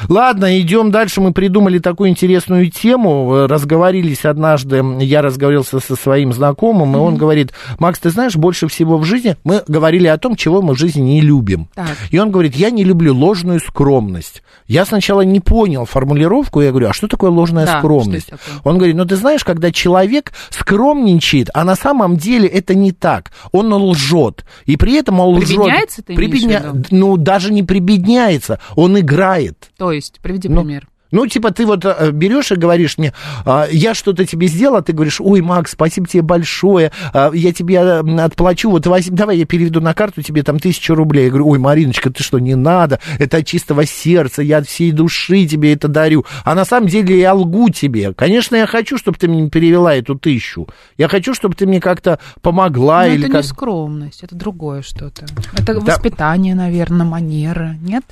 Ладно, 0.09 0.61
идем 0.61 0.91
дальше. 0.91 1.21
Мы 1.21 1.33
придумали 1.33 1.79
такую 1.79 2.11
интересную 2.11 2.71
тему. 2.73 3.33
Э, 3.35 3.47
Разговорились 3.47 4.25
однажды, 4.25 4.83
я 5.01 5.23
разговорился 5.23 5.79
со 5.79 5.95
своим 5.95 6.33
знакомым, 6.33 6.95
и 6.97 6.99
он 6.99 7.17
говорит, 7.17 7.53
Макс, 7.79 8.01
ты 8.01 8.11
знаешь, 8.11 8.35
больше 8.35 8.67
всего 8.67 8.99
в 8.99 9.05
жизни 9.05 9.37
мы 9.45 9.62
говорили 9.68 10.07
о 10.07 10.18
том, 10.18 10.34
чего 10.36 10.62
мы 10.62 10.74
в 10.74 10.78
жизни 10.78 11.03
не 11.03 11.20
любим. 11.20 11.68
Так. 11.74 11.97
И 12.11 12.18
он 12.18 12.30
говорит, 12.30 12.57
я 12.57 12.70
не 12.70 12.82
люблю 12.84 13.14
ложную 13.14 13.61
скромность. 13.61 14.42
Я 14.66 14.86
сначала 14.86 15.20
не 15.20 15.40
понял 15.40 15.84
формулировку, 15.84 16.62
я 16.62 16.70
говорю, 16.70 16.88
а 16.88 16.92
что 16.95 17.07
такое 17.09 17.30
ложная 17.30 17.66
Да, 17.66 17.78
скромность? 17.78 18.30
такое? 18.30 18.61
Он 18.64 18.78
говорит, 18.78 18.97
ну 18.97 19.05
ты 19.05 19.16
знаешь, 19.16 19.45
когда 19.45 19.70
человек 19.70 20.32
скромничает, 20.51 21.51
а 21.55 21.64
на 21.64 21.76
самом 21.76 22.16
деле 22.16 22.49
это 22.49 22.74
не 22.74 22.92
так. 22.92 23.30
Он 23.53 23.72
лжет. 23.72 24.45
И 24.64 24.76
при 24.76 24.95
этом 24.95 25.20
он 25.20 25.36
лжет. 25.36 25.49
Прибедняется, 25.49 26.03
ты 26.03 26.14
виду? 26.14 26.84
Ну, 26.90 27.16
даже 27.16 27.53
не 27.53 27.62
прибедняется, 27.62 28.59
он 28.76 28.99
играет. 28.99 29.70
То 29.76 29.92
есть, 29.92 30.20
приведи 30.22 30.49
Ну, 30.49 30.62
пример. 30.62 30.88
Ну, 31.15 31.29
типа, 31.29 31.53
ты 31.53 31.65
вот 31.65 31.85
э, 31.85 32.11
берешь 32.11 32.51
и 32.51 32.57
говоришь 32.57 32.99
мне, 32.99 33.15
а, 33.45 33.69
я 33.71 33.95
что-то 33.95 34.27
тебе 34.27 34.49
сделал, 34.49 34.79
а 34.79 34.83
ты 34.83 34.93
говоришь, 34.93 35.21
ой, 35.21 35.43
Макс, 35.43 35.71
спасибо 35.71 36.09
тебе 36.09 36.23
большое, 36.23 36.91
а, 37.12 37.31
я 37.33 37.53
тебе 37.53 37.77
э, 37.77 38.21
отплачу, 38.21 38.69
вот 38.69 38.85
возьми, 38.89 39.17
давай 39.17 39.39
я 39.39 39.47
переведу 39.47 39.81
на 39.81 39.95
карту 39.95 40.23
тебе 40.23 40.43
там 40.43 40.59
тысячу 40.59 40.97
рублей. 40.97 41.27
Я 41.27 41.29
говорю, 41.31 41.51
ой, 41.51 41.61
Мариночка, 41.61 42.11
ты 42.11 42.25
что, 42.25 42.41
не 42.41 42.57
надо, 42.57 42.99
это 43.21 43.37
от 43.37 43.47
чистого 43.47 43.87
сердца, 43.87 44.43
я 44.43 44.59
от 44.59 44.67
всей 44.67 44.91
души 44.91 45.47
тебе 45.47 45.73
это 45.75 45.87
дарю. 45.87 46.27
А 46.45 46.57
на 46.57 46.65
самом 46.65 46.89
деле 46.89 47.17
я 47.17 47.33
лгу 47.33 47.71
тебе. 47.71 48.12
Конечно, 48.12 48.57
я 48.57 48.67
хочу, 48.67 48.99
чтобы 48.99 49.17
ты 49.17 49.29
мне 49.29 49.49
перевела 49.49 49.95
эту 49.95 50.17
тысячу. 50.17 50.67
Я 50.99 51.07
хочу, 51.07 51.33
чтобы 51.33 51.55
ты 51.55 51.65
мне 51.65 51.81
как-то 51.81 52.19
помогла 52.43 53.03
Но 53.03 53.12
или 53.12 53.27
это 53.27 53.33
как... 53.35 53.43
не 53.45 53.49
скромность, 53.49 54.25
это 54.25 54.35
другое 54.35 54.83
что-то. 54.83 55.27
Это 55.57 55.75
Да. 55.75 55.81
воспитание, 55.81 56.57
наверное, 56.57 57.07
манера, 57.07 57.77
нет? 57.81 58.05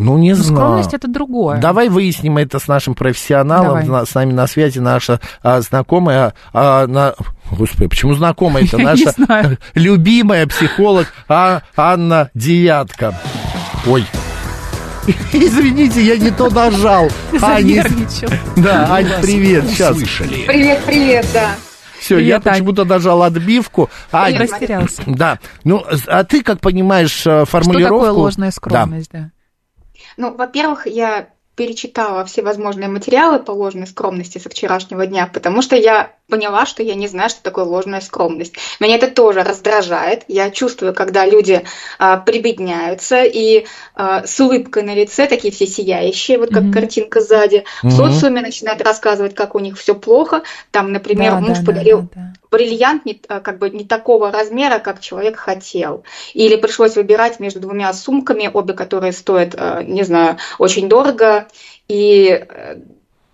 Ну, 0.00 0.16
не 0.16 0.30
Но 0.30 0.36
знаю. 0.36 0.56
скромность 0.56 0.94
это 0.94 1.08
другое. 1.08 1.58
Давай 1.58 1.88
выясним 1.90 2.38
это 2.38 2.58
с 2.58 2.66
нашим 2.68 2.94
профессионалом. 2.94 3.84
Давай. 3.84 4.06
С 4.06 4.14
нами 4.14 4.32
на 4.32 4.46
связи 4.46 4.78
наша 4.78 5.20
а, 5.42 5.60
знакомая, 5.60 6.32
а, 6.54 6.86
на... 6.86 7.14
Господи, 7.50 7.88
почему 7.88 8.14
знакомая? 8.14 8.64
Это 8.64 8.76
Я 8.80 8.84
наша 8.84 9.58
любимая 9.74 10.46
психолог 10.46 11.12
а, 11.28 11.62
Анна 11.76 12.30
Девятка. 12.34 13.14
Ой. 13.86 14.06
Извините, 15.32 16.02
я 16.02 16.16
не 16.16 16.30
то 16.30 16.48
нажал. 16.48 17.08
Аня, 17.42 17.84
да, 18.56 18.86
Ань, 18.94 19.06
привет. 19.20 19.68
Сейчас. 19.68 19.96
Услышали. 19.96 20.46
Привет, 20.46 20.80
привет, 20.86 21.26
да. 21.34 21.54
Все, 21.98 22.18
я 22.18 22.40
почему-то 22.40 22.84
нажал 22.86 23.22
отбивку. 23.22 23.90
Ань, 24.10 24.38
Растерялся. 24.38 25.02
да. 25.06 25.38
Ну, 25.64 25.84
а 26.06 26.24
ты 26.24 26.42
как 26.42 26.60
понимаешь 26.60 27.18
э, 27.26 27.44
Что 27.44 27.44
формулировку? 27.44 27.96
такое 27.98 28.10
ложная 28.12 28.48
Да. 28.48 28.52
скромность, 28.52 29.10
да? 29.12 29.30
Ну, 30.16 30.34
во-первых, 30.34 30.86
я 30.86 31.30
перечитала 31.56 32.24
все 32.24 32.42
возможные 32.42 32.88
материалы 32.88 33.38
по 33.38 33.50
ложной 33.50 33.86
скромности 33.86 34.38
со 34.38 34.48
вчерашнего 34.48 35.06
дня, 35.06 35.26
потому 35.26 35.62
что 35.62 35.76
я 35.76 36.16
поняла, 36.30 36.64
что 36.64 36.82
я 36.82 36.94
не 36.94 37.08
знаю, 37.08 37.28
что 37.28 37.42
такое 37.42 37.64
ложная 37.64 38.00
скромность. 38.00 38.54
Меня 38.80 38.94
это 38.94 39.10
тоже 39.10 39.42
раздражает. 39.42 40.24
Я 40.28 40.50
чувствую, 40.50 40.94
когда 40.94 41.26
люди 41.26 41.64
а, 41.98 42.16
прибедняются 42.16 43.22
и 43.24 43.66
а, 43.94 44.26
с 44.26 44.40
улыбкой 44.40 44.84
на 44.84 44.94
лице, 44.94 45.26
такие 45.26 45.52
все 45.52 45.66
сияющие, 45.66 46.38
вот 46.38 46.50
как 46.50 46.62
Мгм. 46.62 46.72
картинка 46.72 47.20
сзади, 47.20 47.64
в 47.82 47.86
Мгм. 47.86 47.96
социуме 47.96 48.40
начинают 48.40 48.80
рассказывать, 48.80 49.34
как 49.34 49.54
у 49.54 49.58
них 49.58 49.76
все 49.76 49.94
плохо. 49.94 50.42
Там, 50.70 50.92
например, 50.92 51.32
Да, 51.32 51.40
муж 51.40 51.58
да, 51.58 51.64
да, 51.64 51.66
подарил 51.66 51.98
да, 52.02 52.08
да. 52.14 52.32
бриллиант 52.50 53.04
не, 53.04 53.20
а, 53.28 53.40
как 53.40 53.58
бы 53.58 53.70
не 53.70 53.84
такого 53.84 54.30
размера, 54.30 54.78
как 54.78 55.00
человек 55.00 55.36
хотел. 55.36 56.04
Или 56.34 56.56
пришлось 56.56 56.96
выбирать 56.96 57.40
между 57.40 57.60
двумя 57.60 57.92
сумками, 57.92 58.50
обе 58.52 58.74
которые 58.74 59.12
стоят, 59.12 59.54
э, 59.56 59.82
не 59.84 60.02
знаю, 60.04 60.38
очень 60.58 60.88
дорого, 60.88 61.48
и 61.88 62.44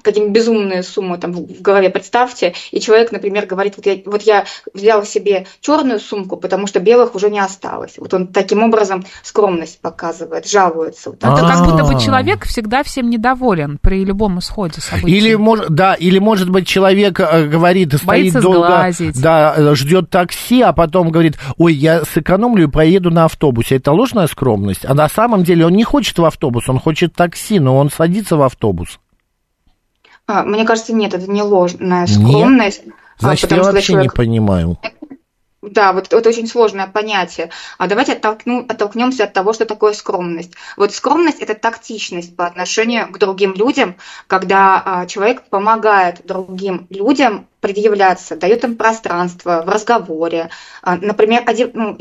э, 0.06 0.10
какие 0.10 0.28
безумные 0.28 0.82
суммы 0.82 1.18
там 1.18 1.32
в 1.32 1.60
голове 1.62 1.90
представьте, 1.90 2.54
и 2.70 2.80
человек, 2.80 3.12
например, 3.12 3.46
говорит, 3.46 3.74
вот 3.76 3.86
я, 3.86 3.96
вот 4.06 4.22
я 4.22 4.44
взял 4.72 5.04
себе 5.04 5.46
черную 5.60 6.00
сумку, 6.00 6.36
потому 6.36 6.66
что 6.66 6.80
белых 6.80 7.14
уже 7.14 7.30
не 7.30 7.40
осталось. 7.40 7.94
Вот 7.98 8.12
он 8.14 8.28
таким 8.28 8.62
образом 8.62 9.04
скромность 9.22 9.80
показывает, 9.80 10.48
жалуется. 10.48 11.10
Вот. 11.10 11.18
Это 11.18 11.36
как 11.36 11.64
будто 11.64 11.84
А. 11.84 11.92
бы 11.92 12.00
человек 12.00 12.44
всегда 12.44 12.82
всем 12.82 13.10
недоволен 13.10 13.78
при 13.80 14.04
любом 14.04 14.38
исходе 14.38 14.80
событий. 14.80 15.16
Или, 15.16 15.34
мож- 15.34 15.66
да, 15.68 15.94
или, 15.94 16.18
может 16.18 16.50
быть, 16.50 16.66
человек 16.66 17.20
э, 17.20 17.46
говорит, 17.46 17.88
стоит 17.94 18.04
Боится 18.06 18.40
долго, 18.40 18.66
сглазить. 18.66 19.20
да, 19.20 19.74
ждет 19.74 20.10
такси, 20.10 20.60
а 20.62 20.72
потом 20.72 21.10
говорит, 21.10 21.38
ой, 21.56 21.74
я 21.74 22.04
сэкономлю 22.04 22.68
и 22.68 22.70
поеду 22.70 23.10
на 23.10 23.24
автобусе. 23.24 23.76
Это 23.76 23.92
ложная 23.92 24.26
скромность? 24.26 24.84
А 24.84 24.94
на 24.94 25.08
самом 25.08 25.42
деле 25.44 25.66
он 25.66 25.72
не 25.72 25.84
хочет 25.84 26.18
в 26.18 26.24
автобус, 26.24 26.68
он 26.68 26.78
хочет 26.78 27.14
такси, 27.14 27.58
но 27.58 27.76
он 27.76 27.90
садится 27.90 28.36
в 28.36 28.42
автобус. 28.42 28.98
А, 30.26 30.42
Мне 30.42 30.64
кажется, 30.64 30.92
нет, 30.92 31.14
это 31.14 31.30
не 31.30 31.42
ложная 31.42 32.06
скромность. 32.06 32.82
а, 32.86 32.90
Значит, 33.18 33.50
я 33.52 33.62
вообще 33.62 33.82
человек- 33.82 34.12
не 34.12 34.16
понимаю. 34.16 34.78
Да, 35.62 35.92
вот 35.92 36.12
это 36.12 36.28
очень 36.28 36.46
сложное 36.46 36.86
понятие. 36.86 37.50
А 37.78 37.88
давайте 37.88 38.12
оттолкну, 38.12 38.60
оттолкнемся 38.68 39.24
от 39.24 39.32
того, 39.32 39.52
что 39.52 39.64
такое 39.66 39.94
скромность. 39.94 40.52
Вот 40.76 40.94
скромность 40.94 41.40
это 41.40 41.54
тактичность 41.54 42.36
по 42.36 42.46
отношению 42.46 43.10
к 43.10 43.18
другим 43.18 43.52
людям, 43.54 43.96
когда 44.28 44.80
а, 44.84 45.06
человек 45.06 45.42
помогает 45.48 46.20
другим 46.24 46.86
людям 46.90 47.48
предъявляться, 47.60 48.36
дает 48.36 48.62
им 48.62 48.76
пространство 48.76 49.62
в 49.66 49.68
разговоре. 49.68 50.50
А, 50.82 50.96
например, 50.96 51.42
одев- 51.46 51.72
ну, 51.74 51.98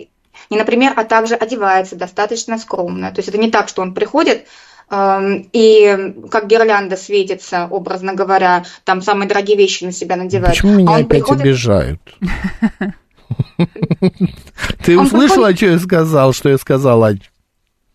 не 0.52 0.58
например, 0.58 0.94
а 0.96 1.04
также 1.04 1.34
одевается 1.34 1.96
достаточно 1.96 2.60
скромно. 2.60 3.10
То 3.12 3.20
есть 3.20 3.30
это 3.30 3.40
не 3.40 3.50
так, 3.50 3.68
что 3.68 3.82
он 3.82 3.96
приходит 3.96 4.46
и 4.92 6.14
как 6.30 6.48
гирлянда 6.48 6.96
светится, 6.96 7.68
образно 7.70 8.14
говоря, 8.14 8.64
там 8.84 9.02
самые 9.02 9.28
дорогие 9.28 9.58
вещи 9.58 9.84
на 9.84 9.92
себя 9.92 10.16
надевает. 10.16 10.56
Почему 10.56 10.76
меня 10.76 10.92
А 10.92 10.96
опять 10.98 11.08
приходит- 11.10 11.42
обижают? 11.42 12.02
Ты 14.84 15.00
услышала, 15.00 15.56
что 15.56 15.66
я 15.66 15.80
сказал, 15.80 16.34
что 16.34 16.50
я 16.50 16.58
сказал, 16.58 17.04
Ань? 17.04 17.22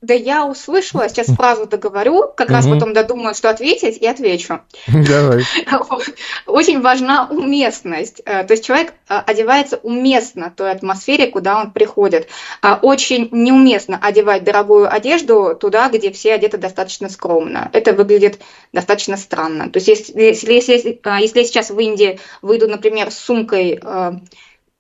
Да 0.02 0.14
я 0.14 0.46
услышала, 0.46 1.10
сейчас 1.10 1.26
фразу 1.26 1.66
договорю, 1.66 2.32
как 2.34 2.48
раз 2.48 2.64
Мгм. 2.64 2.74
потом 2.74 2.92
додумаю, 2.94 3.34
что 3.34 3.50
ответить, 3.50 3.98
и 3.98 4.06
отвечу. 4.06 4.60
Давай. 4.88 5.42
Очень 6.46 6.80
важна 6.80 7.28
уместность. 7.30 8.22
Э, 8.24 8.44
То 8.44 8.54
есть 8.54 8.64
человек 8.64 8.94
э, 9.10 9.18
одевается 9.26 9.76
уместно 9.82 10.50
в 10.50 10.54
той 10.54 10.70
атмосфере, 10.70 11.26
куда 11.26 11.60
он 11.60 11.72
приходит. 11.72 12.28
А 12.62 12.78
Очень 12.80 13.28
неуместно 13.30 13.98
одевать 14.00 14.42
дорогую 14.42 14.90
одежду 14.90 15.54
туда, 15.60 15.90
где 15.90 16.10
все 16.10 16.32
одеты 16.32 16.56
достаточно 16.56 17.10
скромно. 17.10 17.68
Это 17.74 17.92
выглядит 17.92 18.40
достаточно 18.72 19.18
странно. 19.18 19.68
То 19.70 19.80
есть 19.80 19.88
если, 19.88 20.52
если, 20.52 20.72
если, 20.72 21.00
если 21.20 21.38
я 21.40 21.44
сейчас 21.44 21.70
в 21.70 21.78
Индии 21.78 22.18
выйду, 22.40 22.68
например, 22.68 23.10
с 23.10 23.18
сумкой, 23.18 23.78
э, 23.82 24.12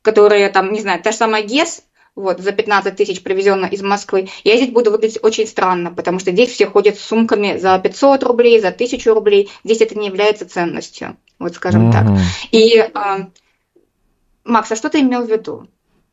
которая 0.02 0.50
там, 0.50 0.72
не 0.72 0.80
знаю, 0.80 1.02
та 1.02 1.10
же 1.12 1.18
самая 1.18 1.42
ГЕС, 1.42 1.82
вот, 2.20 2.40
за 2.40 2.52
15 2.52 2.94
тысяч 2.96 3.22
привезенная 3.22 3.68
из 3.68 3.82
Москвы, 3.82 4.28
я 4.44 4.56
здесь 4.56 4.70
буду 4.70 4.90
выглядеть 4.90 5.18
очень 5.22 5.46
странно, 5.46 5.90
потому 5.90 6.18
что 6.18 6.30
здесь 6.32 6.50
все 6.50 6.66
ходят 6.66 6.96
с 6.98 7.02
сумками 7.02 7.58
за 7.58 7.78
500 7.78 8.22
рублей, 8.24 8.60
за 8.60 8.68
1000 8.68 9.12
рублей, 9.14 9.50
здесь 9.64 9.80
это 9.80 9.98
не 9.98 10.06
является 10.06 10.48
ценностью. 10.48 11.16
вот 11.38 11.54
скажем 11.54 11.90
так. 11.90 12.06
И, 12.52 12.78
а, 12.94 13.28
Макс, 14.44 14.70
а 14.72 14.76
что 14.76 14.88
ты 14.88 15.00
имел 15.00 15.24
в 15.24 15.30
виду? 15.30 15.66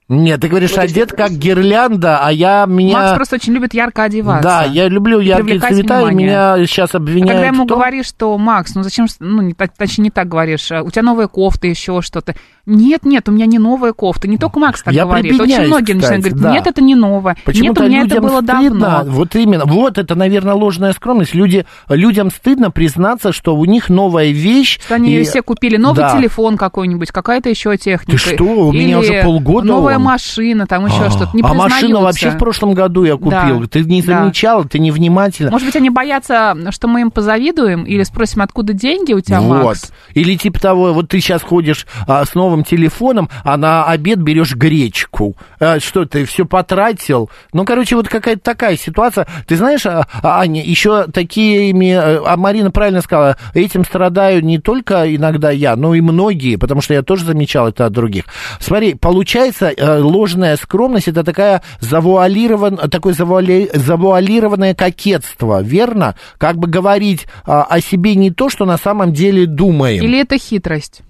Нет, 0.10 0.40
ты 0.40 0.48
говоришь, 0.48 0.72
Вот 0.72 0.80
одет 0.80 1.12
как 1.12 1.32
гирлянда, 1.32 2.20
а 2.26 2.32
я 2.32 2.66
меня... 2.66 2.98
Макс 2.98 3.16
просто 3.16 3.36
очень 3.36 3.52
любит 3.52 3.74
ярко 3.74 4.04
одеваться. 4.04 4.42
Да, 4.44 4.64
я 4.64 4.88
люблю 4.88 5.20
яркие 5.20 5.60
цвета, 5.60 5.74
и 5.74 6.06
внимание. 6.06 6.28
меня 6.28 6.66
сейчас 6.66 6.96
А 6.96 6.98
обвиняют 6.98 7.32
когда 7.34 7.48
ему 7.48 7.66
в 7.66 7.68
том- 7.68 7.78
говоришь, 7.78 8.06
что 8.08 8.38
Макс, 8.38 8.74
ну 8.74 8.84
зачем, 8.84 9.08
ну 9.20 9.42
не, 9.42 9.54
так- 9.54 9.76
точнее 9.76 10.06
не 10.06 10.12
так 10.12 10.30
говоришь, 10.30 10.72
а, 10.72 10.82
у 10.84 10.92
тебя 10.92 11.02
новая 11.02 11.28
кофта, 11.28 11.68
еще 11.68 12.02
что-то. 12.02 12.36
Нет, 12.68 13.06
нет, 13.06 13.28
у 13.30 13.32
меня 13.32 13.46
не 13.46 13.60
новая 13.60 13.94
кофта. 13.94 14.28
Не 14.28 14.38
только 14.38 14.60
Макс 14.60 14.84
так 14.84 14.94
Я 14.94 15.06
говорит. 15.06 15.40
Очень 15.40 15.68
многие 15.68 15.94
начинают 15.94 16.24
кстати, 16.26 16.34
говорить, 16.34 16.42
да. 16.42 16.52
нет, 16.52 16.68
это 16.68 16.82
не 16.82 16.96
новое. 16.96 17.36
Нет, 17.36 17.44
Почему-то 17.46 17.84
у 17.84 17.88
меня 17.88 18.04
это 18.04 18.20
было 18.22 18.42
стыдно, 18.42 18.80
давно. 18.90 19.12
вот 19.14 19.36
именно, 19.36 19.64
вот 19.66 19.98
это, 19.98 20.16
наверное, 20.16 20.54
ложная 20.54 20.92
скромность. 20.92 21.34
Люди, 21.34 21.66
людям 21.90 22.30
стыдно 22.30 22.70
признаться, 22.70 23.32
что 23.32 23.56
у 23.56 23.64
них 23.64 23.88
новая 23.88 24.32
вещь. 24.32 24.80
Что 24.84 24.96
они 24.96 25.10
и- 25.12 25.14
ее 25.14 25.24
все 25.24 25.42
купили. 25.42 25.78
Новый 25.78 26.02
Да. 26.02 26.18
телефон 26.18 26.58
какой-нибудь, 26.58 27.10
какая-то 27.12 27.50
еще 27.50 27.78
техника. 27.78 28.12
Ты 28.12 28.36
что? 28.36 28.44
У 28.44 28.74
меня 28.74 28.84
Или 28.84 28.94
уже 28.96 29.24
полгода 29.24 29.66
новая 29.66 29.96
он. 29.96 30.04
машина, 30.04 30.68
там 30.68 30.86
еще 30.88 31.06
А, 31.06 31.10
что-то. 31.10 31.30
Не 31.38 31.44
а 31.44 31.54
машину 31.54 32.02
вообще 32.02 32.32
в 32.32 32.38
прошлом 32.38 32.74
году 32.74 33.06
я 33.06 33.16
купил. 33.16 33.62
Да, 33.62 33.68
Ты 33.72 33.86
не 33.86 34.02
да. 34.02 34.20
замечала, 34.24 34.66
ты 34.66 34.80
невнимательна. 34.80 35.52
Может 35.52 35.68
быть, 35.68 35.76
они 35.78 35.90
боятся, 35.90 36.56
что 36.72 36.90
мы 36.90 37.00
им 37.02 37.12
позавидуем 37.12 37.84
или 37.86 38.04
спросим, 38.04 38.42
откуда 38.42 38.74
деньги 38.74 39.14
у 39.14 39.22
тебя, 39.22 39.40
вот. 39.40 39.64
Макс? 39.64 39.92
Или 40.14 40.36
типа 40.36 40.60
того, 40.60 40.92
вот 40.94 41.08
ты 41.08 41.22
сейчас 41.22 41.42
ходишь 41.42 41.88
а, 42.08 42.26
с 42.26 42.36
новым 42.36 42.57
телефоном, 42.64 43.30
а 43.44 43.58
на 43.58 43.86
обед 43.86 44.20
берешь 44.20 44.56
гречку. 44.56 45.36
А, 45.60 45.80
что 45.80 46.06
ты 46.06 46.26
все 46.26 46.46
потратил? 46.46 47.30
Ну, 47.54 47.66
короче, 47.66 47.96
вот 47.96 48.08
какая-то 48.08 48.42
такая 48.42 48.78
ситуация. 48.78 49.28
Ты 49.48 49.56
знаешь, 49.56 49.86
а, 49.86 50.08
а, 50.22 50.40
Аня, 50.40 50.64
еще 50.64 51.08
такими, 51.08 51.92
э, 51.92 52.22
а 52.26 52.38
Марина 52.38 52.72
правильно 52.72 53.02
сказала, 53.02 53.38
этим 53.54 53.86
страдаю 53.86 54.44
не 54.44 54.60
только 54.60 55.14
иногда 55.16 55.52
я, 55.52 55.76
но 55.76 55.96
и 55.96 56.02
многие, 56.02 56.58
потому 56.58 56.82
что 56.82 56.94
я 56.94 57.02
тоже 57.02 57.26
замечал 57.26 57.68
это 57.68 57.86
от 57.86 57.94
других. 57.94 58.26
Смотри, 58.60 58.94
получается, 58.94 59.72
э, 59.76 60.00
ложная 60.00 60.58
скромность 60.58 61.08
это 61.08 61.24
такая 61.24 61.62
завуалирован, 61.80 62.78
такое 62.90 63.14
завуали- 63.14 63.70
завуалированное 63.74 64.74
кокетство, 64.74 65.62
верно? 65.62 66.16
Как 66.38 66.58
бы 66.58 66.68
говорить 66.68 67.28
о 67.46 67.80
себе 67.82 68.16
не 68.16 68.32
то, 68.32 68.50
что 68.50 68.66
на 68.66 68.78
самом 68.78 69.14
деле 69.14 69.46
думаем. 69.46 70.04
Или 70.04 70.20
это 70.22 70.38
хитрость? 70.38 71.02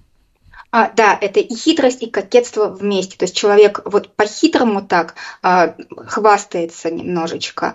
А, 0.70 0.90
да, 0.94 1.16
это 1.18 1.40
и 1.40 1.54
хитрость, 1.54 2.02
и 2.02 2.10
кокетство 2.10 2.66
вместе. 2.68 3.16
То 3.16 3.24
есть 3.24 3.34
человек 3.34 3.80
вот 3.86 4.14
по-хитрому 4.14 4.82
так 4.82 5.14
а, 5.42 5.74
хвастается 6.06 6.90
немножечко. 6.90 7.74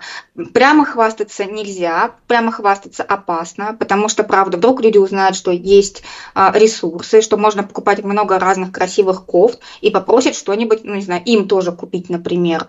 Прямо 0.53 0.85
хвастаться 0.85 1.45
нельзя, 1.45 2.11
прямо 2.27 2.51
хвастаться 2.51 3.01
опасно, 3.01 3.75
потому 3.79 4.09
что, 4.09 4.23
правда, 4.23 4.57
вдруг 4.57 4.81
люди 4.81 4.99
узнают, 4.99 5.35
что 5.35 5.49
есть 5.49 6.03
а, 6.35 6.51
ресурсы, 6.55 7.21
что 7.21 7.37
можно 7.37 7.63
покупать 7.63 8.03
много 8.03 8.37
разных 8.37 8.71
красивых 8.71 9.25
кофт 9.25 9.59
и 9.81 9.89
попросят 9.89 10.35
что-нибудь, 10.35 10.83
ну, 10.83 10.93
не 10.93 11.01
знаю, 11.01 11.23
им 11.25 11.47
тоже 11.47 11.71
купить, 11.71 12.09
например. 12.09 12.67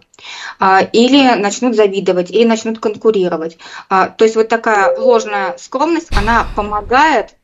А, 0.58 0.80
или 0.80 1.34
начнут 1.34 1.76
завидовать, 1.76 2.30
или 2.30 2.44
начнут 2.44 2.78
конкурировать. 2.78 3.58
А, 3.90 4.08
то 4.08 4.24
есть 4.24 4.36
вот 4.36 4.48
такая 4.48 4.98
ложная 4.98 5.58
скромность, 5.58 6.16
она 6.16 6.46
помогает 6.56 7.34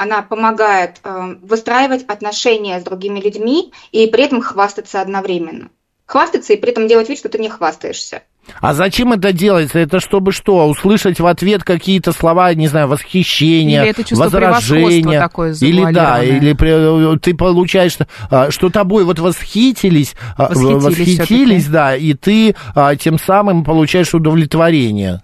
она 0.00 0.22
помогает 0.22 0.96
э, 1.04 1.34
выстраивать 1.42 2.04
отношения 2.04 2.80
с 2.80 2.84
другими 2.84 3.20
людьми 3.20 3.70
и 3.92 4.06
при 4.06 4.24
этом 4.24 4.40
хвастаться 4.40 5.02
одновременно. 5.02 5.68
Хвастаться 6.06 6.54
и 6.54 6.56
при 6.56 6.70
этом 6.70 6.88
делать 6.88 7.10
вид, 7.10 7.18
что 7.18 7.28
ты 7.28 7.38
не 7.38 7.50
хвастаешься. 7.50 8.22
А 8.62 8.72
зачем 8.72 9.12
это 9.12 9.34
делается? 9.34 9.78
Это 9.78 10.00
чтобы 10.00 10.32
что? 10.32 10.66
Услышать 10.66 11.20
в 11.20 11.26
ответ 11.26 11.64
какие-то 11.64 12.12
слова, 12.12 12.54
не 12.54 12.66
знаю, 12.66 12.88
восхищения, 12.88 13.82
Или 13.82 13.90
это 13.90 14.04
чувство 14.04 14.24
возражения. 14.24 15.20
такое 15.20 15.54
Или 15.60 15.92
да, 15.92 16.24
или 16.24 17.18
ты 17.18 17.34
получаешь, 17.34 17.98
а, 18.30 18.50
что 18.50 18.70
тобой 18.70 19.04
вот 19.04 19.18
восхитились, 19.18 20.14
а, 20.38 20.48
Восхитились 20.48 21.18
восхитились, 21.18 21.66
да, 21.66 21.94
и 21.94 22.14
ты 22.14 22.56
а, 22.74 22.96
тем 22.96 23.18
самым 23.18 23.64
получаешь 23.64 24.14
удовлетворение. 24.14 25.20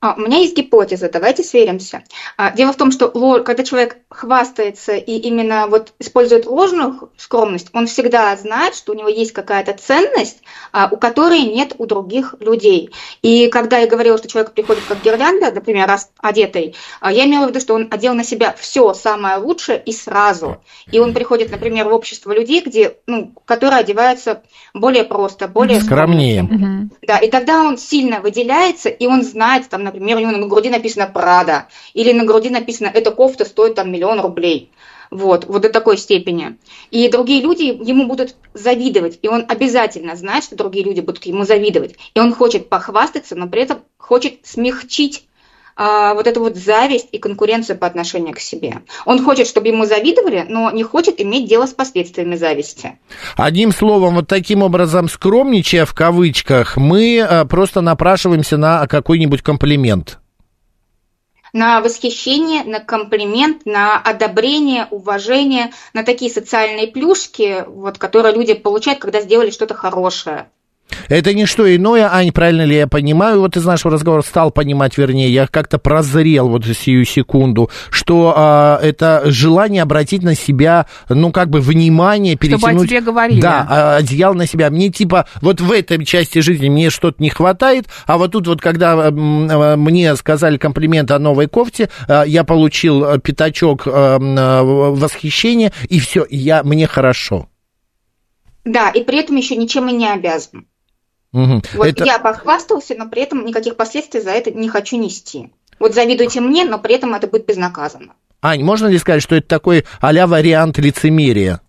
А, 0.00 0.14
у 0.14 0.20
меня 0.20 0.38
есть 0.38 0.54
гипотеза, 0.54 1.08
давайте 1.08 1.42
сверимся. 1.42 2.04
А, 2.36 2.52
дело 2.52 2.72
в 2.72 2.76
том, 2.76 2.92
что 2.92 3.08
когда 3.42 3.64
человек 3.64 3.96
хвастается 4.10 4.94
и 4.94 5.16
именно 5.16 5.68
вот 5.68 5.94
использует 5.98 6.44
ложную 6.44 7.10
скромность, 7.16 7.68
он 7.72 7.86
всегда 7.86 8.36
знает, 8.36 8.74
что 8.74 8.92
у 8.92 8.94
него 8.94 9.08
есть 9.08 9.32
какая-то 9.32 9.72
ценность, 9.72 10.42
а, 10.70 10.88
у 10.90 10.98
которой 10.98 11.40
нет 11.42 11.74
у 11.78 11.86
других 11.86 12.34
людей. 12.40 12.90
И 13.22 13.48
когда 13.48 13.78
я 13.78 13.86
говорила, 13.86 14.18
что 14.18 14.28
человек 14.28 14.52
приходит 14.52 14.84
как 14.86 15.02
гирлянда, 15.02 15.50
например, 15.50 15.88
раз 15.88 16.10
одетый, 16.18 16.74
я 17.02 17.24
имела 17.24 17.46
в 17.46 17.48
виду, 17.48 17.60
что 17.60 17.74
он 17.74 17.88
одел 17.90 18.12
на 18.12 18.24
себя 18.24 18.54
все 18.58 18.92
самое 18.92 19.38
лучшее 19.38 19.82
и 19.82 19.92
сразу. 19.92 20.58
И 20.92 20.98
он 20.98 21.14
приходит, 21.14 21.50
например, 21.50 21.88
в 21.88 21.92
общество 21.94 22.32
людей, 22.32 22.60
где, 22.60 22.98
ну, 23.06 23.32
которые 23.46 23.80
одеваются 23.80 24.42
более 24.74 25.04
просто, 25.04 25.48
более 25.48 25.80
Скромнее. 25.80 26.42
Мгм. 26.42 26.90
да, 27.02 27.18
и 27.18 27.30
тогда 27.30 27.62
он 27.62 27.78
сильно 27.78 28.20
выделяется, 28.20 28.90
и 28.90 29.06
он 29.06 29.22
знает, 29.22 29.68
там, 29.70 29.86
например, 30.00 30.18
у 30.18 30.20
него 30.20 30.32
на 30.32 30.46
груди 30.46 30.68
написано 30.68 31.06
«Прада», 31.06 31.68
или 31.94 32.12
на 32.12 32.24
груди 32.24 32.50
написано 32.50 32.90
«Эта 32.92 33.10
кофта 33.10 33.44
стоит 33.44 33.74
там 33.74 33.92
миллион 33.92 34.20
рублей». 34.20 34.70
Вот, 35.10 35.44
вот 35.44 35.62
до 35.62 35.68
такой 35.68 35.98
степени. 35.98 36.58
И 36.90 37.08
другие 37.08 37.40
люди 37.40 37.62
ему 37.62 38.06
будут 38.06 38.34
завидовать, 38.54 39.20
и 39.22 39.28
он 39.28 39.44
обязательно 39.48 40.16
знает, 40.16 40.44
что 40.44 40.56
другие 40.56 40.84
люди 40.84 41.00
будут 41.00 41.24
ему 41.26 41.44
завидовать. 41.44 41.94
И 42.14 42.18
он 42.18 42.34
хочет 42.34 42.68
похвастаться, 42.68 43.36
но 43.36 43.46
при 43.48 43.62
этом 43.62 43.82
хочет 43.98 44.40
смягчить 44.44 45.26
а, 45.76 46.14
вот 46.14 46.26
эту 46.26 46.40
вот 46.40 46.56
зависть 46.56 47.08
и 47.12 47.18
конкуренцию 47.18 47.78
по 47.78 47.86
отношению 47.86 48.34
к 48.34 48.40
себе. 48.40 48.82
Он 49.04 49.22
хочет, 49.22 49.46
чтобы 49.46 49.68
ему 49.68 49.84
завидовали, 49.84 50.46
но 50.48 50.70
не 50.70 50.82
хочет 50.82 51.20
иметь 51.20 51.48
дело 51.48 51.66
с 51.66 51.74
последствиями 51.74 52.36
зависти. 52.36 52.98
Одним 53.36 53.72
словом, 53.72 54.14
вот 54.14 54.26
таким 54.26 54.62
образом, 54.62 55.08
скромничая 55.08 55.84
в 55.84 55.92
кавычках, 55.92 56.78
мы 56.78 57.20
а, 57.20 57.44
просто 57.44 57.82
напрашиваемся 57.82 58.56
на 58.56 58.86
какой-нибудь 58.86 59.42
комплимент. 59.42 60.18
на 61.52 61.80
восхищение, 61.80 62.64
на 62.64 62.80
комплимент, 62.80 63.64
на 63.64 63.98
одобрение, 63.98 64.88
уважение, 64.90 65.72
на 65.94 66.02
такие 66.04 66.30
социальные 66.30 66.88
плюшки, 66.88 67.64
вот, 67.66 67.98
которые 67.98 68.34
люди 68.34 68.52
получают, 68.54 69.00
когда 69.00 69.20
сделали 69.20 69.50
что-то 69.50 69.74
хорошее. 69.74 70.50
Это 71.08 71.34
не 71.34 71.46
что 71.46 71.74
иное, 71.74 72.12
Ань, 72.12 72.32
правильно 72.32 72.62
ли 72.62 72.76
я 72.76 72.86
понимаю, 72.86 73.40
вот 73.40 73.56
из 73.56 73.64
нашего 73.64 73.94
разговора 73.94 74.22
стал 74.22 74.50
понимать, 74.50 74.96
вернее, 74.98 75.28
я 75.30 75.46
как-то 75.46 75.78
прозрел 75.78 76.48
вот 76.48 76.64
сию 76.66 77.04
секунду, 77.04 77.70
что 77.90 78.34
а, 78.36 78.80
это 78.82 79.22
желание 79.26 79.82
обратить 79.82 80.22
на 80.22 80.34
себя, 80.34 80.86
ну, 81.08 81.32
как 81.32 81.50
бы, 81.50 81.60
внимание, 81.60 82.34
Чтобы 82.34 82.56
о 82.56 82.58
перетянуть... 82.58 82.88
тебе 82.88 83.00
говорили. 83.00 83.40
Да, 83.40 83.66
а, 83.68 83.96
одеяло 83.96 84.34
на 84.34 84.46
себя. 84.46 84.70
Мне, 84.70 84.88
типа, 84.88 85.26
вот 85.40 85.60
в 85.60 85.70
этой 85.70 86.04
части 86.04 86.40
жизни 86.40 86.68
мне 86.68 86.90
что-то 86.90 87.22
не 87.22 87.30
хватает, 87.30 87.86
а 88.06 88.18
вот 88.18 88.32
тут 88.32 88.46
вот, 88.46 88.60
когда 88.60 88.94
м, 89.08 89.48
а, 89.50 89.76
мне 89.76 90.14
сказали 90.16 90.56
комплимент 90.56 91.10
о 91.10 91.18
новой 91.18 91.48
кофте, 91.48 91.88
а, 92.08 92.24
я 92.24 92.44
получил 92.44 93.04
а, 93.04 93.18
пятачок 93.18 93.86
а, 93.86 94.18
а, 94.20 94.62
восхищения, 94.62 95.72
и 95.88 96.00
все, 96.00 96.26
я, 96.30 96.62
мне 96.62 96.86
хорошо. 96.86 97.48
Да, 98.64 98.90
и 98.90 99.04
при 99.04 99.18
этом 99.18 99.36
еще 99.36 99.54
ничем 99.56 99.88
и 99.88 99.92
не 99.92 100.10
обязан. 100.12 100.66
Мгм. 101.36 101.62
Вот 101.74 101.86
Это- 101.86 102.04
я 102.04 102.18
похвастался, 102.18 102.94
но 102.96 103.10
при 103.10 103.20
этом 103.20 103.44
никаких 103.44 103.76
последствий 103.76 104.22
за 104.22 104.30
это 104.30 104.50
не 104.52 104.70
хочу 104.70 104.96
нести. 104.96 105.52
Вот 105.78 105.94
завидуйте 105.94 106.40
мне, 106.40 106.64
но 106.64 106.78
при 106.78 106.94
этом 106.94 107.12
это 107.14 107.26
будет 107.26 107.44
безнаказанно. 107.44 108.14
Ань, 108.40 108.62
можно 108.62 108.86
ли 108.86 108.96
сказать, 108.96 109.22
что 109.22 109.36
это 109.36 109.46
такой 109.46 109.84
а-ля 110.00 110.26
вариант 110.26 110.78
лицемерия? 110.78 111.60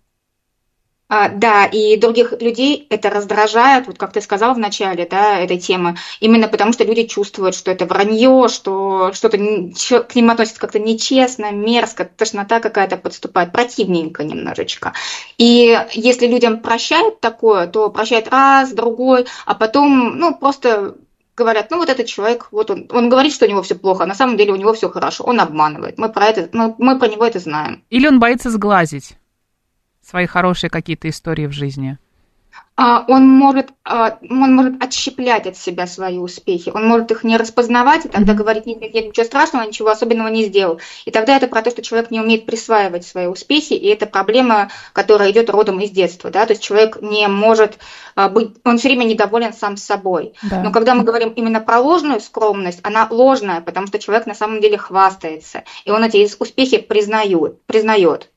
А, 1.10 1.30
да, 1.30 1.64
и 1.64 1.96
других 1.96 2.34
людей 2.40 2.86
это 2.90 3.08
раздражает, 3.08 3.86
вот 3.86 3.96
как 3.96 4.12
ты 4.12 4.20
сказал 4.20 4.54
в 4.54 4.58
начале, 4.58 5.08
да, 5.10 5.38
этой 5.38 5.58
темы, 5.58 5.96
именно 6.20 6.48
потому 6.48 6.74
что 6.74 6.84
люди 6.84 7.04
чувствуют, 7.04 7.54
что 7.54 7.70
это 7.70 7.86
вранье, 7.86 8.48
что 8.48 9.10
что-то 9.14 9.38
к 9.38 10.14
ним 10.14 10.30
относятся 10.30 10.60
как-то 10.60 10.78
нечестно, 10.78 11.50
мерзко, 11.50 12.04
тошнота 12.04 12.60
какая-то 12.60 12.98
подступает, 12.98 13.52
противненько 13.52 14.22
немножечко. 14.22 14.92
И 15.38 15.80
если 15.92 16.26
людям 16.26 16.60
прощают 16.60 17.20
такое, 17.20 17.66
то 17.68 17.88
прощают 17.88 18.28
раз, 18.28 18.72
другой, 18.72 19.26
а 19.46 19.54
потом, 19.54 20.18
ну, 20.18 20.34
просто 20.34 20.96
говорят, 21.34 21.70
ну 21.70 21.78
вот 21.78 21.88
этот 21.88 22.04
человек, 22.04 22.48
вот 22.50 22.70
он, 22.70 22.86
он 22.92 23.08
говорит, 23.08 23.32
что 23.32 23.46
у 23.46 23.48
него 23.48 23.62
все 23.62 23.76
плохо, 23.76 24.04
а 24.04 24.06
на 24.06 24.14
самом 24.14 24.36
деле 24.36 24.52
у 24.52 24.56
него 24.56 24.74
все 24.74 24.90
хорошо, 24.90 25.24
он 25.24 25.40
обманывает. 25.40 25.96
Мы 25.96 26.10
про 26.10 26.26
это, 26.26 26.50
мы, 26.52 26.74
мы 26.76 26.98
про 26.98 27.08
него 27.08 27.24
это 27.24 27.38
знаем. 27.38 27.82
Или 27.88 28.08
он 28.08 28.20
боится 28.20 28.50
сглазить 28.50 29.16
свои 30.08 30.26
хорошие 30.26 30.70
какие-то 30.70 31.08
истории 31.08 31.46
в 31.46 31.52
жизни. 31.52 31.98
а, 32.76 33.04
он 33.08 33.28
может, 33.28 33.70
а, 33.84 34.18
он 34.22 34.54
может 34.54 34.82
отщеплять 34.82 35.46
от 35.46 35.56
себя 35.56 35.86
свои 35.86 36.18
успехи, 36.18 36.70
он 36.74 36.86
может 36.86 37.10
их 37.10 37.24
не 37.24 37.36
распознавать 37.36 38.06
и 38.06 38.08
тогда 38.08 38.34
говорить, 38.34 38.66
нет, 38.66 38.80
нет, 38.80 38.94
нет, 38.94 39.08
ничего 39.08 39.26
страшного, 39.26 39.64
ничего 39.64 39.90
особенного 39.90 40.28
не 40.28 40.44
сделал. 40.44 40.80
И 41.04 41.10
тогда 41.10 41.36
это 41.36 41.46
про 41.46 41.60
то, 41.60 41.70
что 41.70 41.82
человек 41.82 42.10
не 42.10 42.20
умеет 42.20 42.46
присваивать 42.46 43.04
свои 43.04 43.26
успехи, 43.26 43.74
и 43.74 43.86
это 43.88 44.06
проблема, 44.06 44.70
которая 44.92 45.30
идет 45.30 45.50
родом 45.50 45.80
из 45.80 45.90
детства, 45.90 46.30
да, 46.30 46.46
то 46.46 46.52
есть 46.52 46.62
человек 46.62 47.02
не 47.02 47.28
может 47.28 47.78
а, 48.14 48.28
быть, 48.28 48.56
он 48.64 48.78
все 48.78 48.88
время 48.88 49.04
недоволен 49.04 49.52
сам 49.52 49.76
собой. 49.76 50.34
Да. 50.42 50.62
Но 50.62 50.72
когда 50.72 50.94
мы 50.94 51.04
говорим 51.04 51.30
именно 51.30 51.60
про 51.60 51.80
ложную 51.80 52.20
скромность, 52.20 52.80
она 52.82 53.08
ложная, 53.10 53.60
потому 53.60 53.88
что 53.88 53.98
человек 53.98 54.26
на 54.26 54.34
самом 54.34 54.60
деле 54.60 54.78
хвастается, 54.78 55.64
и 55.84 55.90
он 55.90 56.02
эти 56.02 56.26
успехи 56.40 56.78
признает, 56.78 57.60
признает. 57.66 58.30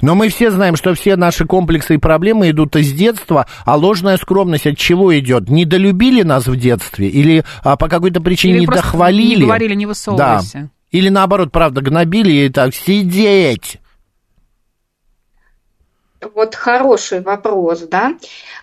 Но 0.00 0.14
мы 0.14 0.28
все 0.28 0.50
знаем, 0.50 0.76
что 0.76 0.94
все 0.94 1.16
наши 1.16 1.44
комплексы 1.44 1.94
и 1.94 1.98
проблемы 1.98 2.50
идут 2.50 2.76
из 2.76 2.92
детства, 2.92 3.46
а 3.64 3.76
ложная 3.76 4.16
скромность 4.16 4.66
от 4.66 4.76
чего 4.76 5.16
идет? 5.18 5.48
Недолюбили 5.48 6.22
нас 6.22 6.46
в 6.46 6.56
детстве 6.56 7.08
или 7.08 7.44
а, 7.64 7.76
по 7.76 7.88
какой-то 7.88 8.20
причине 8.20 8.54
Или 8.54 8.60
не 8.60 8.66
дохвалили? 8.66 9.40
Не 9.40 9.46
говорили, 9.46 9.74
не 9.74 9.86
высовывайся. 9.86 10.58
Да. 10.58 10.68
Или 10.90 11.08
наоборот, 11.08 11.50
правда, 11.52 11.80
гнобили 11.80 12.32
и 12.32 12.48
так 12.48 12.74
сидеть. 12.74 13.78
Вот 16.34 16.54
хороший 16.54 17.20
вопрос, 17.20 17.80
да. 17.90 18.14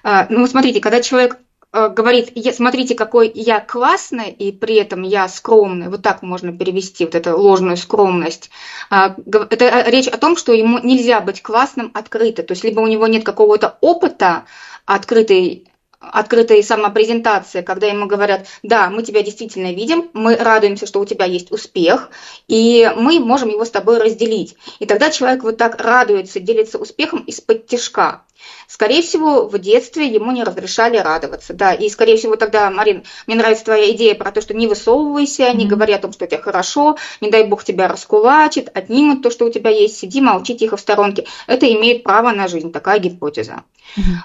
А, 0.04 0.28
Ну, 0.30 0.48
смотрите, 0.48 0.80
когда 0.80 1.02
человек 1.02 1.38
говорит, 1.72 2.32
«Я- 2.36 2.54
смотрите, 2.54 2.96
какой 2.96 3.32
я 3.34 3.60
классный, 3.60 4.32
и 4.32 4.52
при 4.52 4.76
этом 4.76 5.04
я 5.04 5.28
скромный, 5.28 5.90
вот 5.90 6.02
так 6.02 6.24
можно 6.24 6.52
перевести 6.52 7.06
вот 7.06 7.16
эту 7.16 7.38
ложную 7.38 7.78
скромность. 7.78 8.50
А, 8.90 9.16
Это 9.52 9.66
э, 9.66 9.92
речь 9.92 10.08
о 10.08 10.18
том, 10.18 10.36
что 10.36 10.52
ему 10.54 10.80
нельзя 10.80 11.22
быть 11.22 11.42
классным 11.44 11.92
открыто, 11.94 12.44
то 12.44 12.54
есть 12.54 12.64
либо 12.64 12.80
у 12.82 12.88
него 12.88 13.06
нет 13.08 13.24
какого-то 13.24 13.78
опыта 13.82 14.46
открытой 14.86 15.69
открытой 16.12 16.64
самопрезентации, 16.64 17.62
когда 17.62 17.88
ему 17.88 18.08
говорят, 18.08 18.48
да, 18.64 18.90
мы 18.90 19.04
тебя 19.04 19.22
действительно 19.22 19.72
видим, 19.74 20.10
мы 20.14 20.36
радуемся, 20.36 20.86
что 20.86 21.00
у 21.00 21.06
тебя 21.06 21.26
есть 21.26 21.52
успех, 21.52 22.10
и 22.48 22.92
мы 22.96 23.20
можем 23.20 23.50
его 23.50 23.66
с 23.66 23.72
тобой 23.72 24.00
разделить. 24.00 24.56
И 24.80 24.86
тогда 24.86 25.12
человек 25.12 25.44
вот 25.44 25.58
так 25.58 25.82
радуется, 25.82 26.40
делится 26.40 26.78
успехом 26.78 27.24
из-под 27.24 27.68
тяжка. 27.68 28.24
Скорее 28.68 29.02
всего, 29.02 29.48
в 29.48 29.58
детстве 29.60 30.08
ему 30.08 30.32
не 30.32 30.44
разрешали 30.44 30.98
радоваться, 30.98 31.54
да, 31.54 31.74
и, 31.74 31.90
скорее 31.90 32.18
всего, 32.18 32.36
тогда, 32.36 32.70
Марин, 32.70 33.04
мне 33.28 33.36
нравится 33.36 33.66
твоя 33.66 33.92
идея 33.92 34.16
про 34.16 34.32
то, 34.32 34.42
что 34.42 34.54
не 34.54 34.68
высовывайся, 34.68 35.52
не 35.54 35.66
говори 35.66 35.94
о 35.94 36.00
том, 36.00 36.14
что 36.14 36.26
у 36.26 36.28
тебя 36.28 36.42
хорошо, 36.42 36.98
не 37.20 37.30
дай 37.30 37.46
бог 37.46 37.64
тебя 37.64 37.88
раскулачит, 37.88 38.70
отнимут 38.74 39.24
то, 39.24 39.32
что 39.32 39.46
у 39.46 39.52
тебя 39.52 39.72
есть, 39.72 39.98
сиди, 39.98 40.22
молчи 40.22 40.56
тихо 40.56 40.78
в 40.78 40.82
сторонке. 40.82 41.26
Это 41.48 41.72
имеет 41.74 42.04
право 42.04 42.32
на 42.32 42.48
жизнь, 42.48 42.72
такая 42.72 43.00
гипотеза. 43.00 43.64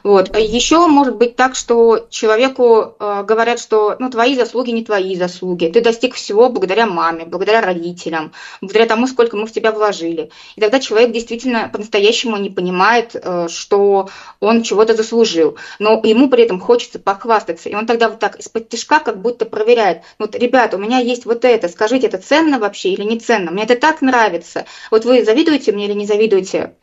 Вот. 0.03 0.37
Еще 0.37 0.87
может 0.87 1.17
быть 1.17 1.37
так, 1.37 1.55
что 1.55 2.07
человеку 2.11 2.95
э, 2.99 3.25
говорят, 3.27 3.59
что 3.59 3.97
ну, 3.99 4.11
твои 4.11 4.35
заслуги 4.37 4.71
не 4.71 4.85
твои 4.85 5.17
заслуги. 5.17 5.71
Ты 5.73 5.81
достиг 5.81 6.15
всего 6.15 6.49
благодаря 6.49 6.87
маме, 6.87 7.25
благодаря 7.25 7.61
родителям, 7.61 8.33
благодаря 8.61 8.87
тому, 8.87 9.07
сколько 9.07 9.37
мы 9.37 9.47
в 9.47 9.53
тебя 9.53 9.73
вложили. 9.73 10.31
И 10.57 10.61
тогда 10.61 10.81
человек 10.81 11.13
действительно 11.13 11.69
по-настоящему 11.73 12.37
не 12.37 12.51
понимает, 12.51 13.15
э, 13.15 13.49
что 13.49 14.09
он 14.41 14.63
чего-то 14.63 14.95
заслужил. 14.95 15.57
Но 15.79 16.01
ему 16.05 16.29
при 16.29 16.45
этом 16.45 16.61
хочется 16.61 16.99
похвастаться. 16.99 17.69
И 17.69 17.75
он 17.75 17.87
тогда 17.87 18.09
вот 18.09 18.19
так 18.19 18.37
из-под 18.37 18.69
тяжка 18.69 19.01
как 19.01 19.21
будто 19.21 19.47
проверяет. 19.47 20.03
Вот, 20.19 20.35
ребята, 20.35 20.77
у 20.77 20.81
меня 20.81 20.99
есть 20.99 21.27
вот 21.27 21.45
это. 21.45 21.69
Скажите, 21.69 22.07
это 22.07 22.19
ценно 22.19 22.59
вообще 22.59 22.91
или 22.91 23.03
не 23.03 23.19
ценно? 23.19 23.51
Мне 23.51 23.65
это 23.65 23.77
так 23.77 24.03
нравится. 24.03 24.67
Вот 24.91 25.05
вы 25.05 25.25
завидуете 25.25 25.73
мне 25.73 25.87
или 25.87 25.95
не 25.95 26.07
завидуете? 26.07 26.75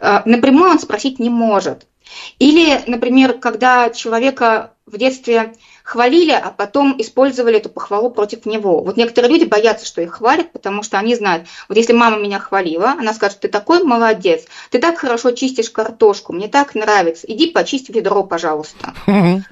Э, 0.00 0.20
Напрямую 0.24 0.70
он 0.70 0.78
спросить 0.78 1.18
не 1.18 1.30
может. 1.30 1.86
Или, 2.38 2.82
например, 2.86 3.34
когда 3.34 3.90
человека 3.90 4.70
в 4.86 4.98
детстве 4.98 5.52
хвалили, 5.82 6.32
а 6.32 6.50
потом 6.56 6.94
использовали 6.98 7.56
эту 7.58 7.68
похвалу 7.68 8.10
против 8.10 8.44
него. 8.44 8.82
Вот 8.82 8.96
некоторые 8.96 9.32
люди 9.32 9.44
боятся, 9.44 9.86
что 9.86 10.00
их 10.02 10.14
хвалят, 10.14 10.50
потому 10.52 10.82
что 10.82 10.98
они 10.98 11.14
знают, 11.14 11.46
вот 11.68 11.76
если 11.78 11.92
мама 11.92 12.18
меня 12.18 12.40
хвалила, 12.40 12.90
она 12.98 13.14
скажет, 13.14 13.40
ты 13.40 13.48
такой 13.48 13.84
молодец, 13.84 14.44
ты 14.70 14.78
так 14.80 14.98
хорошо 14.98 15.30
чистишь 15.30 15.70
картошку, 15.70 16.32
мне 16.32 16.48
так 16.48 16.74
нравится, 16.74 17.26
иди 17.28 17.50
почисть 17.50 17.88
ведро, 17.88 18.24
пожалуйста. 18.24 18.94
И- 19.06 19.42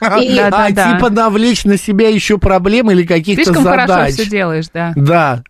А 0.00 0.50
Да-да-да. 0.50 0.94
типа 0.94 1.10
навлечь 1.10 1.64
на 1.64 1.76
себя 1.78 2.08
еще 2.08 2.38
проблем 2.38 2.90
или 2.90 3.04
каких-то 3.04 3.44
Слишком 3.44 3.64
хорошо 3.64 3.88
задач. 3.88 4.14
все 4.14 4.26
делаешь, 4.26 4.66
да. 4.72 4.92
Да. 4.94 5.42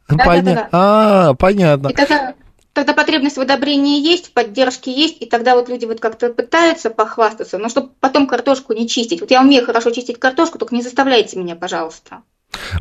А, 0.72 1.34
понятно. 1.34 1.88
И 1.88 1.92
тогда, 1.94 2.34
тогда 2.72 2.94
потребность 2.94 3.36
в 3.36 3.40
одобрении 3.40 4.00
есть, 4.00 4.28
в 4.28 4.32
поддержке 4.32 4.92
есть, 4.92 5.20
и 5.20 5.26
тогда 5.26 5.54
вот 5.54 5.68
люди 5.68 5.84
вот 5.84 6.00
как-то 6.00 6.32
пытаются 6.32 6.90
похвастаться, 6.90 7.58
но 7.58 7.68
чтобы 7.68 7.90
потом 8.00 8.26
картошку 8.26 8.72
не 8.72 8.88
чистить. 8.88 9.20
Вот 9.20 9.30
я 9.30 9.42
умею 9.42 9.64
хорошо 9.64 9.90
чистить 9.90 10.18
картошку, 10.18 10.58
только 10.58 10.74
не 10.74 10.82
заставляйте 10.82 11.38
меня, 11.38 11.56
пожалуйста. 11.56 12.22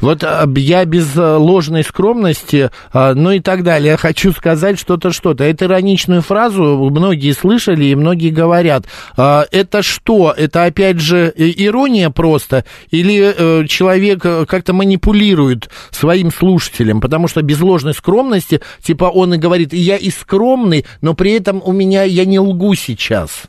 Вот 0.02 0.24
а, 0.24 0.48
я 0.56 0.86
без 0.86 1.18
а, 1.18 1.38
ложной 1.38 1.84
скромности, 1.84 2.70
а, 2.92 3.14
ну 3.14 3.32
и 3.32 3.40
так 3.40 3.64
далее, 3.64 3.98
хочу 3.98 4.32
сказать 4.32 4.80
что-то, 4.80 5.12
что-то. 5.12 5.44
Эту 5.44 5.66
ироничную 5.66 6.22
фразу 6.22 6.90
многие 6.92 7.32
слышали 7.34 7.86
и 7.86 7.96
многие 7.96 8.30
говорят. 8.30 8.86
А, 9.18 9.46
Это 9.52 9.82
что? 9.82 10.34
Это 10.36 10.66
опять 10.66 11.00
же 11.00 11.34
э, 11.36 11.52
ирония 11.56 12.10
просто? 12.10 12.66
Или 12.90 13.34
э, 13.36 13.68
человек 13.68 14.26
э, 14.26 14.46
как-то 14.46 14.74
манипулирует 14.74 15.70
своим 15.92 16.32
слушателем? 16.32 17.02
Потому 17.02 17.28
что 17.28 17.42
без 17.42 17.60
ложной 17.60 17.94
скромности, 17.94 18.62
типа 18.82 19.06
он 19.06 19.34
и 19.34 19.38
говорит, 19.38 19.74
я 19.74 19.98
и 19.98 20.10
скромный, 20.10 20.86
но 21.02 21.14
при 21.14 21.32
этом 21.32 21.62
у 21.64 21.72
меня, 21.72 22.04
я 22.04 22.26
не 22.26 22.40
лгу 22.40 22.76
сейчас. 22.76 23.44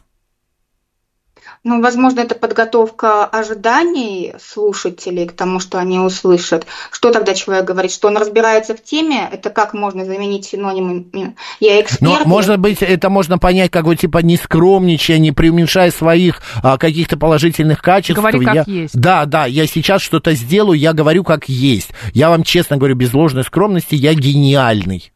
Ну, 1.64 1.80
возможно, 1.80 2.18
это 2.18 2.34
подготовка 2.34 3.24
ожиданий 3.24 4.34
слушателей 4.42 5.28
к 5.28 5.32
тому, 5.32 5.60
что 5.60 5.78
они 5.78 6.00
услышат. 6.00 6.66
Что 6.90 7.12
тогда 7.12 7.34
человек 7.34 7.64
говорит? 7.64 7.92
Что 7.92 8.08
он 8.08 8.16
разбирается 8.16 8.74
в 8.74 8.82
теме? 8.82 9.28
Это 9.30 9.48
как 9.50 9.72
можно 9.72 10.04
заменить 10.04 10.44
синонимы? 10.44 11.36
Я 11.60 11.80
эксперт. 11.80 12.00
Но, 12.02 12.18
я- 12.18 12.24
может 12.24 12.58
быть, 12.58 12.82
это 12.82 13.10
можно 13.10 13.38
понять, 13.38 13.70
как 13.70 13.84
вот, 13.84 13.94
типа, 13.94 14.18
не 14.18 14.36
скромничая, 14.36 15.18
не 15.18 15.30
преуменьшая 15.30 15.92
своих 15.92 16.42
а, 16.64 16.78
каких-то 16.78 17.16
положительных 17.16 17.80
качеств. 17.80 18.16
Говори, 18.16 18.44
как 18.44 18.54
я, 18.54 18.64
есть. 18.66 18.98
Да, 18.98 19.24
да, 19.24 19.46
я 19.46 19.68
сейчас 19.68 20.02
что-то 20.02 20.34
сделаю, 20.34 20.76
я 20.76 20.92
говорю, 20.92 21.22
как 21.22 21.48
есть. 21.48 21.90
Я 22.12 22.30
вам 22.30 22.42
честно 22.42 22.76
говорю, 22.76 22.96
без 22.96 23.14
ложной 23.14 23.44
скромности, 23.44 23.94
я 23.94 24.14
гениальный. 24.14 25.12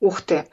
Ух 0.00 0.20
ты. 0.20 0.44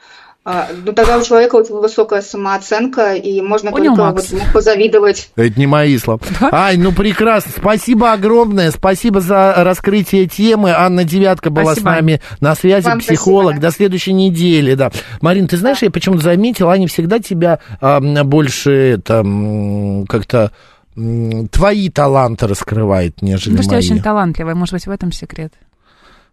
А, 0.48 0.68
Ну, 0.86 0.94
тогда 0.94 1.18
у 1.18 1.24
человека 1.24 1.56
очень 1.56 1.74
высокая 1.74 2.22
самооценка, 2.22 3.16
и 3.16 3.42
можно 3.42 3.72
Понял, 3.72 3.96
только 3.96 4.12
Макс. 4.14 4.30
вот 4.32 4.40
ему 4.42 4.52
позавидовать. 4.54 5.32
Это 5.36 5.60
не 5.60 5.66
мои 5.66 5.98
слова. 5.98 6.20
Ай, 6.52 6.78
ну 6.78 6.92
прекрасно. 6.92 7.52
Спасибо 7.58 8.12
огромное. 8.14 8.70
Спасибо 8.70 9.22
за 9.22 9.56
раскрытие 9.58 10.28
темы. 10.28 10.70
Анна 10.72 11.04
Девятка 11.04 11.50
была 11.50 11.72
Спасибо. 11.74 11.90
с 11.90 11.94
нами 11.96 12.22
на 12.42 12.54
связи, 12.54 12.86
Вам 12.86 13.00
психолог. 13.00 13.54
спасибо. 13.54 13.62
До 13.62 13.72
следующей 13.76 14.14
недели, 14.14 14.76
да. 14.76 14.92
Марин, 15.22 15.48
ты 15.48 15.58
знаешь, 15.58 15.82
я 15.82 15.90
почему-то 15.90 16.22
заметила, 16.22 16.74
они 16.74 16.86
всегда 16.86 17.18
тебя 17.18 17.58
а, 17.82 18.00
больше 18.24 18.72
это, 18.72 19.16
м, 19.22 20.06
как-то 20.06 20.52
твои 21.52 21.90
таланты 21.90 22.48
раскрывает, 22.48 23.22
нежели 23.22 23.52
Потому 23.58 23.64
что 23.64 23.76
я 23.76 23.82
мои. 23.82 23.86
очень 23.92 24.02
талантливая, 24.02 24.56
может 24.56 24.74
быть, 24.76 24.86
в 24.88 24.92
этом 24.92 25.12
секрет. 25.12 25.52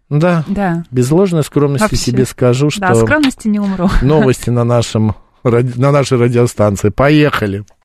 Да, 0.09 0.43
Да. 0.47 0.83
без 0.91 1.09
ложной 1.11 1.43
скромности 1.43 1.83
Вообще. 1.83 2.11
тебе 2.11 2.25
скажу, 2.25 2.69
что 2.69 2.81
Да, 2.81 2.95
скромности 2.95 3.47
не 3.47 3.59
умру. 3.59 3.89
новости 4.01 4.49
на, 4.49 4.63
нашем, 4.63 5.15
на 5.43 5.91
нашей 5.91 6.17
радиостанции. 6.19 6.89
Поехали. 6.89 7.63